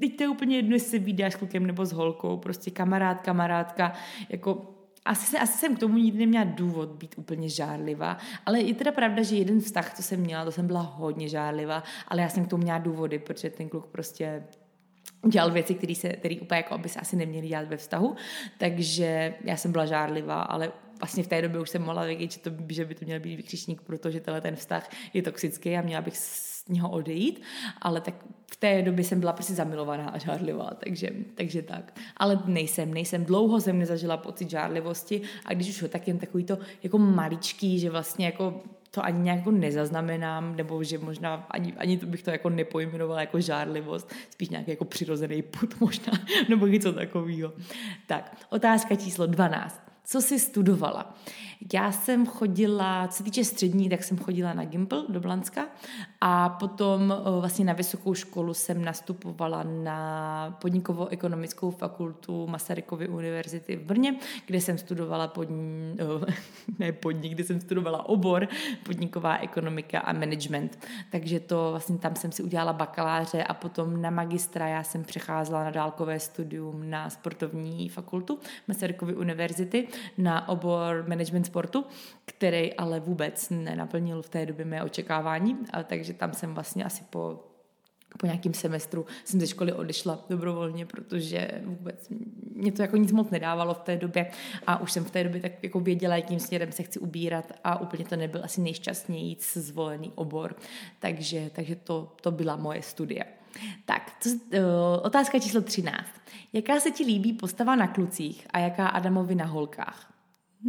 teď 0.00 0.16
to 0.16 0.22
je 0.22 0.28
úplně 0.28 0.56
jedno, 0.56 0.76
jestli 0.76 0.90
se 0.90 0.98
vydáš 0.98 1.32
s 1.32 1.36
klukem 1.36 1.66
nebo 1.66 1.86
s 1.86 1.92
holkou, 1.92 2.36
prostě 2.36 2.70
kamarád, 2.70 3.20
kamarádka, 3.20 3.92
jako 4.28 4.72
asi, 5.04 5.38
asi 5.38 5.58
jsem 5.58 5.76
k 5.76 5.78
tomu 5.78 5.98
nikdy 5.98 6.18
neměla 6.18 6.44
důvod 6.44 6.88
být 6.88 7.14
úplně 7.18 7.48
žárlivá, 7.48 8.18
ale 8.46 8.60
je 8.60 8.74
teda 8.74 8.92
pravda, 8.92 9.22
že 9.22 9.36
jeden 9.36 9.60
vztah, 9.60 9.94
co 9.94 10.02
jsem 10.02 10.20
měla, 10.20 10.44
to 10.44 10.52
jsem 10.52 10.66
byla 10.66 10.80
hodně 10.80 11.28
žárlivá, 11.28 11.82
ale 12.08 12.22
já 12.22 12.28
jsem 12.28 12.44
k 12.44 12.48
tomu 12.48 12.62
měla 12.62 12.78
důvody, 12.78 13.18
protože 13.18 13.50
ten 13.50 13.68
kluk 13.68 13.86
prostě 13.86 14.44
dělal 15.28 15.50
věci, 15.50 15.74
které 15.74 15.94
se, 15.94 16.08
který 16.08 16.40
úplně 16.40 16.56
jako 16.56 16.78
by 16.78 16.88
se 16.88 17.00
asi 17.00 17.16
neměly 17.16 17.48
dělat 17.48 17.68
ve 17.68 17.76
vztahu, 17.76 18.16
takže 18.58 19.34
já 19.44 19.56
jsem 19.56 19.72
byla 19.72 19.86
žárlivá, 19.86 20.42
ale 20.42 20.72
vlastně 20.98 21.22
v 21.22 21.28
té 21.28 21.42
době 21.42 21.60
už 21.60 21.70
jsem 21.70 21.82
mohla 21.82 22.04
vědět, 22.04 22.32
že, 22.32 22.40
to, 22.40 22.50
že 22.68 22.84
by 22.84 22.94
to 22.94 23.04
měl 23.04 23.20
být 23.20 23.36
vykřičník, 23.36 23.82
protože 23.82 24.20
tenhle 24.20 24.40
ten 24.40 24.56
vztah 24.56 24.90
je 25.14 25.22
toxický 25.22 25.76
a 25.76 25.82
měla 25.82 26.02
bych 26.02 26.16
něho 26.68 26.90
odejít, 26.90 27.42
ale 27.82 28.00
tak 28.00 28.14
v 28.52 28.56
té 28.56 28.82
době 28.82 29.04
jsem 29.04 29.20
byla 29.20 29.32
prostě 29.32 29.54
zamilovaná 29.54 30.08
a 30.08 30.18
žárlivá, 30.18 30.70
takže, 30.84 31.10
takže 31.34 31.62
tak. 31.62 32.00
Ale 32.16 32.42
nejsem, 32.46 32.94
nejsem. 32.94 33.24
Dlouho 33.24 33.60
jsem 33.60 33.78
nezažila 33.78 34.16
pocit 34.16 34.50
žárlivosti 34.50 35.20
a 35.44 35.54
když 35.54 35.68
už 35.68 35.82
ho, 35.82 35.88
tak 35.88 36.08
jen 36.08 36.18
takový 36.18 36.44
to 36.44 36.58
jako 36.82 36.98
maličký, 36.98 37.78
že 37.78 37.90
vlastně 37.90 38.26
jako 38.26 38.62
to 38.90 39.04
ani 39.04 39.20
nějak 39.20 39.38
jako 39.38 39.50
nezaznamenám, 39.50 40.56
nebo 40.56 40.84
že 40.84 40.98
možná 40.98 41.46
ani, 41.50 41.72
ani 41.72 41.98
to 41.98 42.06
bych 42.06 42.22
to 42.22 42.30
jako 42.30 42.50
nepojmenovala 42.50 43.20
jako 43.20 43.40
žárlivost, 43.40 44.12
spíš 44.30 44.48
nějaký 44.48 44.70
jako 44.70 44.84
přirozený 44.84 45.42
put 45.42 45.80
možná, 45.80 46.12
nebo 46.48 46.66
něco 46.66 46.92
takového. 46.92 47.52
Tak, 48.06 48.36
otázka 48.50 48.94
číslo 48.94 49.26
12 49.26 49.82
co 50.06 50.22
jsi 50.22 50.38
studovala. 50.38 51.14
Já 51.74 51.92
jsem 51.92 52.26
chodila, 52.26 53.08
co 53.08 53.16
se 53.16 53.22
týče 53.22 53.44
střední, 53.44 53.88
tak 53.88 54.04
jsem 54.04 54.18
chodila 54.18 54.52
na 54.54 54.64
Gimpl 54.64 55.06
do 55.08 55.20
Blanska 55.20 55.66
a 56.20 56.48
potom 56.48 57.14
vlastně 57.40 57.64
na 57.64 57.72
vysokou 57.72 58.14
školu 58.14 58.54
jsem 58.54 58.84
nastupovala 58.84 59.62
na 59.62 60.58
podnikovou 60.60 61.06
ekonomickou 61.06 61.70
fakultu 61.70 62.46
Masarykovy 62.46 63.08
univerzity 63.08 63.76
v 63.76 63.82
Brně, 63.82 64.16
kde 64.46 64.60
jsem 64.60 64.78
studovala 64.78 65.28
pod, 65.28 65.48
ne 66.78 66.92
podnik, 66.92 67.32
kde 67.32 67.44
jsem 67.44 67.60
studovala 67.60 68.08
obor 68.08 68.48
podniková 68.82 69.36
ekonomika 69.36 70.00
a 70.00 70.12
management. 70.12 70.78
Takže 71.10 71.40
to 71.40 71.68
vlastně 71.70 71.98
tam 71.98 72.16
jsem 72.16 72.32
si 72.32 72.42
udělala 72.42 72.72
bakaláře 72.72 73.44
a 73.44 73.54
potom 73.54 74.02
na 74.02 74.10
magistra 74.10 74.68
já 74.68 74.82
jsem 74.82 75.04
přecházela 75.04 75.64
na 75.64 75.70
dálkové 75.70 76.20
studium 76.20 76.90
na 76.90 77.10
sportovní 77.10 77.88
fakultu 77.88 78.38
Masarykovy 78.68 79.14
univerzity 79.14 79.88
na 80.18 80.48
obor 80.48 81.04
management 81.08 81.44
sportu, 81.44 81.84
který 82.24 82.74
ale 82.74 83.00
vůbec 83.00 83.50
nenaplnil 83.50 84.22
v 84.22 84.28
té 84.28 84.46
době 84.46 84.64
mé 84.64 84.82
očekávání, 84.82 85.58
takže 85.84 86.12
tam 86.12 86.34
jsem 86.34 86.54
vlastně 86.54 86.84
asi 86.84 87.04
po 87.10 87.46
po 88.18 88.26
nějakém 88.26 88.54
semestru 88.54 89.06
jsem 89.24 89.40
ze 89.40 89.46
školy 89.46 89.72
odešla 89.72 90.24
dobrovolně, 90.30 90.86
protože 90.86 91.48
vůbec 91.64 92.08
mě 92.54 92.72
to 92.72 92.82
jako 92.82 92.96
nic 92.96 93.12
moc 93.12 93.30
nedávalo 93.30 93.74
v 93.74 93.78
té 93.78 93.96
době 93.96 94.30
a 94.66 94.80
už 94.80 94.92
jsem 94.92 95.04
v 95.04 95.10
té 95.10 95.24
době 95.24 95.40
tak 95.40 95.52
jako 95.62 95.80
věděla, 95.80 96.16
jakým 96.16 96.40
směrem 96.40 96.72
se 96.72 96.82
chci 96.82 96.98
ubírat 96.98 97.52
a 97.64 97.80
úplně 97.80 98.04
to 98.04 98.16
nebyl 98.16 98.44
asi 98.44 98.60
nejšťastnějíc 98.60 99.56
zvolený 99.56 100.12
obor. 100.14 100.56
Takže, 101.00 101.50
takže 101.54 101.76
to, 101.76 102.12
to 102.20 102.30
byla 102.30 102.56
moje 102.56 102.82
studie. 102.82 103.24
Tak, 103.84 104.12
to, 104.22 104.28
uh, 104.28 104.64
otázka 105.02 105.38
číslo 105.38 105.60
13. 105.60 106.06
Jaká 106.52 106.80
se 106.80 106.90
ti 106.90 107.04
líbí 107.04 107.32
postava 107.32 107.76
na 107.76 107.86
klucích 107.86 108.46
a 108.50 108.58
jaká 108.58 108.88
Adamovi 108.88 109.34
na 109.34 109.44
holkách? 109.44 110.16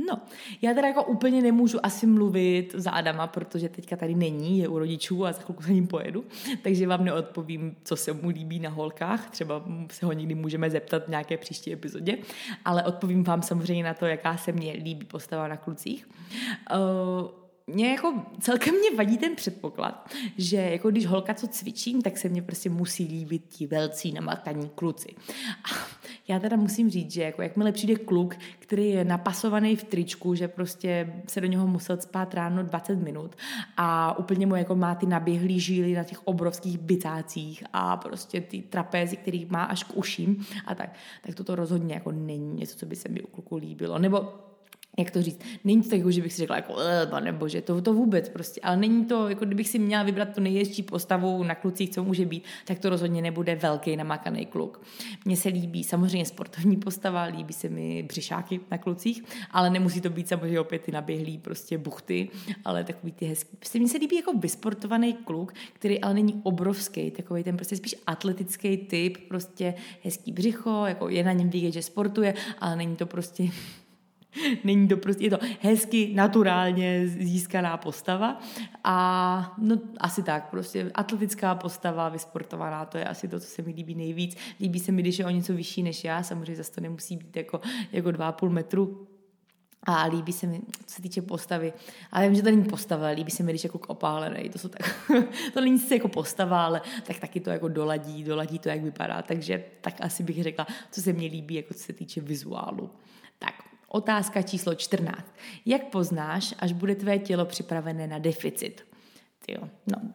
No, 0.05 0.21
já 0.61 0.73
teda 0.73 0.87
jako 0.87 1.03
úplně 1.03 1.41
nemůžu 1.41 1.85
asi 1.85 2.05
mluvit 2.05 2.75
za 2.77 2.91
Adama, 2.91 3.27
protože 3.27 3.69
teďka 3.69 3.95
tady 3.95 4.15
není, 4.15 4.59
je 4.59 4.67
u 4.67 4.79
rodičů 4.79 5.25
a 5.25 5.31
za 5.31 5.41
chvilku 5.41 5.63
za 5.63 5.69
ním 5.69 5.87
pojedu, 5.87 6.25
takže 6.61 6.87
vám 6.87 7.05
neodpovím, 7.05 7.75
co 7.83 7.95
se 7.95 8.13
mu 8.13 8.29
líbí 8.29 8.59
na 8.59 8.69
holkách, 8.69 9.29
třeba 9.29 9.63
se 9.91 10.05
ho 10.05 10.11
někdy 10.11 10.35
můžeme 10.35 10.69
zeptat 10.69 11.05
v 11.05 11.09
nějaké 11.09 11.37
příští 11.37 11.73
epizodě, 11.73 12.17
ale 12.65 12.83
odpovím 12.83 13.23
vám 13.23 13.41
samozřejmě 13.41 13.83
na 13.83 13.93
to, 13.93 14.05
jaká 14.05 14.37
se 14.37 14.51
mně 14.51 14.73
líbí 14.73 15.05
postava 15.05 15.47
na 15.47 15.57
klucích. 15.57 16.07
Uh, 16.75 17.46
mě 17.67 17.91
jako 17.91 18.13
celkem 18.39 18.75
mě 18.75 18.97
vadí 18.97 19.17
ten 19.17 19.35
předpoklad, 19.35 20.09
že 20.37 20.57
jako 20.57 20.91
když 20.91 21.05
holka 21.05 21.33
co 21.33 21.47
cvičím, 21.47 22.01
tak 22.01 22.17
se 22.17 22.29
mě 22.29 22.41
prostě 22.41 22.69
musí 22.69 23.03
líbit 23.03 23.43
ti 23.49 23.67
velcí 23.67 24.11
namataní 24.11 24.69
kluci. 24.75 25.15
A 25.63 25.87
já 26.27 26.39
teda 26.39 26.57
musím 26.57 26.89
říct, 26.89 27.11
že 27.11 27.23
jako 27.23 27.41
jakmile 27.41 27.71
přijde 27.71 27.95
kluk, 27.95 28.35
který 28.59 28.89
je 28.89 29.05
napasovaný 29.05 29.75
v 29.75 29.83
tričku, 29.83 30.35
že 30.35 30.47
prostě 30.47 31.13
se 31.27 31.41
do 31.41 31.47
něho 31.47 31.67
musel 31.67 32.01
spát 32.01 32.33
ráno 32.33 32.63
20 32.63 32.95
minut 32.95 33.35
a 33.77 34.17
úplně 34.19 34.45
mu 34.45 34.55
jako 34.55 34.75
má 34.75 34.95
ty 34.95 35.05
naběhlý 35.05 35.59
žíly 35.59 35.93
na 35.93 36.03
těch 36.03 36.27
obrovských 36.27 36.77
bicácích 36.77 37.63
a 37.73 37.97
prostě 37.97 38.41
ty 38.41 38.61
trapézy, 38.61 39.17
který 39.17 39.45
má 39.45 39.63
až 39.63 39.83
k 39.83 39.97
uším 39.97 40.45
a 40.65 40.75
tak, 40.75 40.93
tak 41.25 41.35
toto 41.35 41.55
rozhodně 41.55 41.93
jako 41.93 42.11
není 42.11 42.53
něco, 42.53 42.77
co 42.77 42.85
by 42.85 42.95
se 42.95 43.09
mi 43.09 43.21
u 43.21 43.27
kluku 43.27 43.55
líbilo. 43.55 43.99
Nebo 43.99 44.47
jak 44.99 45.11
to 45.11 45.21
říct, 45.21 45.39
není 45.63 45.83
to 45.83 45.89
tak, 45.89 45.97
jako, 45.97 46.11
že 46.11 46.21
bych 46.21 46.33
si 46.33 46.37
řekla, 46.37 46.55
jako, 46.55 46.75
pane 47.09 47.33
bože, 47.33 47.61
to, 47.61 47.81
to 47.81 47.93
vůbec 47.93 48.29
prostě, 48.29 48.61
ale 48.61 48.77
není 48.77 49.05
to, 49.05 49.29
jako 49.29 49.45
kdybych 49.45 49.69
si 49.69 49.79
měla 49.79 50.03
vybrat 50.03 50.35
tu 50.35 50.41
nejjezdčí 50.41 50.83
postavu 50.83 51.43
na 51.43 51.55
klucích, 51.55 51.89
co 51.89 52.03
může 52.03 52.25
být, 52.25 52.43
tak 52.65 52.79
to 52.79 52.89
rozhodně 52.89 53.21
nebude 53.21 53.55
velký 53.55 53.95
namakaný 53.95 54.45
kluk. 54.45 54.81
Mně 55.25 55.37
se 55.37 55.49
líbí 55.49 55.83
samozřejmě 55.83 56.25
sportovní 56.25 56.77
postava, 56.77 57.23
líbí 57.23 57.53
se 57.53 57.69
mi 57.69 58.03
břišáky 58.03 58.59
na 58.71 58.77
klucích, 58.77 59.23
ale 59.51 59.69
nemusí 59.69 60.01
to 60.01 60.09
být 60.09 60.27
samozřejmě 60.27 60.59
opět 60.59 60.81
ty 60.81 60.91
naběhlý 60.91 61.37
prostě 61.37 61.77
buchty, 61.77 62.29
ale 62.65 62.83
takový 62.83 63.11
ty 63.11 63.25
hezký. 63.25 63.57
Prostě 63.57 63.79
mně 63.79 63.89
se 63.89 63.97
líbí 63.97 64.15
jako 64.15 64.33
vysportovaný 64.33 65.13
kluk, 65.13 65.53
který 65.73 66.01
ale 66.01 66.13
není 66.13 66.41
obrovský, 66.43 67.11
takový 67.11 67.43
ten 67.43 67.55
prostě 67.55 67.75
spíš 67.75 67.95
atletický 68.07 68.77
typ, 68.77 69.17
prostě 69.27 69.73
hezký 70.03 70.31
břicho, 70.31 70.85
jako 70.85 71.09
je 71.09 71.23
na 71.23 71.31
něm 71.31 71.49
vidět, 71.49 71.71
že 71.71 71.81
sportuje, 71.81 72.33
ale 72.59 72.75
není 72.75 72.95
to 72.95 73.05
prostě 73.05 73.49
Není 74.63 74.87
to 74.87 74.97
prostě, 74.97 75.23
je 75.23 75.29
to 75.29 75.39
hezky, 75.59 76.11
naturálně 76.15 77.07
získaná 77.07 77.77
postava 77.77 78.39
a 78.83 79.55
no 79.57 79.77
asi 79.99 80.23
tak, 80.23 80.49
prostě 80.49 80.91
atletická 80.95 81.55
postava, 81.55 82.09
vysportovaná, 82.09 82.85
to 82.85 82.97
je 82.97 83.05
asi 83.05 83.27
to, 83.27 83.39
co 83.39 83.47
se 83.47 83.61
mi 83.61 83.71
líbí 83.71 83.95
nejvíc. 83.95 84.37
Líbí 84.59 84.79
se 84.79 84.91
mi, 84.91 85.01
když 85.01 85.19
je 85.19 85.25
o 85.25 85.29
něco 85.29 85.53
vyšší 85.53 85.83
než 85.83 86.03
já, 86.03 86.23
samozřejmě 86.23 86.55
zase 86.55 86.71
to 86.71 86.81
nemusí 86.81 87.17
být 87.17 87.35
jako, 87.35 87.61
jako 87.91 88.09
2,5 88.09 88.49
metru, 88.49 89.07
a 89.87 90.05
líbí 90.05 90.33
se 90.33 90.47
mi, 90.47 90.61
co 90.85 90.95
se 90.95 91.01
týče 91.01 91.21
postavy. 91.21 91.73
Ale 92.11 92.25
vím, 92.25 92.35
že 92.35 92.41
to 92.41 92.49
není 92.49 92.63
postava, 92.63 93.07
líbí 93.07 93.31
se 93.31 93.43
mi, 93.43 93.51
když 93.51 93.63
jako 93.63 93.79
opálený. 93.87 94.49
To, 94.49 94.59
jsou 94.59 94.69
tak, 94.69 95.09
to 95.53 95.61
není 95.61 95.79
sice 95.79 95.95
jako 95.95 96.07
postava, 96.07 96.65
ale 96.65 96.81
tak 97.03 97.19
taky 97.19 97.39
to 97.39 97.49
jako 97.49 97.67
doladí, 97.67 98.23
doladí 98.23 98.59
to, 98.59 98.69
jak 98.69 98.81
vypadá. 98.81 99.21
Takže 99.21 99.63
tak 99.81 99.93
asi 99.99 100.23
bych 100.23 100.43
řekla, 100.43 100.67
co 100.91 101.01
se 101.01 101.13
mně 101.13 101.27
líbí, 101.27 101.55
jako 101.55 101.73
co 101.73 101.79
se 101.79 101.93
týče 101.93 102.21
vizuálu. 102.21 102.89
Tak, 103.39 103.53
Otázka 103.87 104.41
číslo 104.41 104.75
14. 104.75 105.35
Jak 105.65 105.83
poznáš, 105.83 106.53
až 106.59 106.71
bude 106.73 106.95
tvé 106.95 107.19
tělo 107.19 107.45
připravené 107.45 108.07
na 108.07 108.19
deficit? 108.19 108.87
Tyjo, 109.45 109.69
no, 109.87 110.13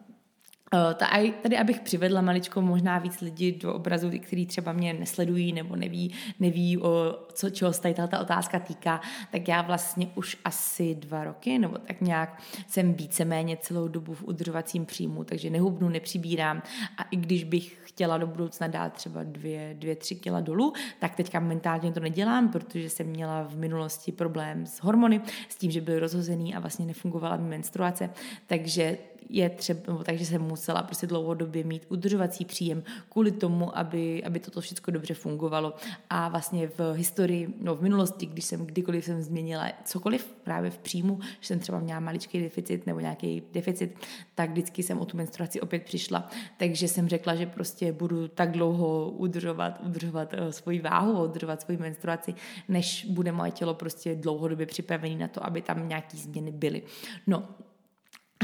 Tady, 1.41 1.57
abych 1.57 1.79
přivedla 1.79 2.21
maličko 2.21 2.61
možná 2.61 2.99
víc 2.99 3.21
lidí 3.21 3.51
do 3.51 3.73
obrazu, 3.73 4.11
kteří 4.19 4.45
třeba 4.45 4.73
mě 4.73 4.93
nesledují 4.93 5.53
nebo 5.53 5.75
neví, 5.75 6.13
neví 6.39 6.77
o 6.77 7.19
co, 7.33 7.49
čeho 7.49 7.73
se 7.73 7.81
tady 7.81 7.93
ta 7.93 8.19
otázka 8.19 8.59
týká, 8.59 9.01
tak 9.31 9.47
já 9.47 9.61
vlastně 9.61 10.07
už 10.15 10.37
asi 10.45 10.95
dva 10.95 11.23
roky, 11.23 11.59
nebo 11.59 11.77
tak 11.77 12.01
nějak 12.01 12.41
jsem 12.67 12.93
víceméně 12.93 13.57
celou 13.57 13.87
dobu 13.87 14.13
v 14.13 14.23
udržovacím 14.23 14.85
příjmu, 14.85 15.23
takže 15.23 15.49
nehubnu, 15.49 15.89
nepřibírám. 15.89 16.61
A 16.97 17.03
i 17.03 17.15
když 17.15 17.43
bych 17.43 17.77
chtěla 17.83 18.17
do 18.17 18.27
budoucna 18.27 18.67
dát 18.67 18.93
třeba 18.93 19.23
dvě, 19.23 19.75
dvě 19.79 19.95
tři 19.95 20.15
kila 20.15 20.41
dolů, 20.41 20.73
tak 20.99 21.15
teďka 21.15 21.39
mentálně 21.39 21.91
to 21.91 21.99
nedělám, 21.99 22.49
protože 22.49 22.89
jsem 22.89 23.07
měla 23.07 23.43
v 23.43 23.57
minulosti 23.57 24.11
problém 24.11 24.65
s 24.65 24.77
hormony, 24.77 25.21
s 25.49 25.55
tím, 25.55 25.71
že 25.71 25.81
byly 25.81 25.99
rozhozený 25.99 26.55
a 26.55 26.59
vlastně 26.59 26.85
nefungovala 26.85 27.37
mi 27.37 27.49
menstruace, 27.49 28.09
takže 28.47 28.97
je 29.29 29.49
třeba, 29.49 30.03
takže 30.03 30.25
jsem 30.25 30.41
musela 30.41 30.83
prostě 30.83 31.07
dlouhodobě 31.07 31.63
mít 31.63 31.85
udržovací 31.89 32.45
příjem 32.45 32.83
kvůli 33.09 33.31
tomu, 33.31 33.77
aby, 33.77 34.23
aby 34.23 34.39
toto 34.39 34.61
všechno 34.61 34.93
dobře 34.93 35.13
fungovalo. 35.13 35.73
A 36.09 36.29
vlastně 36.29 36.67
v 36.67 36.93
historii, 36.93 37.53
no 37.61 37.75
v 37.75 37.81
minulosti, 37.81 38.25
když 38.25 38.45
jsem 38.45 38.65
kdykoliv 38.65 39.05
jsem 39.05 39.21
změnila 39.21 39.69
cokoliv 39.85 40.35
právě 40.43 40.71
v 40.71 40.77
příjmu, 40.77 41.19
že 41.39 41.47
jsem 41.47 41.59
třeba 41.59 41.79
měla 41.79 41.99
maličký 41.99 42.41
deficit 42.41 42.85
nebo 42.87 42.99
nějaký 42.99 43.43
deficit, 43.53 43.95
tak 44.35 44.49
vždycky 44.49 44.83
jsem 44.83 44.99
o 44.99 45.05
tu 45.05 45.17
menstruaci 45.17 45.61
opět 45.61 45.83
přišla. 45.83 46.29
Takže 46.57 46.87
jsem 46.87 47.07
řekla, 47.09 47.35
že 47.35 47.45
prostě 47.45 47.91
budu 47.91 48.27
tak 48.27 48.51
dlouho 48.51 49.09
udržovat, 49.09 49.81
udržovat 49.85 50.33
uh, 50.33 50.49
svoji 50.49 50.79
váhu, 50.79 51.23
udržovat 51.23 51.61
svoji 51.61 51.77
menstruaci, 51.77 52.33
než 52.67 53.05
bude 53.09 53.31
moje 53.31 53.51
tělo 53.51 53.73
prostě 53.73 54.15
dlouhodobě 54.15 54.65
připravené 54.65 55.15
na 55.15 55.27
to, 55.27 55.45
aby 55.45 55.61
tam 55.61 55.87
nějaký 55.89 56.17
změny 56.17 56.51
byly. 56.51 56.83
No, 57.27 57.47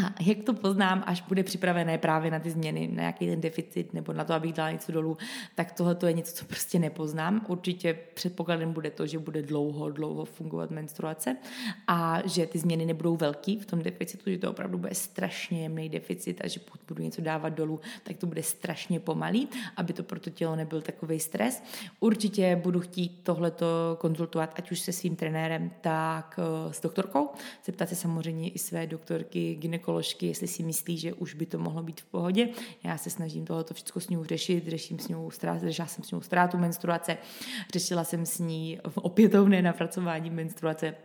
a 0.05 0.23
jak 0.23 0.43
to 0.43 0.53
poznám, 0.53 1.03
až 1.05 1.21
bude 1.21 1.43
připravené 1.43 1.97
právě 1.97 2.31
na 2.31 2.39
ty 2.39 2.51
změny, 2.51 2.87
na 2.87 3.01
nějaký 3.01 3.27
ten 3.27 3.41
deficit 3.41 3.93
nebo 3.93 4.13
na 4.13 4.23
to, 4.23 4.33
abych 4.33 4.53
dala 4.53 4.71
něco 4.71 4.91
dolů, 4.91 5.17
tak 5.55 5.71
tohle 5.71 5.97
je 6.07 6.13
něco, 6.13 6.35
co 6.35 6.45
prostě 6.45 6.79
nepoznám. 6.79 7.45
Určitě 7.47 7.97
předpokladem 8.13 8.73
bude 8.73 8.91
to, 8.91 9.07
že 9.07 9.19
bude 9.19 9.41
dlouho, 9.41 9.89
dlouho 9.89 10.25
fungovat 10.25 10.71
menstruace 10.71 11.37
a 11.87 12.21
že 12.25 12.47
ty 12.47 12.59
změny 12.59 12.85
nebudou 12.85 13.15
velký 13.15 13.59
v 13.59 13.65
tom 13.65 13.79
deficitu, 13.79 14.29
že 14.29 14.37
to 14.37 14.51
opravdu 14.51 14.77
bude 14.77 14.95
strašně 14.95 15.63
jemný 15.63 15.89
deficit 15.89 16.41
a 16.43 16.47
že 16.47 16.59
pokud 16.59 16.81
budu 16.87 17.03
něco 17.03 17.21
dávat 17.21 17.49
dolů, 17.49 17.79
tak 18.03 18.17
to 18.17 18.27
bude 18.27 18.43
strašně 18.43 18.99
pomalý, 18.99 19.49
aby 19.77 19.93
to 19.93 20.03
pro 20.03 20.19
to 20.19 20.29
tělo 20.29 20.55
nebyl 20.55 20.81
takový 20.81 21.19
stres. 21.19 21.63
Určitě 21.99 22.55
budu 22.55 22.79
chtít 22.79 23.19
tohleto 23.23 23.97
konzultovat, 23.99 24.53
ať 24.57 24.71
už 24.71 24.79
se 24.79 24.91
svým 24.91 25.15
trenérem, 25.15 25.71
tak 25.81 26.39
eh, 26.39 26.73
s 26.73 26.81
doktorkou. 26.81 27.29
Zeptat 27.65 27.89
se 27.89 27.95
samozřejmě 27.95 28.49
i 28.49 28.59
své 28.59 28.87
doktorky, 28.87 29.55
gynekologie, 29.55 29.88
gynekoložky, 29.89 30.27
jestli 30.27 30.47
si 30.47 30.63
myslí, 30.63 30.97
že 30.97 31.13
už 31.13 31.33
by 31.33 31.45
to 31.45 31.59
mohlo 31.59 31.83
být 31.83 32.01
v 32.01 32.05
pohodě. 32.05 32.49
Já 32.83 32.97
se 32.97 33.09
snažím 33.09 33.45
tohoto 33.45 33.73
všechno 33.73 34.01
s 34.01 34.09
ní 34.09 34.17
řešit, 34.25 34.67
řeším 34.67 34.99
s 34.99 35.07
ní 35.07 35.15
ztrátu, 35.29 35.65
řešila 35.65 35.87
jsem 35.87 36.03
s 36.03 36.11
ní 36.11 36.21
ztrátu 36.21 36.57
menstruace, 36.57 37.17
řešila 37.73 38.03
jsem 38.03 38.25
s 38.25 38.39
ní 38.39 38.79
opětovné 38.95 39.61
napracování 39.61 40.29
menstruace, 40.29 40.95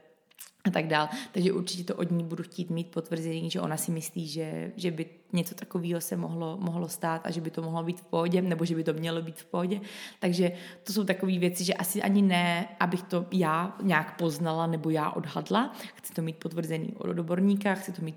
a 0.65 0.71
tak 0.71 0.87
dál. 0.87 1.09
Takže 1.33 1.53
určitě 1.53 1.85
to 1.85 1.95
od 1.97 2.11
ní 2.11 2.25
budu 2.25 2.43
chtít 2.43 2.71
mít 2.71 2.91
potvrzení, 2.91 3.51
že 3.51 3.61
ona 3.61 3.77
si 3.77 3.91
myslí, 3.93 4.29
že, 4.29 4.73
že 4.77 4.91
by 4.91 5.07
něco 5.35 5.55
takového 5.55 6.01
se 6.01 6.17
mohlo, 6.17 6.57
mohlo 6.61 6.89
stát 6.89 7.27
a 7.27 7.31
že 7.31 7.41
by 7.41 7.51
to 7.51 7.63
mohlo 7.63 7.83
být 7.83 8.01
v 8.01 8.05
pohodě, 8.05 8.43
nebo 8.43 8.65
že 8.65 8.75
by 8.75 8.85
to 8.85 8.93
mělo 8.93 9.23
být 9.23 9.41
v 9.41 9.45
pohodě. 9.45 9.81
Takže 10.21 10.53
to 10.85 10.93
jsou 10.93 11.05
takové 11.05 11.39
věci, 11.39 11.65
že 11.65 11.75
asi 11.75 12.03
ani 12.03 12.23
ne, 12.23 12.69
abych 12.81 13.03
to 13.03 13.27
já 13.33 13.77
nějak 13.83 14.19
poznala 14.19 14.67
nebo 14.67 14.91
já 14.91 15.11
odhadla. 15.11 15.73
Chci 15.95 16.13
to 16.13 16.23
mít 16.23 16.37
potvrzený 16.37 16.93
od 16.97 17.11
odborníka, 17.11 17.75
chci 17.75 17.93
to 17.93 18.03
mít 18.03 18.17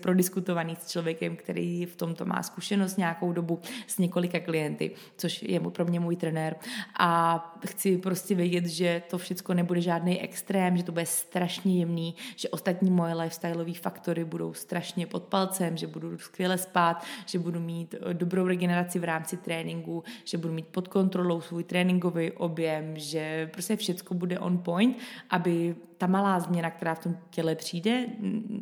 prodiskutovaný 0.00 0.76
s 0.76 0.90
člověkem, 0.90 1.36
který 1.36 1.86
v 1.86 1.96
tomto 1.96 2.24
má 2.24 2.42
zkušenost 2.42 2.96
nějakou 2.96 3.32
dobu 3.32 3.60
s 3.86 3.98
několika 3.98 4.40
klienty, 4.40 4.90
což 5.16 5.42
je 5.42 5.60
pro 5.60 5.84
mě 5.84 6.00
můj 6.00 6.16
trenér. 6.16 6.56
A 6.98 7.38
chci 7.66 7.98
prostě 7.98 8.34
vědět, 8.34 8.66
že 8.66 9.02
to 9.10 9.18
všechno 9.18 9.54
nebude 9.54 9.80
žádný 9.80 10.20
extrém, 10.20 10.76
že 10.76 10.82
to 10.82 10.92
bude 10.92 11.06
strašně 11.06 11.78
jemný, 11.78 12.14
že 12.36 12.48
ostatní 12.48 12.90
moje 12.90 13.14
lifestyleové 13.14 13.74
faktory 13.74 14.24
budou 14.24 14.54
strašně 14.54 15.06
pod 15.06 15.22
palcem, 15.22 15.76
že 15.76 15.86
budu 15.86 16.09
skvěle 16.18 16.58
spát, 16.58 17.04
že 17.26 17.38
budu 17.38 17.60
mít 17.60 17.94
eh, 17.94 18.14
dobrou 18.14 18.46
regeneraci 18.46 18.98
v 18.98 19.04
rámci 19.04 19.36
tréninku, 19.36 20.04
že 20.24 20.38
budu 20.38 20.54
mít 20.54 20.66
pod 20.66 20.88
kontrolou 20.88 21.40
svůj 21.40 21.64
tréninkový 21.64 22.32
objem, 22.32 22.98
že 22.98 23.50
prostě 23.52 23.76
všechno 23.76 24.16
bude 24.16 24.38
on 24.38 24.58
point, 24.58 24.98
aby 25.30 25.74
ta 26.00 26.06
malá 26.06 26.40
změna, 26.40 26.70
která 26.70 26.94
v 26.94 26.98
tom 26.98 27.16
těle 27.30 27.54
přijde, 27.54 28.06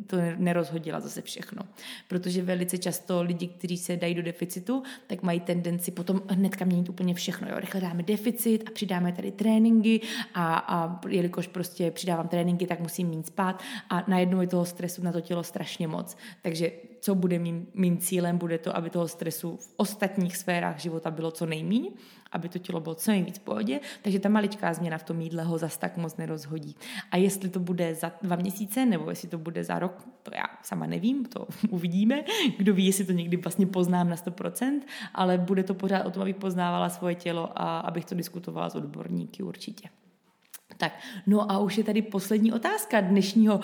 to 0.07 0.17
nerozhodila 0.37 0.99
zase 0.99 1.21
všechno. 1.21 1.61
Protože 2.07 2.41
velice 2.41 2.77
často 2.77 3.21
lidi, 3.21 3.47
kteří 3.47 3.77
se 3.77 3.97
dají 3.97 4.15
do 4.15 4.21
deficitu, 4.21 4.83
tak 5.07 5.23
mají 5.23 5.39
tendenci 5.39 5.91
potom 5.91 6.21
hnedka 6.29 6.65
měnit 6.65 6.89
úplně 6.89 7.13
všechno. 7.13 7.47
Jo? 7.49 7.59
Rychle 7.59 7.81
dáme 7.81 8.03
deficit 8.03 8.63
a 8.67 8.71
přidáme 8.71 9.11
tady 9.11 9.31
tréninky 9.31 10.01
a, 10.33 10.57
a 10.57 10.99
jelikož 11.07 11.47
prostě 11.47 11.91
přidávám 11.91 12.27
tréninky, 12.27 12.67
tak 12.67 12.79
musím 12.79 13.07
mít 13.07 13.27
spát 13.27 13.63
a 13.89 14.03
najednou 14.07 14.41
je 14.41 14.47
toho 14.47 14.65
stresu 14.65 15.03
na 15.03 15.11
to 15.11 15.21
tělo 15.21 15.43
strašně 15.43 15.87
moc. 15.87 16.17
Takže 16.41 16.71
co 16.99 17.15
bude 17.15 17.39
mým, 17.39 17.67
mým 17.73 17.97
cílem, 17.97 18.37
bude 18.37 18.57
to, 18.57 18.75
aby 18.75 18.89
toho 18.89 19.07
stresu 19.07 19.57
v 19.57 19.73
ostatních 19.77 20.37
sférách 20.37 20.79
života 20.79 21.11
bylo 21.11 21.31
co 21.31 21.45
nejméně, 21.45 21.89
aby 22.31 22.49
to 22.49 22.59
tělo 22.59 22.79
bylo 22.79 22.95
co 22.95 23.11
nejvíc 23.11 23.37
v 23.37 23.41
pohodě, 23.41 23.79
takže 24.01 24.19
ta 24.19 24.29
maličká 24.29 24.73
změna 24.73 24.97
v 24.97 25.03
tom 25.03 25.21
jídle 25.21 25.43
ho 25.43 25.57
zas 25.57 25.77
tak 25.77 25.97
moc 25.97 26.17
nerozhodí. 26.17 26.75
A 27.11 27.17
jestli 27.17 27.49
to 27.49 27.59
bude 27.59 27.95
za 27.95 28.11
dva 28.21 28.35
měsíce, 28.35 28.85
nebo 28.85 29.09
jestli 29.09 29.27
to 29.27 29.37
bude 29.37 29.63
za 29.63 29.79
rok, 29.79 30.07
to 30.23 30.31
já 30.35 30.45
sama 30.63 30.85
nevím, 30.85 31.25
to 31.25 31.47
uvidíme. 31.69 32.23
Kdo 32.57 32.73
ví, 32.73 32.85
jestli 32.85 33.05
to 33.05 33.11
někdy 33.11 33.37
vlastně 33.37 33.65
poznám 33.65 34.09
na 34.09 34.15
100%, 34.15 34.81
ale 35.13 35.37
bude 35.37 35.63
to 35.63 35.73
pořád 35.73 36.05
o 36.05 36.11
tom, 36.11 36.21
abych 36.21 36.35
poznávala 36.35 36.89
svoje 36.89 37.15
tělo 37.15 37.49
a 37.55 37.79
abych 37.79 38.05
to 38.05 38.15
diskutovala 38.15 38.69
s 38.69 38.75
odborníky 38.75 39.43
určitě. 39.43 39.89
Tak, 40.79 40.99
no 41.27 41.51
a 41.51 41.59
už 41.59 41.77
je 41.77 41.83
tady 41.83 42.01
poslední 42.01 42.53
otázka 42.53 43.01
dnešního 43.01 43.55
uh, 43.55 43.61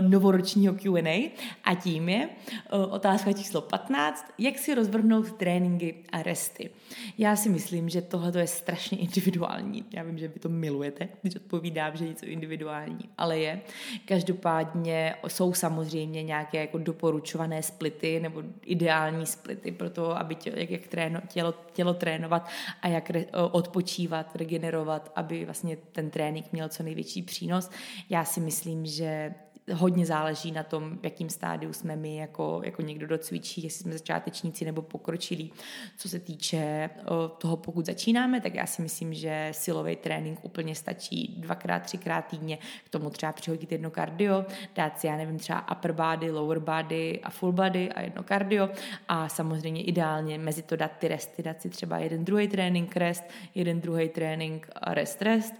novoročního 0.00 0.74
Q&A 0.74 1.32
a 1.64 1.74
tím 1.74 2.08
je 2.08 2.28
uh, 2.28 2.92
otázka 2.94 3.32
číslo 3.32 3.60
15. 3.60 4.26
Jak 4.38 4.58
si 4.58 4.74
rozvrhnout 4.74 5.32
tréninky 5.32 5.94
a 6.12 6.22
resty? 6.22 6.70
Já 7.18 7.36
si 7.36 7.48
myslím, 7.48 7.88
že 7.88 8.02
tohle 8.02 8.40
je 8.40 8.46
strašně 8.46 8.98
individuální. 9.06 9.84
Já 9.92 10.02
vím, 10.02 10.18
že 10.18 10.28
vy 10.28 10.40
to 10.40 10.48
milujete, 10.48 11.08
když 11.22 11.36
odpovídám, 11.36 11.96
že 11.96 12.08
něco 12.08 12.26
individuální, 12.26 13.08
ale 13.18 13.38
je. 13.38 13.60
Každopádně 14.04 15.14
jsou 15.28 15.54
samozřejmě 15.54 16.22
nějaké 16.22 16.60
jako 16.60 16.78
doporučované 16.78 17.62
splity 17.62 18.20
nebo 18.20 18.42
ideální 18.64 19.26
splity 19.26 19.72
pro 19.72 19.90
to, 19.90 20.18
aby 20.18 20.34
tě, 20.34 20.52
jak, 20.56 20.70
jak 20.70 20.86
tréno, 20.86 21.20
tělo, 21.28 21.54
tělo 21.72 21.94
trénovat 21.94 22.48
a 22.82 22.88
jak 22.88 23.10
re, 23.10 23.24
odpočívat, 23.50 24.36
regenerovat, 24.36 25.12
aby 25.16 25.44
vlastně 25.44 25.76
ten 25.92 26.10
trénink 26.10 26.46
měl 26.57 26.57
co 26.68 26.82
největší 26.82 27.22
přínos. 27.22 27.70
Já 28.10 28.24
si 28.24 28.40
myslím, 28.40 28.86
že 28.86 29.34
hodně 29.74 30.06
záleží 30.06 30.52
na 30.52 30.62
tom, 30.62 30.98
v 30.98 31.04
jakým 31.04 31.30
stádiu 31.30 31.72
jsme 31.72 31.96
my 31.96 32.16
jako, 32.16 32.60
jako 32.64 32.82
někdo, 32.82 33.06
kdo 33.06 33.18
cvičí, 33.18 33.62
jestli 33.62 33.82
jsme 33.82 33.92
začátečníci 33.92 34.64
nebo 34.64 34.82
pokročilí. 34.82 35.52
Co 35.96 36.08
se 36.08 36.18
týče 36.18 36.90
toho, 37.38 37.56
pokud 37.56 37.86
začínáme, 37.86 38.40
tak 38.40 38.54
já 38.54 38.66
si 38.66 38.82
myslím, 38.82 39.14
že 39.14 39.48
silový 39.52 39.96
trénink 39.96 40.38
úplně 40.42 40.74
stačí 40.74 41.34
dvakrát, 41.38 41.82
třikrát 41.82 42.22
týdně. 42.22 42.58
K 42.84 42.88
tomu 42.88 43.10
třeba 43.10 43.32
přihodit 43.32 43.72
jedno 43.72 43.90
kardio, 43.90 44.44
dát 44.74 45.00
si, 45.00 45.06
já 45.06 45.16
nevím, 45.16 45.38
třeba 45.38 45.72
upper 45.72 45.92
body, 45.92 46.30
lower 46.30 46.58
body 46.58 47.20
a 47.22 47.30
full 47.30 47.52
body 47.52 47.92
a 47.92 48.00
jedno 48.00 48.22
kardio 48.22 48.70
a 49.08 49.28
samozřejmě 49.28 49.82
ideálně 49.82 50.38
mezi 50.38 50.62
to 50.62 50.76
dát 50.76 50.92
ty 50.98 51.08
resty, 51.08 51.42
dát 51.42 51.62
si 51.62 51.68
třeba 51.68 51.98
jeden 51.98 52.24
druhý 52.24 52.48
trénink 52.48 52.96
rest, 52.96 53.24
jeden 53.54 53.80
druhý 53.80 54.08
trénink 54.08 54.68
rest 54.86 55.22
rest. 55.22 55.54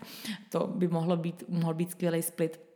To 0.48 0.66
by 0.66 0.88
mohlo 0.88 1.16
být, 1.16 1.44
mohl 1.48 1.74
být 1.74 1.90
skvělý 1.90 2.22
split 2.22 2.68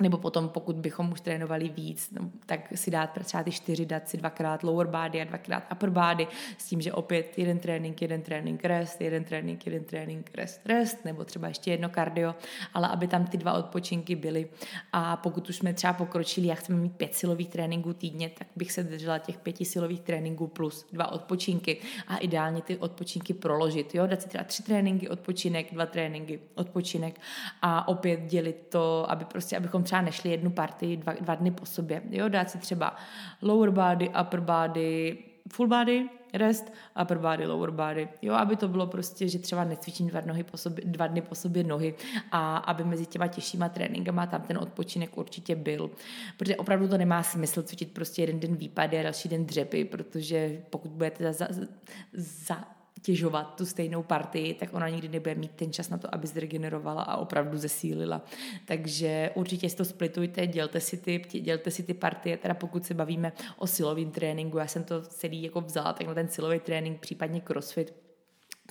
nebo 0.00 0.18
potom, 0.18 0.48
pokud 0.48 0.76
bychom 0.76 1.12
už 1.12 1.20
trénovali 1.20 1.68
víc, 1.68 2.10
no, 2.10 2.30
tak 2.46 2.72
si 2.74 2.90
dát 2.90 3.18
třeba 3.24 3.42
ty 3.42 3.50
čtyři, 3.50 3.86
dát 3.86 4.08
si 4.08 4.16
dvakrát 4.16 4.62
lower 4.62 4.86
body 4.86 5.20
a 5.20 5.24
dvakrát 5.24 5.64
upper 5.72 5.90
body, 5.90 6.26
s 6.58 6.68
tím, 6.68 6.80
že 6.80 6.92
opět 6.92 7.38
jeden 7.38 7.58
trénink, 7.58 8.02
jeden 8.02 8.22
trénink 8.22 8.64
rest, 8.64 9.00
jeden 9.00 9.24
trénink, 9.24 9.66
jeden 9.66 9.84
trénink 9.84 10.30
rest, 10.34 10.60
rest, 10.64 11.04
nebo 11.04 11.24
třeba 11.24 11.48
ještě 11.48 11.70
jedno 11.70 11.88
kardio, 11.88 12.34
ale 12.74 12.88
aby 12.88 13.06
tam 13.06 13.26
ty 13.26 13.36
dva 13.36 13.52
odpočinky 13.52 14.16
byly. 14.16 14.48
A 14.92 15.16
pokud 15.16 15.48
už 15.48 15.56
jsme 15.56 15.74
třeba 15.74 15.92
pokročili 15.92 16.50
a 16.50 16.54
chceme 16.54 16.78
mít 16.78 16.96
pět 16.96 17.14
silových 17.14 17.48
tréninků 17.48 17.92
týdně, 17.92 18.30
tak 18.38 18.48
bych 18.56 18.72
se 18.72 18.82
držela 18.82 19.18
těch 19.18 19.38
pěti 19.38 19.64
silových 19.64 20.00
tréninků 20.00 20.46
plus 20.46 20.86
dva 20.92 21.12
odpočinky 21.12 21.76
a 22.08 22.16
ideálně 22.16 22.62
ty 22.62 22.76
odpočinky 22.76 23.34
proložit. 23.34 23.94
Jo? 23.94 24.06
Dát 24.06 24.22
si 24.22 24.28
třeba 24.28 24.44
tři 24.44 24.62
tréninky, 24.62 25.08
odpočinek, 25.08 25.74
dva 25.74 25.86
tréninky, 25.86 26.40
odpočinek 26.54 27.20
a 27.62 27.88
opět 27.88 28.20
dělit 28.20 28.66
to, 28.68 29.10
aby 29.10 29.24
prostě, 29.24 29.56
abychom 29.56 29.81
třeba 29.82 30.02
nešli 30.02 30.30
jednu 30.30 30.50
partii 30.50 30.96
dva, 30.96 31.12
dva 31.20 31.34
dny 31.34 31.50
po 31.50 31.66
sobě. 31.66 32.02
Jo, 32.10 32.28
dát 32.28 32.50
si 32.50 32.58
třeba 32.58 32.96
lower 33.42 33.70
body, 33.70 34.08
upper 34.20 34.40
body, 34.40 35.18
full 35.52 35.68
body, 35.68 36.08
rest, 36.32 36.72
upper 37.02 37.18
body, 37.18 37.46
lower 37.46 37.70
body. 37.70 38.08
Jo, 38.22 38.34
aby 38.34 38.56
to 38.56 38.68
bylo 38.68 38.86
prostě, 38.86 39.28
že 39.28 39.38
třeba 39.38 39.64
necvičím 39.64 40.06
dva, 40.06 40.20
nohy 40.26 40.44
po 40.44 40.56
sobě, 40.56 40.84
dva 40.84 41.06
dny 41.06 41.20
po 41.20 41.34
sobě 41.34 41.64
nohy 41.64 41.94
a 42.32 42.56
aby 42.56 42.84
mezi 42.84 43.06
těma 43.06 43.26
těžšíma 43.26 43.68
tréninkama 43.68 44.26
tam 44.26 44.42
ten 44.42 44.58
odpočinek 44.58 45.18
určitě 45.18 45.56
byl. 45.56 45.90
Protože 46.36 46.56
opravdu 46.56 46.88
to 46.88 46.98
nemá 46.98 47.22
smysl 47.22 47.62
cvičit 47.62 47.94
prostě 47.94 48.22
jeden 48.22 48.40
den 48.40 48.56
výpady 48.56 48.98
a 48.98 49.02
další 49.02 49.28
den 49.28 49.46
dřepy, 49.46 49.84
protože 49.84 50.62
pokud 50.70 50.90
budete 50.90 51.32
za, 51.32 51.46
za, 51.50 51.66
za 52.12 52.64
těžovat 53.02 53.54
tu 53.54 53.66
stejnou 53.66 54.02
partii, 54.02 54.54
tak 54.54 54.74
ona 54.74 54.88
nikdy 54.88 55.08
nebude 55.08 55.34
mít 55.34 55.50
ten 55.50 55.72
čas 55.72 55.88
na 55.88 55.98
to, 55.98 56.14
aby 56.14 56.26
zregenerovala 56.26 57.02
a 57.02 57.16
opravdu 57.16 57.58
zesílila. 57.58 58.22
Takže 58.64 59.30
určitě 59.34 59.70
si 59.70 59.76
to 59.76 59.84
splitujte, 59.84 60.46
dělte 60.46 60.80
si 60.80 60.96
ty, 60.96 61.18
dělte 61.40 61.70
si 61.70 61.82
ty 61.82 61.94
partie, 61.94 62.36
teda 62.36 62.54
pokud 62.54 62.86
se 62.86 62.94
bavíme 62.94 63.32
o 63.58 63.66
silovém 63.66 64.10
tréninku, 64.10 64.58
já 64.58 64.66
jsem 64.66 64.84
to 64.84 65.02
celý 65.02 65.42
jako 65.42 65.60
vzala 65.60 65.92
tak 65.92 66.06
na 66.06 66.14
ten 66.14 66.28
silový 66.28 66.60
trénink, 66.60 67.00
případně 67.00 67.40
crossfit, 67.40 67.94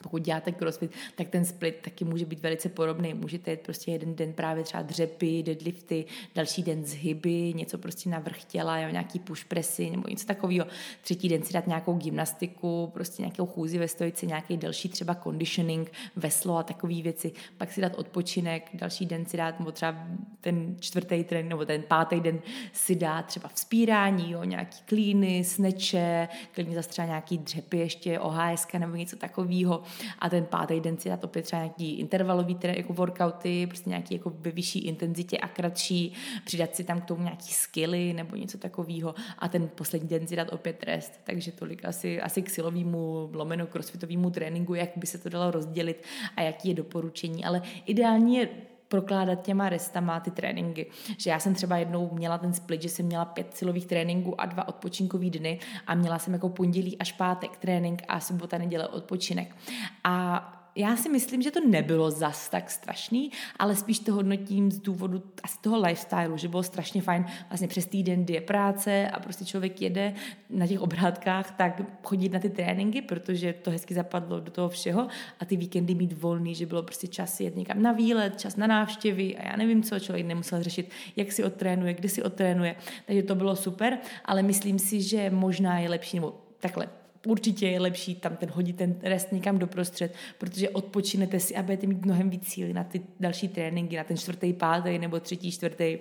pokud 0.04 0.22
děláte 0.22 0.52
crossfit, 0.52 0.92
tak 1.16 1.30
ten 1.30 1.46
split 1.46 1.76
taky 1.82 2.06
může 2.06 2.26
být 2.26 2.40
velice 2.40 2.70
podobný. 2.70 3.14
Můžete 3.14 3.52
jít 3.52 3.60
prostě 3.60 3.92
jeden 3.92 4.16
den 4.16 4.34
právě 4.34 4.64
třeba 4.64 4.84
dřepy, 4.84 5.44
deadlifty, 5.44 6.06
další 6.36 6.64
den 6.64 6.86
zhyby, 6.86 7.54
něco 7.54 7.78
prostě 7.78 8.10
na 8.10 8.20
vrch 8.20 8.44
těla, 8.44 8.80
jo, 8.80 8.90
nějaký 8.90 9.20
push 9.20 9.44
pressy 9.44 9.90
nebo 9.90 10.10
něco 10.10 10.26
takového. 10.26 10.66
Třetí 11.02 11.30
den 11.30 11.44
si 11.44 11.54
dát 11.54 11.68
nějakou 11.68 11.94
gymnastiku, 11.94 12.90
prostě 12.94 13.22
nějakou 13.22 13.46
chůzi 13.46 13.78
ve 13.78 13.88
stojici, 13.88 14.28
nějaký 14.28 14.58
další 14.58 14.90
třeba 14.90 15.16
conditioning, 15.16 15.92
veslo 16.16 16.58
a 16.58 16.64
takové 16.64 17.02
věci. 17.02 17.32
Pak 17.58 17.72
si 17.72 17.82
dát 17.82 17.96
odpočinek, 17.96 18.70
další 18.74 19.06
den 19.06 19.26
si 19.26 19.38
dát, 19.38 19.60
nebo 19.60 19.72
třeba 19.72 20.08
ten 20.42 20.76
čtvrtý 20.80 21.24
trénink, 21.24 21.50
nebo 21.50 21.66
ten 21.66 21.84
pátý 21.88 22.20
den 22.20 22.40
si 22.74 22.96
dát 22.96 23.26
třeba 23.26 23.50
vzpírání, 23.50 24.32
jo, 24.32 24.44
nějaký 24.44 24.78
klíny, 24.86 25.44
sneče, 25.44 26.28
klidně 26.52 26.76
zase 26.76 26.90
třeba 26.90 27.06
nějaký 27.06 27.38
dřepy 27.38 27.78
ještě, 27.78 28.20
OHS 28.20 28.68
nebo 28.80 28.96
něco 28.96 29.16
takového 29.16 29.84
a 30.20 30.30
ten 30.30 30.46
pátý 30.46 30.80
den 30.80 30.98
si 30.98 31.10
dát 31.10 31.24
opět 31.24 31.42
třeba 31.42 31.62
nějaký 31.62 32.00
intervalový 32.00 32.56
teda 32.56 32.74
jako 32.74 32.94
workouty, 32.94 33.68
prostě 33.68 33.90
nějaký 33.90 34.14
jako 34.14 34.30
ve 34.30 34.52
vyšší 34.52 34.80
intenzitě 34.80 35.38
a 35.38 35.48
kratší, 35.48 36.14
přidat 36.46 36.76
si 36.76 36.84
tam 36.84 37.02
k 37.02 37.06
tomu 37.06 37.24
nějaký 37.24 37.54
skilly 37.54 38.14
nebo 38.14 38.36
něco 38.36 38.58
takového 38.58 39.16
a 39.40 39.48
ten 39.48 39.68
poslední 39.68 40.10
den 40.10 40.28
si 40.28 40.36
dát 40.36 40.54
opět 40.54 40.84
rest. 40.84 41.20
Takže 41.24 41.52
tolik 41.52 41.86
asi, 41.86 42.22
asi 42.22 42.42
k 42.42 42.50
silovému 42.50 43.30
lomeno 43.34 43.68
crossfitovému 43.68 44.30
tréninku, 44.30 44.74
jak 44.74 44.90
by 44.96 45.08
se 45.08 45.18
to 45.18 45.30
dalo 45.30 45.52
rozdělit 45.52 46.04
a 46.36 46.42
jaký 46.42 46.70
je 46.70 46.76
doporučení, 46.76 47.46
ale 47.46 47.62
ideální 47.86 48.36
je 48.36 48.50
prokládat 48.92 49.42
těma 49.42 49.70
restama 49.70 50.20
ty 50.20 50.32
tréninky. 50.32 50.88
Že 51.18 51.30
já 51.30 51.40
jsem 51.40 51.56
třeba 51.56 51.78
jednou 51.78 52.10
měla 52.14 52.38
ten 52.38 52.54
split, 52.54 52.82
že 52.82 52.90
jsem 52.90 53.06
měla 53.06 53.26
pět 53.26 53.58
silových 53.58 53.86
tréninků 53.86 54.42
a 54.42 54.46
dva 54.46 54.68
odpočinkový 54.68 55.30
dny 55.30 55.60
a 55.88 55.96
měla 55.96 56.20
jsem 56.20 56.34
jako 56.34 56.50
pondělí 56.50 56.98
až 56.98 57.12
pátek 57.12 57.58
trénink 57.58 58.02
a 58.08 58.20
sobota, 58.20 58.58
neděle 58.58 58.88
odpočinek. 58.88 59.56
A 60.04 60.61
já 60.76 60.96
si 60.96 61.10
myslím, 61.10 61.42
že 61.42 61.52
to 61.52 61.68
nebylo 61.68 62.12
zas 62.12 62.50
tak 62.50 62.72
strašný, 62.72 63.32
ale 63.60 63.76
spíš 63.76 64.00
to 64.00 64.14
hodnotím 64.14 64.72
z 64.72 64.80
důvodu 64.80 65.24
asi 65.44 65.58
toho 65.62 65.82
lifestylu, 65.82 66.38
že 66.38 66.48
bylo 66.48 66.64
strašně 66.64 67.02
fajn 67.02 67.26
vlastně 67.50 67.68
přes 67.68 67.86
týden, 67.86 68.24
kdy 68.24 68.34
je 68.34 68.42
práce 68.42 69.08
a 69.08 69.20
prostě 69.20 69.46
člověk 69.46 69.82
jede 69.82 70.14
na 70.50 70.68
těch 70.68 70.80
obrátkách, 70.80 71.52
tak 71.52 71.82
chodit 72.04 72.30
na 72.30 72.40
ty 72.40 72.50
tréninky, 72.50 73.02
protože 73.02 73.54
to 73.54 73.72
hezky 73.72 73.94
zapadlo 73.94 74.40
do 74.40 74.52
toho 74.52 74.70
všeho 74.70 75.08
a 75.40 75.46
ty 75.46 75.58
víkendy 75.58 75.96
mít 75.96 76.14
volný, 76.14 76.56
že 76.56 76.66
bylo 76.66 76.84
prostě 76.84 77.08
čas 77.08 77.40
jet 77.40 77.56
někam 77.56 77.82
na 77.82 77.92
výlet, 77.92 78.40
čas 78.40 78.56
na 78.56 78.68
návštěvy 78.68 79.38
a 79.38 79.50
já 79.50 79.56
nevím 79.58 79.84
co, 79.84 80.00
člověk 80.00 80.26
nemusel 80.26 80.64
řešit, 80.64 80.90
jak 81.16 81.32
si 81.32 81.44
odtrénuje, 81.44 81.94
kde 81.94 82.10
si 82.10 82.24
odtrénuje, 82.24 82.76
takže 83.06 83.24
to 83.24 83.36
bylo 83.36 83.56
super, 83.56 83.98
ale 84.26 84.44
myslím 84.44 84.80
si, 84.80 85.02
že 85.02 85.30
možná 85.30 85.80
je 85.80 85.90
lepší, 85.90 86.18
nebo 86.18 86.42
takhle, 86.60 87.01
určitě 87.28 87.68
je 87.68 87.80
lepší 87.80 88.16
tam 88.16 88.36
ten 88.36 88.50
hodit 88.50 88.76
ten 88.76 88.96
rest 89.04 89.32
někam 89.32 89.60
doprostřed, 89.60 90.14
protože 90.38 90.70
odpočinete 90.70 91.40
si 91.40 91.56
a 91.56 91.64
budete 91.64 91.88
mít 91.88 92.06
mnohem 92.06 92.30
víc 92.30 92.48
síly 92.48 92.74
na 92.74 92.84
ty 92.84 93.02
další 93.20 93.48
tréninky, 93.48 93.98
na 93.98 94.04
ten 94.04 94.18
čtvrtý, 94.18 94.54
pátý 94.54 95.00
nebo 95.00 95.20
třetí, 95.20 95.52
čtvrtý. 95.52 95.98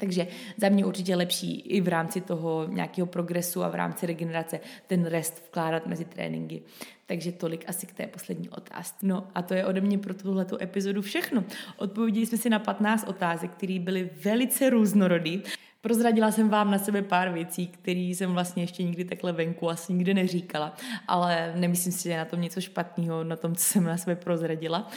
Takže 0.00 0.26
za 0.56 0.68
mě 0.68 0.84
určitě 0.84 1.16
lepší 1.16 1.60
i 1.60 1.80
v 1.80 1.88
rámci 1.88 2.20
toho 2.20 2.66
nějakého 2.68 3.06
progresu 3.06 3.62
a 3.62 3.68
v 3.68 3.74
rámci 3.74 4.06
regenerace 4.06 4.60
ten 4.86 5.06
rest 5.06 5.42
vkládat 5.46 5.86
mezi 5.86 6.04
tréninky. 6.04 6.62
Takže 7.06 7.32
tolik 7.32 7.64
asi 7.68 7.86
k 7.86 7.92
té 7.92 8.06
poslední 8.06 8.48
otázce. 8.48 8.96
No 9.02 9.28
a 9.34 9.42
to 9.42 9.54
je 9.54 9.66
ode 9.66 9.80
mě 9.80 9.98
pro 9.98 10.14
tuhletu 10.14 10.58
epizodu 10.60 11.02
všechno. 11.02 11.44
Odpověděli 11.76 12.26
jsme 12.26 12.38
si 12.38 12.50
na 12.50 12.58
15 12.58 13.08
otázek, 13.08 13.50
které 13.50 13.78
byly 13.78 14.10
velice 14.24 14.70
různorodý. 14.70 15.42
Prozradila 15.82 16.30
jsem 16.30 16.48
vám 16.48 16.70
na 16.70 16.78
sebe 16.78 17.02
pár 17.02 17.32
věcí, 17.32 17.66
které 17.66 18.00
jsem 18.00 18.32
vlastně 18.32 18.62
ještě 18.62 18.82
nikdy 18.82 19.04
takhle 19.04 19.32
venku 19.32 19.70
asi 19.70 19.92
nikdy 19.92 20.14
neříkala, 20.14 20.74
ale 21.08 21.52
nemyslím 21.56 21.92
si, 21.92 22.02
že 22.02 22.10
je 22.10 22.18
na 22.18 22.24
tom 22.24 22.40
něco 22.40 22.60
špatného, 22.60 23.24
na 23.24 23.36
tom, 23.36 23.56
co 23.56 23.64
jsem 23.64 23.84
na 23.84 23.96
sebe 23.96 24.16
prozradila. 24.16 24.88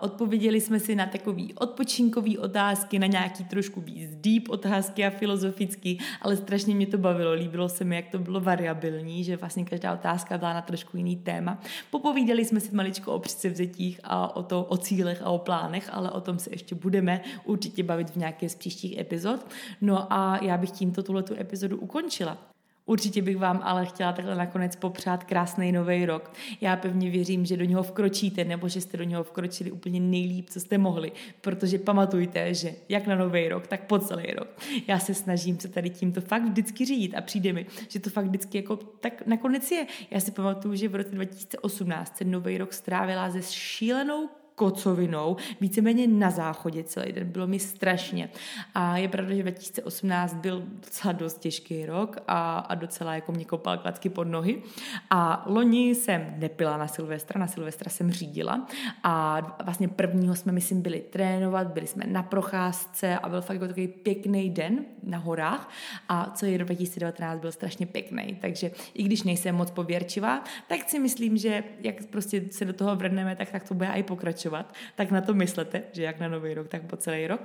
Odpověděli 0.00 0.60
jsme 0.60 0.80
si 0.80 0.94
na 0.94 1.06
takový 1.06 1.54
odpočinkové 1.54 2.38
otázky, 2.38 2.98
na 2.98 3.06
nějaký 3.06 3.44
trošku 3.44 3.80
víc 3.80 4.10
deep 4.14 4.48
otázky 4.48 5.06
a 5.06 5.10
filozofický, 5.10 5.98
ale 6.20 6.36
strašně 6.36 6.74
mě 6.74 6.86
to 6.86 6.98
bavilo, 6.98 7.32
líbilo 7.32 7.68
se 7.68 7.84
mi, 7.84 7.96
jak 7.96 8.08
to 8.08 8.18
bylo 8.18 8.40
variabilní, 8.40 9.24
že 9.24 9.36
vlastně 9.36 9.64
každá 9.64 9.92
otázka 9.92 10.38
byla 10.38 10.52
na 10.52 10.62
trošku 10.62 10.96
jiný 10.96 11.16
téma. 11.16 11.60
Popovídali 11.90 12.44
jsme 12.44 12.60
si 12.60 12.74
maličko 12.74 13.12
o 13.12 13.18
předsevzetích 13.18 14.00
a 14.04 14.36
o, 14.36 14.42
to, 14.42 14.64
o 14.64 14.76
cílech 14.76 15.22
a 15.22 15.30
o 15.30 15.38
plánech, 15.38 15.90
ale 15.92 16.10
o 16.10 16.20
tom 16.20 16.38
se 16.38 16.50
ještě 16.52 16.74
budeme 16.74 17.20
určitě 17.44 17.82
bavit 17.82 18.10
v 18.10 18.16
nějaké 18.16 18.48
z 18.48 18.54
příštích 18.54 18.98
epizod. 18.98 19.46
No 19.80 20.01
a 20.10 20.44
já 20.44 20.58
bych 20.58 20.70
tímto 20.70 21.02
tuhle 21.02 21.22
tu 21.22 21.34
epizodu 21.34 21.76
ukončila. 21.76 22.52
Určitě 22.86 23.22
bych 23.22 23.36
vám 23.36 23.60
ale 23.64 23.86
chtěla 23.86 24.12
takhle 24.12 24.34
nakonec 24.34 24.76
popřát 24.76 25.24
krásný 25.24 25.72
nový 25.72 26.06
rok. 26.06 26.32
Já 26.60 26.76
pevně 26.76 27.10
věřím, 27.10 27.44
že 27.46 27.56
do 27.56 27.64
něho 27.64 27.82
vkročíte, 27.82 28.44
nebo 28.44 28.68
že 28.68 28.80
jste 28.80 28.96
do 28.96 29.04
něho 29.04 29.24
vkročili 29.24 29.70
úplně 29.70 30.00
nejlíp, 30.00 30.50
co 30.50 30.60
jste 30.60 30.78
mohli, 30.78 31.12
protože 31.40 31.78
pamatujte, 31.78 32.54
že 32.54 32.74
jak 32.88 33.06
na 33.06 33.16
nový 33.16 33.48
rok, 33.48 33.66
tak 33.66 33.86
po 33.86 33.98
celý 33.98 34.26
rok. 34.26 34.48
Já 34.86 34.98
se 34.98 35.14
snažím 35.14 35.60
se 35.60 35.68
tady 35.68 35.90
tímto 35.90 36.20
fakt 36.20 36.42
vždycky 36.42 36.84
řídit 36.84 37.14
a 37.14 37.20
přijde 37.20 37.52
mi, 37.52 37.66
že 37.88 38.00
to 38.00 38.10
fakt 38.10 38.26
vždycky 38.26 38.58
jako 38.58 38.76
tak 38.76 39.26
nakonec 39.26 39.70
je. 39.70 39.86
Já 40.10 40.20
si 40.20 40.30
pamatuju, 40.30 40.74
že 40.74 40.88
v 40.88 40.94
roce 40.94 41.10
2018 41.10 42.16
se 42.16 42.24
nový 42.24 42.58
rok 42.58 42.72
strávila 42.72 43.30
se 43.30 43.42
šílenou 43.42 44.28
kocovinou, 44.62 45.36
víceméně 45.60 46.06
na 46.06 46.30
záchodě 46.30 46.84
celý 46.84 47.12
den. 47.12 47.26
Bylo 47.26 47.46
mi 47.46 47.58
strašně. 47.58 48.28
A 48.74 48.96
je 48.96 49.08
pravda, 49.08 49.34
že 49.34 49.42
2018 49.42 50.34
byl 50.34 50.62
docela 50.80 51.12
dost 51.12 51.38
těžký 51.38 51.86
rok 51.86 52.18
a, 52.28 52.58
a 52.58 52.74
docela 52.74 53.14
jako 53.14 53.32
mě 53.32 53.44
kopal 53.44 53.78
klacky 53.78 54.08
pod 54.08 54.24
nohy. 54.24 54.62
A 55.10 55.44
loni 55.46 55.94
jsem 55.94 56.34
nepila 56.36 56.76
na 56.76 56.88
Silvestra, 56.88 57.40
na 57.40 57.46
Silvestra 57.46 57.90
jsem 57.90 58.12
řídila 58.12 58.66
a 59.02 59.40
vlastně 59.64 59.88
prvního 59.88 60.34
jsme, 60.34 60.52
myslím, 60.52 60.82
byli 60.82 61.00
trénovat, 61.00 61.66
byli 61.66 61.86
jsme 61.86 62.04
na 62.06 62.22
procházce 62.22 63.18
a 63.18 63.28
byl 63.28 63.40
fakt 63.40 63.54
jako 63.54 63.66
takový 63.68 63.88
pěkný 63.88 64.50
den 64.50 64.84
na 65.02 65.18
horách 65.18 65.70
a 66.08 66.30
celý 66.34 66.56
rok 66.56 66.66
2019 66.66 67.40
byl 67.40 67.52
strašně 67.52 67.86
pěkný. 67.86 68.38
Takže 68.40 68.70
i 68.94 69.02
když 69.02 69.22
nejsem 69.22 69.54
moc 69.54 69.70
pověrčivá, 69.70 70.44
tak 70.68 70.88
si 70.88 70.98
myslím, 70.98 71.36
že 71.36 71.64
jak 71.80 72.06
prostě 72.06 72.42
se 72.50 72.64
do 72.64 72.72
toho 72.72 72.96
vrhneme, 72.96 73.36
tak, 73.36 73.50
tak 73.50 73.68
to 73.68 73.74
bude 73.74 73.88
i 73.88 74.02
pokračovat 74.02 74.51
pokračovat, 74.52 74.74
tak 74.94 75.10
na 75.10 75.20
to 75.20 75.34
myslete, 75.34 75.82
že 75.92 76.02
jak 76.02 76.20
na 76.20 76.28
nový 76.28 76.54
rok, 76.54 76.68
tak 76.68 76.82
po 76.82 76.96
celý 76.96 77.26
rok. 77.26 77.40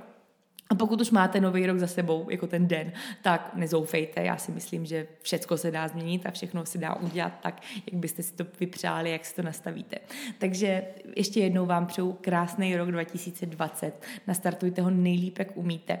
A 0.70 0.74
pokud 0.74 1.00
už 1.00 1.10
máte 1.10 1.40
nový 1.40 1.66
rok 1.66 1.78
za 1.78 1.86
sebou, 1.86 2.26
jako 2.30 2.46
ten 2.46 2.68
den, 2.68 2.92
tak 3.22 3.50
nezoufejte. 3.54 4.22
Já 4.22 4.36
si 4.36 4.52
myslím, 4.52 4.86
že 4.86 5.06
všechno 5.22 5.56
se 5.56 5.70
dá 5.70 5.88
změnit 5.88 6.26
a 6.26 6.30
všechno 6.30 6.66
se 6.66 6.78
dá 6.78 6.94
udělat 6.94 7.32
tak, 7.42 7.62
jak 7.92 8.00
byste 8.00 8.22
si 8.22 8.32
to 8.32 8.44
vypřáli, 8.60 9.10
jak 9.10 9.24
si 9.24 9.36
to 9.36 9.42
nastavíte. 9.42 9.96
Takže 10.38 10.84
ještě 11.16 11.40
jednou 11.40 11.66
vám 11.66 11.86
přeju 11.86 12.12
krásný 12.20 12.76
rok 12.76 12.90
2020. 12.90 13.92
Nastartujte 14.26 14.82
ho 14.82 14.90
nejlíp, 14.90 15.38
jak 15.38 15.56
umíte. 15.56 16.00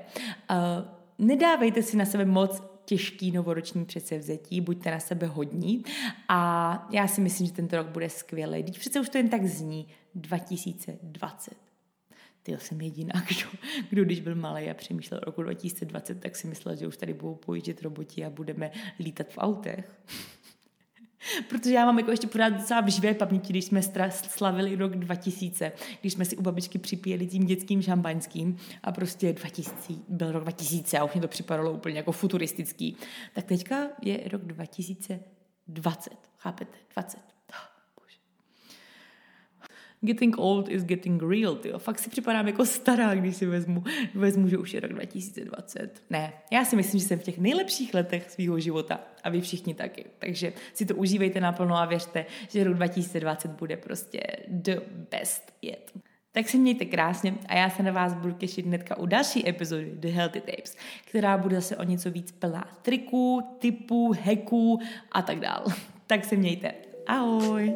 Nedávejte 1.18 1.82
si 1.82 1.96
na 1.96 2.04
sebe 2.04 2.24
moc 2.24 2.62
těžký 2.84 3.32
novoroční 3.32 3.84
předsevzetí, 3.84 4.60
buďte 4.60 4.90
na 4.90 5.00
sebe 5.00 5.26
hodní 5.26 5.84
a 6.28 6.88
já 6.90 7.06
si 7.06 7.20
myslím, 7.20 7.46
že 7.46 7.52
tento 7.52 7.76
rok 7.76 7.86
bude 7.86 8.08
skvělý. 8.08 8.62
Teď 8.62 8.78
přece 8.78 9.00
už 9.00 9.08
to 9.08 9.18
jen 9.18 9.28
tak 9.28 9.44
zní 9.44 9.86
2020. 10.18 11.56
Ty 12.42 12.56
jsem 12.58 12.80
jediná, 12.80 13.12
kdo, 13.28 13.50
kdo 13.90 14.04
když 14.04 14.20
byl 14.20 14.34
malý 14.34 14.70
a 14.70 14.74
přemýšlel 14.74 15.20
roku 15.20 15.42
2020, 15.42 16.20
tak 16.20 16.36
si 16.36 16.46
myslel, 16.46 16.76
že 16.76 16.86
už 16.86 16.96
tady 16.96 17.14
budou 17.14 17.34
pojíždět 17.34 17.82
roboti 17.82 18.24
a 18.24 18.30
budeme 18.30 18.70
lítat 19.00 19.26
v 19.28 19.38
autech. 19.38 20.00
Protože 21.48 21.74
já 21.74 21.84
mám 21.84 21.98
jako 21.98 22.10
ještě 22.10 22.26
pořád 22.26 22.48
docela 22.48 22.80
v 22.80 22.88
živé 22.88 23.14
paměti, 23.14 23.52
když 23.52 23.64
jsme 23.64 23.82
slavili 24.12 24.76
rok 24.76 24.96
2000, 24.96 25.72
když 26.00 26.12
jsme 26.12 26.24
si 26.24 26.36
u 26.36 26.42
babičky 26.42 26.78
připíjeli 26.78 27.26
tím 27.26 27.46
dětským 27.46 27.82
šampaňským 27.82 28.56
a 28.82 28.92
prostě 28.92 29.32
2000, 29.32 29.92
byl 30.08 30.32
rok 30.32 30.42
2000 30.42 30.98
a 30.98 31.04
už 31.04 31.12
mě 31.12 31.20
to 31.20 31.28
připadalo 31.28 31.72
úplně 31.72 31.96
jako 31.96 32.12
futuristický. 32.12 32.96
Tak 33.34 33.44
teďka 33.44 33.88
je 34.02 34.20
rok 34.28 34.42
2020, 34.42 36.12
chápete? 36.38 36.78
20. 36.94 37.37
Getting 40.00 40.38
old 40.38 40.68
is 40.68 40.84
getting 40.84 41.22
real, 41.22 41.54
tyjo. 41.54 41.78
Fakt 41.78 41.98
si 41.98 42.10
připadám 42.10 42.46
jako 42.46 42.66
stará, 42.66 43.14
když 43.14 43.36
si 43.36 43.46
vezmu, 43.46 43.84
vezmu, 44.14 44.48
že 44.48 44.58
už 44.58 44.74
je 44.74 44.80
rok 44.80 44.92
2020. 44.92 46.02
Ne, 46.10 46.32
já 46.52 46.64
si 46.64 46.76
myslím, 46.76 47.00
že 47.00 47.06
jsem 47.06 47.18
v 47.18 47.22
těch 47.22 47.38
nejlepších 47.38 47.94
letech 47.94 48.30
svého 48.30 48.60
života 48.60 49.00
a 49.24 49.30
vy 49.30 49.40
všichni 49.40 49.74
taky. 49.74 50.04
Takže 50.18 50.52
si 50.74 50.86
to 50.86 50.94
užívejte 50.94 51.40
naplno 51.40 51.76
a 51.76 51.84
věřte, 51.84 52.26
že 52.48 52.64
rok 52.64 52.74
2020 52.74 53.50
bude 53.50 53.76
prostě 53.76 54.20
the 54.48 54.80
best 55.10 55.52
yet. 55.62 55.92
Tak 56.32 56.48
se 56.48 56.56
mějte 56.56 56.84
krásně 56.84 57.34
a 57.46 57.56
já 57.56 57.70
se 57.70 57.82
na 57.82 57.92
vás 57.92 58.14
budu 58.14 58.34
těšit 58.34 58.66
hnedka 58.66 58.98
u 58.98 59.06
další 59.06 59.48
epizody 59.48 59.92
The 59.94 60.08
Healthy 60.08 60.40
Tapes, 60.40 60.76
která 61.04 61.38
bude 61.38 61.56
zase 61.56 61.76
o 61.76 61.82
něco 61.82 62.10
víc 62.10 62.32
plná 62.32 62.78
triků, 62.82 63.42
typů, 63.58 64.12
heků 64.22 64.80
a 65.12 65.22
tak 65.22 65.40
dál. 65.40 65.64
Tak 66.06 66.24
se 66.24 66.36
mějte. 66.36 66.72
Ahoj! 67.06 67.74